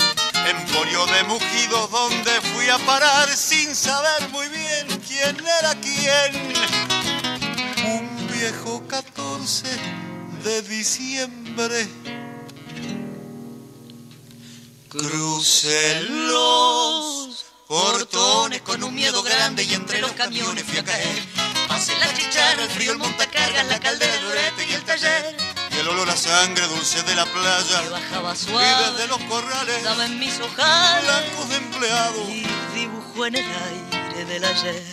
emporio 0.48 1.06
de 1.08 1.24
mugidos 1.24 1.92
donde 1.92 2.32
fui 2.54 2.70
a 2.70 2.78
parar 2.80 3.30
sin 3.30 3.76
saber 3.76 4.30
muy 4.30 4.48
bien 4.50 4.88
quién 5.08 5.38
era 5.60 5.76
quién 5.82 6.54
un 7.86 8.28
viejo 8.28 8.84
14 9.44 9.68
de 10.46 10.62
diciembre. 10.62 11.86
Crucé 14.88 16.02
los 16.04 17.46
portones 17.68 18.62
con 18.62 18.82
un 18.86 18.96
miedo 18.96 19.22
grande 19.22 19.64
y 19.64 19.74
entre 19.74 20.00
los 20.00 20.12
camiones 20.14 20.64
fui 20.64 20.78
a 20.78 20.86
caer. 20.86 21.20
Pasé 21.68 21.92
la 22.00 22.14
chichara, 22.14 22.64
el 22.64 22.70
frío, 22.70 22.94
el 22.94 23.00
montacargas, 23.00 23.68
la 23.68 23.82
caldera, 23.82 24.14
el 24.16 24.24
lorete 24.24 24.66
y 24.70 24.74
el 24.76 24.84
taller. 24.86 25.36
Y 25.72 25.80
el 25.80 25.90
olor 25.90 26.10
a 26.10 26.16
sangre 26.16 26.66
dulce 26.68 27.04
de 27.04 27.16
la 27.16 27.26
playa. 27.26 27.82
que 27.84 27.90
bajaba 27.90 28.34
Y 28.34 28.38
suave, 28.38 28.92
desde 28.92 29.08
los 29.08 29.20
corrales 29.24 29.84
daba 29.84 30.06
en 30.06 30.20
mis 30.20 30.40
ojales 30.40 31.04
blancos 31.04 31.50
de 31.50 31.56
empleado. 31.58 32.30
y 32.30 32.46
dibujó 32.80 33.26
en 33.26 33.36
el 33.36 33.46
aire 33.46 34.26
del 34.26 34.46
ayer. 34.46 34.84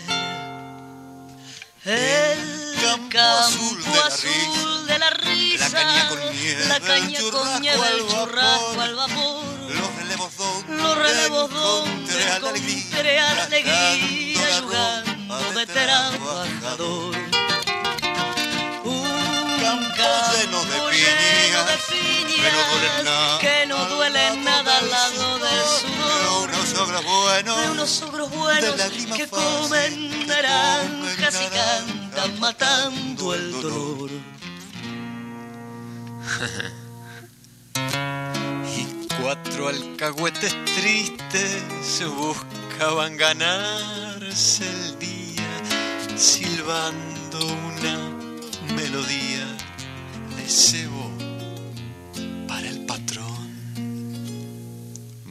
El 1.84 2.59
campo 2.81 3.09
campo 3.11 3.39
azul 3.39 3.83
de 3.85 3.91
la 3.91 4.07
azul 4.07 4.87
de 4.87 4.99
la 4.99 5.11
risa, 5.11 5.68
La 5.68 5.81
caña 5.81 6.09
con 6.09 6.18
nieve, 6.33 6.66
la 6.66 6.76
el 6.76 7.16
churrasco 7.16 7.51
con 7.51 7.61
nieve, 7.62 7.76
el 7.76 7.85
al 7.85 7.99
churrasco 8.09 8.68
vapor. 8.68 8.81
al 8.81 8.95
vapor, 8.95 9.45
Los 9.68 9.95
relevos 9.97 10.37
donde 10.37 10.83
los 10.83 10.99
relevos 10.99 11.51
donde 11.51 12.37
encontré 12.37 13.18
alegría, 13.18 14.47
ayudando 14.57 15.51
de 15.51 15.55
de 15.55 15.66
trabajador. 15.66 17.16
Un 18.85 19.20
Campo 19.61 20.31
lleno 20.31 20.64
de 20.64 20.81
piñas, 20.91 21.66
de 21.66 22.01
que 22.41 22.51
no 22.51 22.64
duele 22.70 23.05
nada, 23.05 23.39
que 23.39 23.66
no 23.66 23.85
duele 23.87 24.37
nada 24.39 24.78
al 24.78 24.91
lado 24.91 25.39
del 25.39 25.51
de 25.51 25.66
sudor 25.81 26.51
unos 26.61 26.74
ogros 26.78 27.05
buenos, 27.05 27.61
de 27.61 27.70
unos 27.70 28.03
ogros 28.03 28.31
buenos 28.31 28.76
de 28.76 29.16
que 29.16 29.28
comen 29.28 30.26
naranjas 30.26 31.35
y 31.35 31.49
cantan 31.49 31.99
matando 32.38 33.34
el 33.34 33.52
dolor. 33.52 34.10
Y 38.76 39.06
cuatro 39.20 39.68
alcahuetes 39.68 40.54
tristes 40.64 42.02
buscaban 42.06 43.16
ganarse 43.16 44.68
el 44.68 44.98
día, 44.98 46.16
silbando 46.16 47.46
una 47.46 47.98
melodía 48.74 49.46
de 50.36 50.48
cebo 50.48 51.10
para 52.48 52.68
el 52.68 52.84
patrón. 52.86 53.50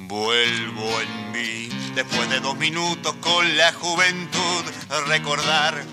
Vuelvo 0.08 1.02
en 1.02 1.32
mí 1.32 1.70
después 1.96 2.30
de 2.30 2.40
dos 2.40 2.58
minutos 2.58 3.14
con 3.22 3.58
la 3.58 3.74
juventud. 3.74 4.64
Recordar 5.08 5.84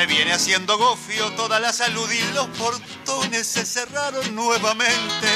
me 0.00 0.06
viene 0.06 0.32
haciendo 0.32 0.78
gofio 0.78 1.30
toda 1.32 1.60
la 1.60 1.74
salud 1.74 2.10
y 2.10 2.32
los 2.32 2.46
portones 2.56 3.46
se 3.46 3.66
cerraron 3.66 4.34
nuevamente. 4.34 5.28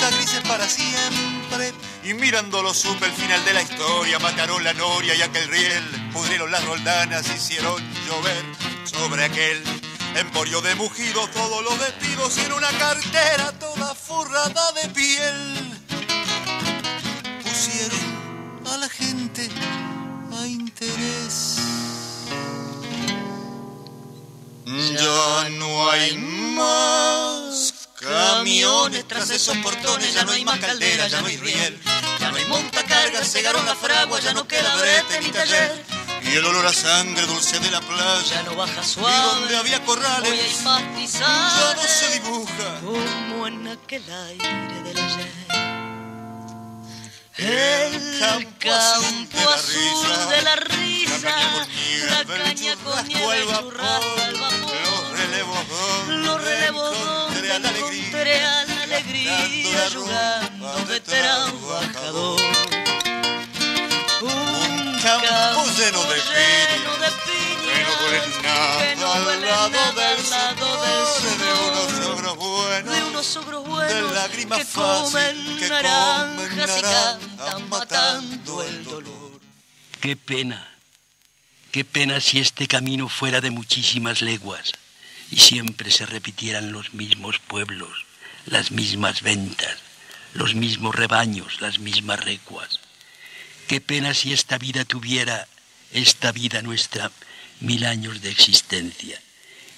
Ya 0.00 0.08
grises 0.08 0.40
para 0.48 0.66
siempre. 0.66 1.70
Y 2.02 2.14
mirándolo 2.14 2.72
supe 2.72 3.04
el 3.04 3.12
final 3.12 3.44
de 3.44 3.52
la 3.52 3.60
historia. 3.60 4.18
Mataron 4.20 4.64
la 4.64 4.72
noria 4.72 5.14
y 5.14 5.20
aquel 5.20 5.46
riel. 5.48 6.10
Pudrieron 6.14 6.50
las 6.50 6.64
roldanas, 6.64 7.28
hicieron 7.28 7.76
llover 8.06 8.44
sobre 8.84 9.24
aquel 9.24 9.62
emporio 10.16 10.62
de 10.62 10.74
mugidos. 10.76 11.30
Todos 11.32 11.62
los 11.62 11.78
despidos 11.78 12.38
y 12.38 12.40
en 12.40 12.54
una 12.54 12.70
cartera 12.78 13.52
toda 13.58 13.94
forrada 13.94 14.72
de 14.80 14.88
piel 14.88 15.82
pusieron 17.42 18.66
a 18.66 18.78
la 18.78 18.88
gente 18.88 19.50
Ya 24.76 25.48
no 25.50 25.90
hay 25.90 26.16
más 26.16 27.88
camiones 28.00 29.06
tras 29.06 29.30
esos 29.30 29.56
portones, 29.58 30.12
ya 30.14 30.24
no 30.24 30.32
hay 30.32 30.44
más 30.44 30.58
caldera, 30.58 31.06
ya 31.06 31.20
no 31.20 31.28
hay 31.28 31.36
riel, 31.36 31.80
ya 32.18 32.30
no 32.30 32.36
hay 32.36 32.44
montacargas, 32.46 33.30
cegaron 33.32 33.64
la 33.66 33.74
fragua, 33.76 34.18
ya 34.20 34.32
no 34.32 34.46
queda 34.48 34.74
brete 34.76 35.20
ni 35.20 35.28
taller. 35.30 35.84
y 36.22 36.36
el 36.36 36.44
olor 36.44 36.66
a 36.66 36.72
sangre 36.72 37.24
dulce 37.26 37.60
de 37.60 37.70
la 37.70 37.80
playa. 37.80 38.22
Ya 38.30 38.42
no 38.42 38.56
baja 38.56 38.80
Y 38.82 38.84
suave. 38.84 39.26
donde 39.40 39.56
había 39.56 39.84
corrales, 39.84 40.30
Hoy 40.30 40.38
hay 40.40 41.06
ya 41.06 41.74
no 41.76 41.82
se 41.82 42.18
dibuja. 42.18 42.80
Como 42.82 43.46
en 43.46 43.68
aquel 43.68 44.02
aire 44.10 44.82
del 44.82 44.98
ayer. 44.98 45.43
El 47.36 48.58
campo 48.60 48.70
azul 49.50 50.08
de 50.30 50.42
la 50.42 50.54
risa, 50.54 51.18
la 52.08 52.24
caña 52.24 52.76
con 52.76 53.08
nieve, 53.08 53.40
el 53.40 53.56
churrasco, 53.56 54.22
el 54.22 54.36
vapor, 54.36 54.72
Los 54.84 55.18
relevos 55.18 55.68
donde 55.68 56.26
los 56.28 56.44
relevos 56.44 56.96
encontré 56.96 57.50
donde 57.50 57.52
a 57.52 57.58
la 57.58 57.68
alegría, 57.70 58.06
encontré 58.06 58.40
a 58.40 58.64
la 58.66 58.82
alegría 58.84 59.90
jugando 59.94 60.84
de 60.84 61.00
trabajador. 61.00 62.40
Un 64.22 65.00
campo 65.02 65.64
lleno 65.76 66.04
de 66.04 66.16
lleno 66.30 66.92
de 66.98 67.10
piña, 67.26 67.74
que 74.36 74.64
fácil, 74.64 74.72
comen 74.74 75.58
que 75.58 75.68
naranjas 75.68 76.70
comen 76.70 76.78
y 76.78 76.82
cantan 76.82 77.68
matando 77.68 78.62
el 78.62 78.84
dolor. 78.84 79.40
Qué 80.00 80.16
pena, 80.16 80.68
qué 81.70 81.84
pena 81.84 82.20
si 82.20 82.38
este 82.38 82.66
camino 82.66 83.08
fuera 83.08 83.40
de 83.40 83.50
muchísimas 83.50 84.22
leguas 84.22 84.72
y 85.30 85.36
siempre 85.36 85.90
se 85.90 86.06
repitieran 86.06 86.72
los 86.72 86.94
mismos 86.94 87.38
pueblos, 87.38 88.04
las 88.46 88.70
mismas 88.70 89.22
ventas, 89.22 89.78
los 90.34 90.54
mismos 90.54 90.94
rebaños, 90.94 91.60
las 91.60 91.78
mismas 91.78 92.20
recuas. 92.20 92.80
Qué 93.68 93.80
pena 93.80 94.12
si 94.12 94.32
esta 94.32 94.58
vida 94.58 94.84
tuviera, 94.84 95.48
esta 95.92 96.32
vida 96.32 96.60
nuestra, 96.60 97.10
mil 97.60 97.84
años 97.86 98.20
de 98.20 98.30
existencia. 98.30 99.20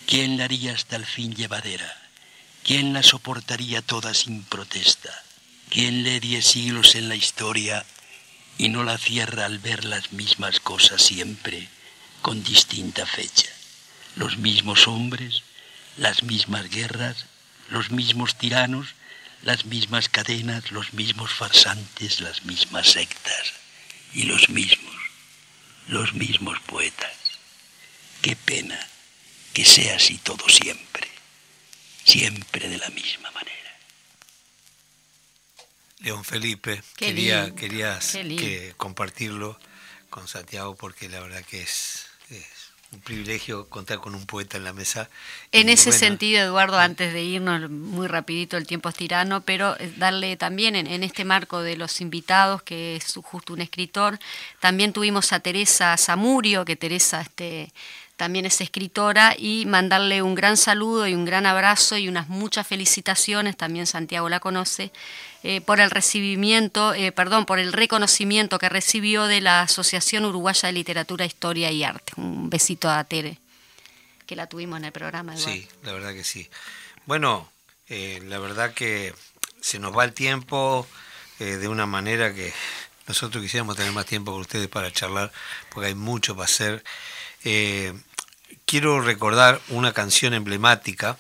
¿Quién 0.07 0.39
la 0.39 0.45
haría 0.45 0.73
hasta 0.73 0.97
el 0.97 1.07
fin 1.07 1.35
llevadera? 1.35 2.06
¿Quién 2.67 2.93
la 2.93 3.05
soportaría 3.05 3.81
toda 3.81 4.13
sin 4.13 4.43
protesta? 4.43 5.23
¿Quién 5.71 6.03
le 6.03 6.19
die 6.19 6.43
siglos 6.43 6.97
en 6.97 7.09
la 7.09 7.15
historia 7.15 7.87
y 8.59 8.71
no 8.71 8.83
la 8.83 8.99
cierra 8.99 9.45
al 9.45 9.61
ver 9.61 9.85
las 9.85 10.13
mismas 10.13 10.59
cosas 10.59 11.01
siempre 11.01 11.69
con 12.23 12.43
distinta 12.43 13.07
fecha? 13.07 13.49
Los 14.17 14.39
mismos 14.39 14.89
hombres, 14.89 15.45
las 15.97 16.25
mismas 16.25 16.69
guerras, 16.69 17.27
los 17.71 17.93
mismos 17.93 18.37
tiranos, 18.37 18.97
las 19.43 19.65
mismas 19.67 20.09
cadenas, 20.09 20.73
los 20.73 20.93
mismos 20.93 21.33
farsantes, 21.33 22.21
las 22.21 22.45
mismas 22.47 22.89
sectas 22.89 23.53
y 24.13 24.25
los 24.25 24.49
mismos, 24.49 24.97
los 25.87 26.15
mismos 26.15 26.59
poetas. 26.67 27.15
Qué 28.23 28.35
pena 28.35 28.89
que 29.53 29.65
sea 29.65 29.95
así 29.95 30.19
todo 30.19 30.49
siempre, 30.49 31.06
siempre 32.07 32.69
de 32.69 32.79
la 32.79 32.89
misma 32.91 33.31
manera. 33.33 33.53
León 36.01 36.25
Felipe, 36.25 36.83
Qué 36.97 37.07
quería, 37.07 37.45
lindo, 37.45 37.57
querías 37.57 38.13
que 38.13 38.75
compartirlo 38.77 39.59
con 40.09 40.29
Santiago 40.29 40.77
porque 40.77 41.09
la 41.09 41.21
verdad 41.21 41.43
que 41.45 41.63
es, 41.63 42.07
es 42.31 42.45
un 42.93 43.01
privilegio 43.01 43.69
contar 43.69 43.99
con 43.99 44.15
un 44.15 44.25
poeta 44.27 44.57
en 44.57 44.63
la 44.65 44.73
mesa. 44.73 45.11
En 45.51 45.69
Y 45.69 45.73
ese 45.73 45.91
bueno, 45.91 45.99
sentido, 45.99 46.43
Eduardo, 46.45 46.79
antes 46.79 47.13
de 47.13 47.25
irnos, 47.25 47.69
muy 47.69 48.07
rapidito, 48.07 48.57
el 48.57 48.67
tiempo 48.69 48.89
es 48.89 48.95
tirano, 48.95 49.41
pero 49.41 49.77
eh, 49.81 49.93
darle 49.97 50.37
también 50.37 50.77
en, 50.77 50.87
en 50.87 51.03
este 51.03 51.25
marco 51.25 51.63
de 51.63 51.77
los 51.77 52.01
invitados, 52.01 52.63
que 52.63 52.97
es 52.97 53.15
justo 53.25 53.53
un 53.53 53.61
escritor, 53.61 54.21
también 54.61 54.93
tuvimos 54.93 55.33
a 55.33 55.41
Teresa 55.41 55.97
Zamurio, 55.97 56.65
que 56.65 56.77
Teresa 56.77 57.21
este, 57.21 57.73
también 58.17 58.47
es 58.47 58.61
escritora, 58.61 59.35
y 59.37 59.67
mandarle 59.67 60.23
un 60.23 60.35
gran 60.35 60.57
saludo 60.57 61.07
y 61.07 61.15
un 61.15 61.25
gran 61.25 61.45
abrazo 61.45 61.99
y 61.99 62.09
unas 62.09 62.29
muchas 62.29 62.67
felicitaciones, 62.67 63.57
también 63.57 63.87
Santiago 63.87 64.29
la 64.29 64.41
conoce, 64.41 64.91
eh, 65.43 65.61
por 65.61 65.81
el 65.81 65.91
recibimiento, 65.91 66.95
eh, 66.95 67.13
perdón, 67.13 67.45
por 67.45 67.59
el 67.59 67.73
reconocimiento 67.73 68.59
que 68.59 68.69
recibió 68.69 69.27
de 69.27 69.43
la 69.43 69.61
Asociación 69.61 70.25
Uruguaya 70.25 70.69
de 70.69 70.73
Literatura, 70.73 71.27
Historia 71.27 71.71
y 71.71 71.85
Arte. 71.85 72.15
Un 72.17 72.49
besito 72.49 72.91
a 72.91 73.05
Tere, 73.05 73.39
que 74.27 74.35
la 74.35 74.47
tuvimos 74.47 74.79
en 74.79 74.87
el 74.87 74.93
programa. 74.93 75.37
Sí, 75.37 75.69
la 75.83 75.93
verdad 75.93 76.15
que 76.15 76.25
sí. 76.25 76.49
Bueno, 77.05 77.51
eh, 77.89 78.23
la 78.25 78.39
verdad 78.39 78.73
que 78.73 79.15
se 79.61 79.79
nos 79.79 79.97
va 79.97 80.05
el 80.05 80.13
tiempo 80.15 80.87
de 81.39 81.69
una 81.69 81.85
manera 81.85 82.33
que 82.33 82.55
nosotros 83.07 83.43
quisiéramos 83.43 83.77
tener 83.77 83.93
más 83.93 84.07
tiempo 84.07 84.33
con 84.33 84.41
ustedes 84.41 84.69
para 84.69 84.91
charlar, 84.91 85.31
porque 85.69 85.89
hay 85.89 85.95
mucho 85.95 86.35
para 86.35 86.47
hacer. 86.47 86.83
Eh, 87.49 87.95
quiero 88.65 89.01
recordar 89.01 89.61
una 89.69 89.93
canción 89.93 90.35
emblemática 90.35 91.17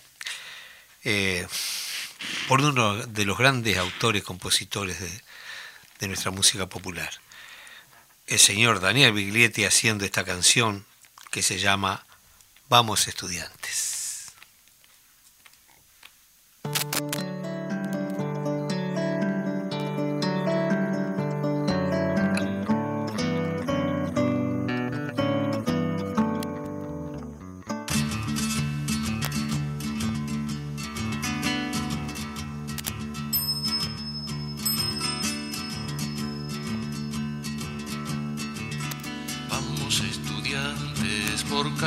eh, 1.04 1.46
por 2.48 2.60
uno 2.62 2.96
de 2.96 3.24
los 3.24 3.38
grandes 3.38 3.78
autores, 3.78 4.24
compositores 4.24 4.98
de, 4.98 5.22
de 6.00 6.08
nuestra 6.08 6.32
música 6.32 6.66
popular, 6.66 7.10
el 8.26 8.40
señor 8.40 8.80
Daniel 8.80 9.12
Biglietti 9.12 9.66
haciendo 9.66 10.04
esta 10.04 10.24
canción 10.24 10.84
que 11.30 11.42
se 11.42 11.60
llama 11.60 12.04
Vamos 12.68 13.06
estudiantes. 13.06 13.95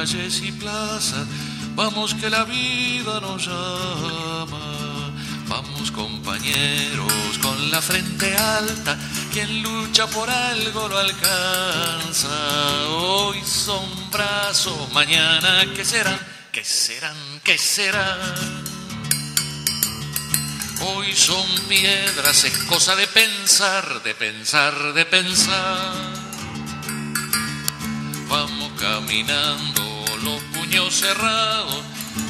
Calles 0.09 0.41
y 0.41 0.51
plazas, 0.51 1.27
vamos 1.75 2.13
que 2.15 2.29
la 2.29 2.43
vida 2.45 3.19
nos 3.19 3.45
llama. 3.45 5.11
Vamos 5.47 5.91
compañeros 5.91 7.39
con 7.41 7.71
la 7.71 7.81
frente 7.81 8.35
alta, 8.35 8.97
quien 9.33 9.63
lucha 9.63 10.07
por 10.07 10.29
algo 10.29 10.87
lo 10.87 10.97
alcanza. 10.97 12.29
Hoy 12.89 13.39
son 13.43 13.85
brazos, 14.11 14.91
mañana 14.93 15.65
qué 15.75 15.83
serán, 15.83 16.19
qué 16.51 16.63
serán, 16.63 17.17
qué 17.43 17.57
serán. 17.57 18.63
Hoy 20.81 21.13
son 21.13 21.47
piedras, 21.67 22.43
es 22.43 22.57
cosa 22.65 22.95
de 22.95 23.07
pensar, 23.07 24.01
de 24.03 24.15
pensar, 24.15 24.93
de 24.93 25.05
pensar. 25.05 26.19
Vamos 28.29 28.71
caminando, 28.79 29.98
puños 30.69 30.93
cerrados 30.93 31.81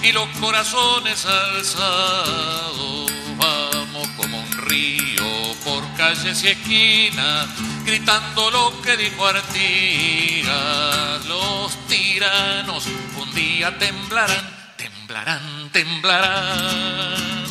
y 0.02 0.12
los 0.12 0.28
corazones 0.40 1.26
alzados. 1.26 3.12
Vamos 3.38 4.08
como 4.18 4.40
un 4.40 4.52
río 4.52 5.56
por 5.64 5.84
calles 5.96 6.44
y 6.44 6.50
esquinas, 6.50 7.48
gritando 7.86 8.52
lo 8.52 8.82
que 8.82 8.98
dijo 8.98 9.26
Artigas. 9.26 11.26
Los 11.26 11.76
tiranos 11.88 12.88
un 13.18 13.34
día 13.34 13.78
temblarán, 13.78 14.50
temblarán, 14.78 15.70
temblarán. 15.72 17.46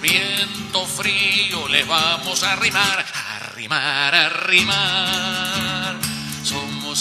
Viento 0.00 0.86
frío 0.86 1.68
les 1.68 1.86
vamos 1.86 2.42
a 2.42 2.52
arrimar, 2.52 3.04
arrimar, 3.40 4.14
arrimar. 4.14 5.75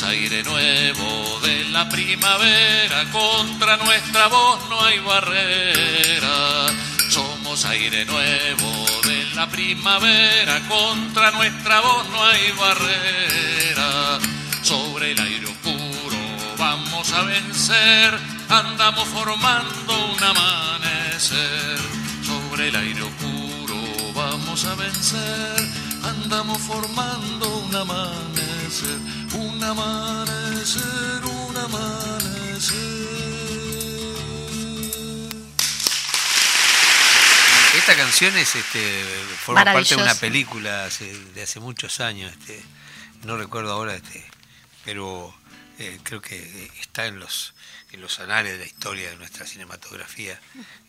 Aire 0.08 0.44
nuevo 0.44 1.40
de 1.42 1.66
la 1.70 1.90
primavera, 1.90 3.06
contra 3.12 3.78
nuestra 3.78 4.28
voz 4.28 4.70
no 4.70 4.82
hay 4.82 5.00
barrera. 5.00 6.68
Somos 7.10 7.66
aire 7.66 8.06
nuevo 8.06 8.86
de 9.04 9.26
la 9.36 9.48
primavera, 9.50 10.60
contra 10.68 11.32
nuestra 11.32 11.82
voz 11.82 12.08
no 12.10 12.24
hay 12.24 12.52
barrera. 12.52 14.20
Sobre 14.62 15.12
el 15.12 15.20
aire 15.20 15.48
oscuro 15.48 16.18
vamos 16.58 17.12
a 17.12 17.24
vencer, 17.24 18.20
andamos 18.50 19.08
formando 19.08 20.06
un 20.14 20.24
amanecer. 20.24 21.80
Sobre 22.24 22.68
el 22.70 22.76
aire 22.76 23.02
oscuro 23.02 23.76
vamos 24.14 24.66
a 24.66 24.76
vencer, 24.76 25.68
andamos 26.08 26.58
formando 26.60 27.58
un 27.60 27.76
amanecer, 27.76 29.00
un 29.34 29.64
amanecer, 29.64 31.26
un 31.26 31.58
amanecer. 31.58 33.06
Esta 37.78 37.96
canción 37.96 38.36
es 38.38 38.56
este 38.56 39.04
forma 39.46 39.62
parte 39.74 39.90
de 39.90 39.96
una 39.96 40.14
película 40.22 40.86
hace- 40.86 41.14
de 41.36 41.44
hace 41.44 41.60
muchos 41.60 42.00
años, 42.00 42.32
este, 42.32 42.62
no 43.24 43.38
recuerdo 43.38 43.74
ahora, 43.74 43.96
este, 43.96 44.24
pero 44.86 45.36
eh, 45.80 46.00
creo 46.04 46.22
que 46.22 46.36
eh, 46.38 46.72
está 46.80 47.06
en 47.06 47.20
los 47.20 47.54
en 47.96 48.02
los 48.02 48.20
anales 48.20 48.54
de 48.54 48.60
la 48.60 48.66
historia 48.66 49.10
de 49.10 49.16
nuestra 49.16 49.46
cinematografía. 49.48 50.40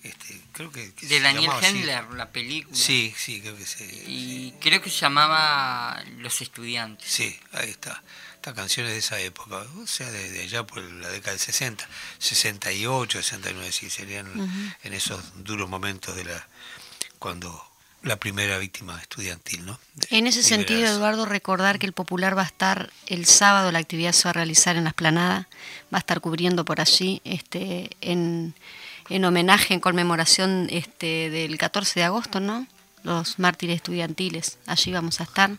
Este, 0.02 0.40
creo 0.52 0.70
que, 0.70 0.92
que 0.92 1.07
De 1.07 1.20
Daniel 1.20 1.50
así. 1.52 1.66
Hendler, 1.66 2.04
la 2.12 2.30
película. 2.30 2.76
Sí, 2.76 3.14
sí, 3.16 3.40
creo 3.40 3.57
que 3.57 3.64
se, 3.64 3.84
Y 3.84 4.54
creo 4.61 4.82
que 4.82 4.90
se 4.90 4.98
llamaba 4.98 6.02
Los 6.18 6.42
Estudiantes. 6.42 7.09
Sí, 7.09 7.38
ahí 7.52 7.70
está. 7.70 8.02
Estas 8.34 8.54
canciones 8.54 8.92
de 8.92 8.98
esa 8.98 9.18
época, 9.20 9.64
o 9.82 9.86
sea, 9.86 10.11
de, 10.11 10.30
de 10.30 10.42
allá 10.42 10.64
por 10.64 10.82
la 10.82 11.09
década 11.09 11.32
del 11.32 11.40
60, 11.40 11.88
68, 12.18 13.22
69, 13.22 13.72
sí, 13.72 13.90
serían 13.90 14.76
en 14.82 14.92
esos 14.92 15.44
duros 15.44 15.68
momentos 15.68 16.14
de 16.14 16.24
la 16.24 16.48
cuando 17.18 17.65
la 18.07 18.16
primera 18.16 18.57
víctima 18.59 18.98
estudiantil, 19.00 19.66
¿no? 19.66 19.78
De 19.94 20.07
En 20.16 20.26
ese 20.26 20.42
sentido. 20.42 20.86
Eduardo, 20.88 21.26
recordar 21.26 21.78
que 21.78 21.86
el 21.86 21.92
Popular 21.92 22.36
va 22.36 22.42
a 22.42 22.46
estar 22.46 22.90
el 23.07 23.26
sábado, 23.26 23.72
la 23.72 23.78
actividad 23.80 24.12
se 24.12 24.24
va 24.24 24.30
a 24.30 24.34
realizar 24.34 24.76
en 24.76 24.84
la 24.84 24.90
esplanada, 24.90 25.48
va 25.92 25.98
a 25.98 26.00
estar 26.00 26.20
cubriendo 26.20 26.64
por 26.64 26.80
allí 26.80 27.20
este, 27.24 27.90
en, 28.00 28.54
en 29.09 29.24
homenaje, 29.24 29.74
en 29.74 29.80
conmemoración 29.80 30.68
este, 30.70 31.30
del 31.30 31.59
14 31.59 32.00
de 32.00 32.04
agosto, 32.04 32.40
¿no? 32.40 32.66
Los 33.02 33.38
mártires 33.38 33.76
estudiantiles, 33.76 34.59
allí 34.66 34.92
vamos 34.92 35.20
a 35.20 35.24
estar. 35.24 35.50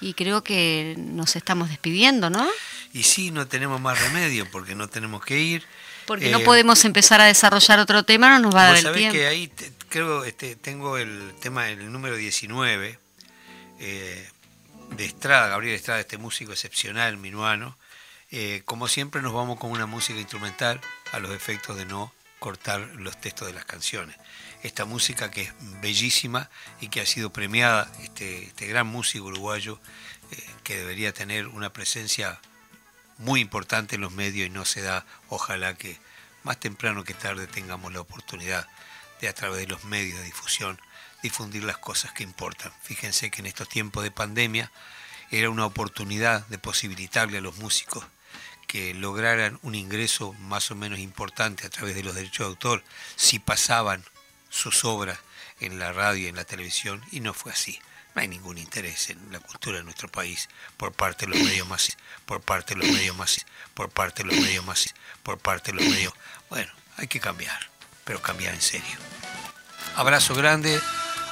Y 0.00 0.12
creo 0.14 0.42
que 0.44 0.94
nos 0.98 1.36
estamos 1.36 1.68
despidiendo, 1.70 2.28
¿no? 2.28 2.46
Y 2.92 3.02
sí, 3.02 3.30
no 3.30 3.46
tenemos 3.46 3.80
más 3.80 3.98
remedio 4.00 4.46
porque 4.50 4.74
no 4.74 4.88
tenemos 4.88 5.24
que 5.24 5.38
ir. 5.40 5.64
Porque 6.06 6.28
Eh, 6.28 6.32
no 6.32 6.40
podemos 6.40 6.84
empezar 6.84 7.20
a 7.20 7.24
desarrollar 7.24 7.78
otro 7.80 8.02
tema, 8.04 8.28
no 8.28 8.38
nos 8.40 8.54
va 8.54 8.62
a 8.62 8.72
dar 8.72 8.76
el 8.76 8.92
tiempo. 8.92 9.12
que 9.14 9.26
ahí 9.26 9.48
te- 9.48 9.72
este, 9.96 10.56
tengo 10.56 10.98
el 10.98 11.34
tema, 11.40 11.70
el 11.70 11.90
número 11.90 12.16
19 12.16 12.98
eh, 13.78 14.28
de 14.90 15.04
Estrada, 15.06 15.48
Gabriel 15.48 15.74
Estrada, 15.74 16.00
este 16.00 16.18
músico 16.18 16.52
excepcional 16.52 17.16
minuano. 17.16 17.78
Eh, 18.30 18.60
como 18.66 18.88
siempre 18.88 19.22
nos 19.22 19.32
vamos 19.32 19.58
con 19.58 19.70
una 19.70 19.86
música 19.86 20.20
instrumental 20.20 20.82
a 21.12 21.18
los 21.18 21.30
efectos 21.30 21.78
de 21.78 21.86
no 21.86 22.12
cortar 22.40 22.80
los 22.96 23.18
textos 23.18 23.48
de 23.48 23.54
las 23.54 23.64
canciones. 23.64 24.16
Esta 24.62 24.84
música 24.84 25.30
que 25.30 25.42
es 25.42 25.54
bellísima 25.80 26.50
y 26.80 26.88
que 26.88 27.00
ha 27.00 27.06
sido 27.06 27.32
premiada, 27.32 27.90
este, 28.02 28.44
este 28.44 28.66
gran 28.66 28.86
músico 28.86 29.26
uruguayo 29.26 29.80
eh, 30.30 30.44
que 30.62 30.76
debería 30.76 31.14
tener 31.14 31.46
una 31.48 31.72
presencia 31.72 32.38
muy 33.16 33.40
importante 33.40 33.94
en 33.94 34.02
los 34.02 34.12
medios 34.12 34.46
y 34.46 34.50
no 34.50 34.66
se 34.66 34.82
da, 34.82 35.06
ojalá 35.30 35.74
que 35.74 35.98
más 36.42 36.60
temprano 36.60 37.02
que 37.02 37.14
tarde 37.14 37.46
tengamos 37.46 37.94
la 37.94 38.00
oportunidad 38.00 38.68
de 39.20 39.28
a 39.28 39.34
través 39.34 39.60
de 39.60 39.66
los 39.66 39.84
medios 39.84 40.18
de 40.18 40.24
difusión 40.24 40.80
difundir 41.22 41.64
las 41.64 41.78
cosas 41.78 42.12
que 42.12 42.22
importan. 42.22 42.72
Fíjense 42.82 43.30
que 43.30 43.40
en 43.40 43.46
estos 43.46 43.68
tiempos 43.68 44.02
de 44.02 44.10
pandemia 44.10 44.70
era 45.30 45.50
una 45.50 45.66
oportunidad 45.66 46.46
de 46.46 46.58
posibilitarle 46.58 47.38
a 47.38 47.40
los 47.40 47.56
músicos 47.56 48.04
que 48.66 48.94
lograran 48.94 49.58
un 49.62 49.74
ingreso 49.74 50.32
más 50.34 50.70
o 50.70 50.74
menos 50.74 50.98
importante 50.98 51.66
a 51.66 51.70
través 51.70 51.94
de 51.94 52.02
los 52.02 52.14
derechos 52.14 52.46
de 52.46 52.50
autor 52.50 52.84
si 53.14 53.38
pasaban 53.38 54.04
sus 54.50 54.84
obras 54.84 55.18
en 55.60 55.78
la 55.78 55.92
radio 55.92 56.24
y 56.24 56.28
en 56.28 56.36
la 56.36 56.44
televisión 56.44 57.02
y 57.10 57.20
no 57.20 57.32
fue 57.32 57.52
así. 57.52 57.80
No 58.14 58.22
hay 58.22 58.28
ningún 58.28 58.58
interés 58.58 59.10
en 59.10 59.30
la 59.30 59.40
cultura 59.40 59.78
de 59.78 59.84
nuestro 59.84 60.08
país 60.08 60.48
por 60.76 60.92
parte 60.92 61.26
de 61.26 61.32
los 61.32 61.46
medios 61.46 61.68
más, 61.68 61.96
por 62.24 62.40
parte 62.40 62.74
de 62.74 62.80
los 62.80 62.90
medios 62.90 63.16
más, 63.16 63.44
por 63.74 63.90
parte 63.90 64.22
de 64.22 64.30
los 64.30 64.38
medios 64.40 64.64
más, 64.64 64.94
por 65.22 65.38
parte 65.38 65.72
de 65.72 65.78
los 65.78 65.88
medios. 65.88 66.14
Bueno, 66.48 66.72
hay 66.96 67.08
que 67.08 67.20
cambiar, 67.20 67.70
pero 68.06 68.22
cambiar 68.22 68.54
en 68.54 68.62
serio. 68.62 68.96
Abrazo 69.96 70.34
grande 70.34 70.80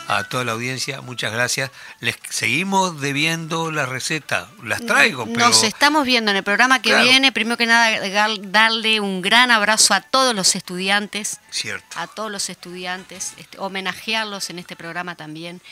a 0.07 0.25
toda 0.25 0.45
la 0.45 0.53
audiencia, 0.53 1.01
muchas 1.01 1.33
gracias. 1.33 1.71
Les 2.01 2.17
seguimos 2.29 3.01
debiendo 3.01 3.71
la 3.71 3.87
receta, 3.87 4.49
las 4.63 4.85
traigo, 4.85 5.25
pero 5.25 5.39
Nos 5.47 5.63
estamos 5.63 6.05
viendo 6.05 6.31
en 6.31 6.37
el 6.37 6.43
programa 6.43 6.83
que 6.83 6.91
Claro. 6.91 7.05
viene. 7.05 7.33
Primero 7.33 7.57
que 7.57 7.65
nada, 7.65 8.29
darle 8.41 9.01
un 9.01 9.23
gran 9.23 9.51
abrazo 9.51 9.95
a 9.95 10.03
todos 10.03 10.35
los 10.35 10.57
estudiantes, 10.57 11.41
cierto. 11.51 11.87
a 11.99 12.07
todos 12.07 12.31
los 12.31 12.51
estudiantes, 12.51 13.33
este, 13.39 13.57
homenajearlos 13.59 14.51
en 14.51 14.59
este 14.59 14.77
programa 14.77 15.15
también. 15.15 15.63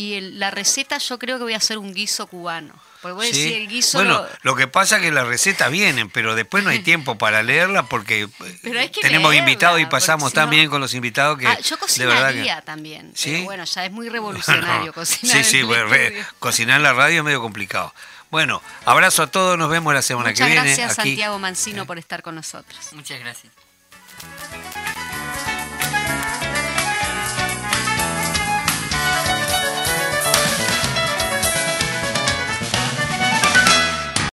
Y 0.00 0.14
el- 0.14 0.38
la 0.38 0.50
receta 0.50 0.96
yo 0.96 1.18
creo 1.18 1.36
que 1.36 1.44
voy 1.44 1.52
a 1.52 1.58
hacer 1.58 1.76
un 1.76 1.92
guiso 1.92 2.26
cubano. 2.26 2.72
Porque 3.02 3.12
voy 3.14 3.28
a 3.28 3.32
Sí. 3.34 3.42
decir, 3.42 3.56
el 3.62 3.68
guiso 3.68 3.98
Bueno, 3.98 4.14
lo- 4.22 4.28
lo 4.42 4.56
que 4.56 4.66
pasa 4.66 4.96
es 4.96 5.02
que 5.02 5.10
las 5.10 5.26
recetas 5.26 5.70
vienen, 5.70 6.08
pero 6.08 6.34
después 6.34 6.64
no 6.64 6.70
hay 6.70 6.78
tiempo 6.90 7.18
para 7.18 7.42
leerla 7.42 7.82
porque 7.84 8.22
eh, 8.22 8.28
Pero 8.62 8.80
hay 8.80 8.88
que 8.88 9.00
tenemos 9.02 9.30
leerla, 9.30 9.50
invitados 9.50 9.80
y 9.80 9.86
pasamos 9.86 10.30
si 10.30 10.34
tan 10.36 10.46
no- 10.46 10.50
bien 10.52 10.70
con 10.70 10.80
los 10.80 10.94
invitados 10.94 11.38
que 11.38 11.46
Ah, 11.46 11.58
yo 11.60 11.76
de 11.76 12.06
verdad 12.06 12.28
que 12.30 12.36
cocinaría 12.36 12.60
también. 12.62 13.12
¿Sí? 13.14 13.30
Pero 13.32 13.44
bueno, 13.44 13.64
ya 13.64 13.84
es 13.84 13.92
muy 13.92 14.08
revolucionario 14.68 14.86
No. 14.86 14.92
cocinar. 14.92 15.36
Sí, 15.36 15.44
sí, 15.44 15.62
bueno, 15.62 15.84
re- 15.86 16.06
estudio. 16.06 16.26
cocinar 16.38 16.76
en 16.78 16.82
la 16.82 16.92
radio 16.94 17.18
es 17.18 17.24
medio 17.24 17.42
complicado. 17.42 17.94
Bueno, 18.30 18.62
abrazo 18.86 19.22
a 19.24 19.26
todos, 19.26 19.58
nos 19.58 19.68
vemos 19.70 19.92
la 19.92 20.02
semana 20.02 20.30
Muchas 20.30 20.46
que 20.46 20.52
viene. 20.54 20.66
gracias, 20.66 20.98
aquí. 20.98 21.10
Santiago 21.10 21.38
Mancino, 21.38 21.84
por 21.86 21.98
estar 21.98 22.22
con 22.22 22.34
nosotros. 22.36 22.78
Muchas 22.92 23.18
gracias. 23.20 23.52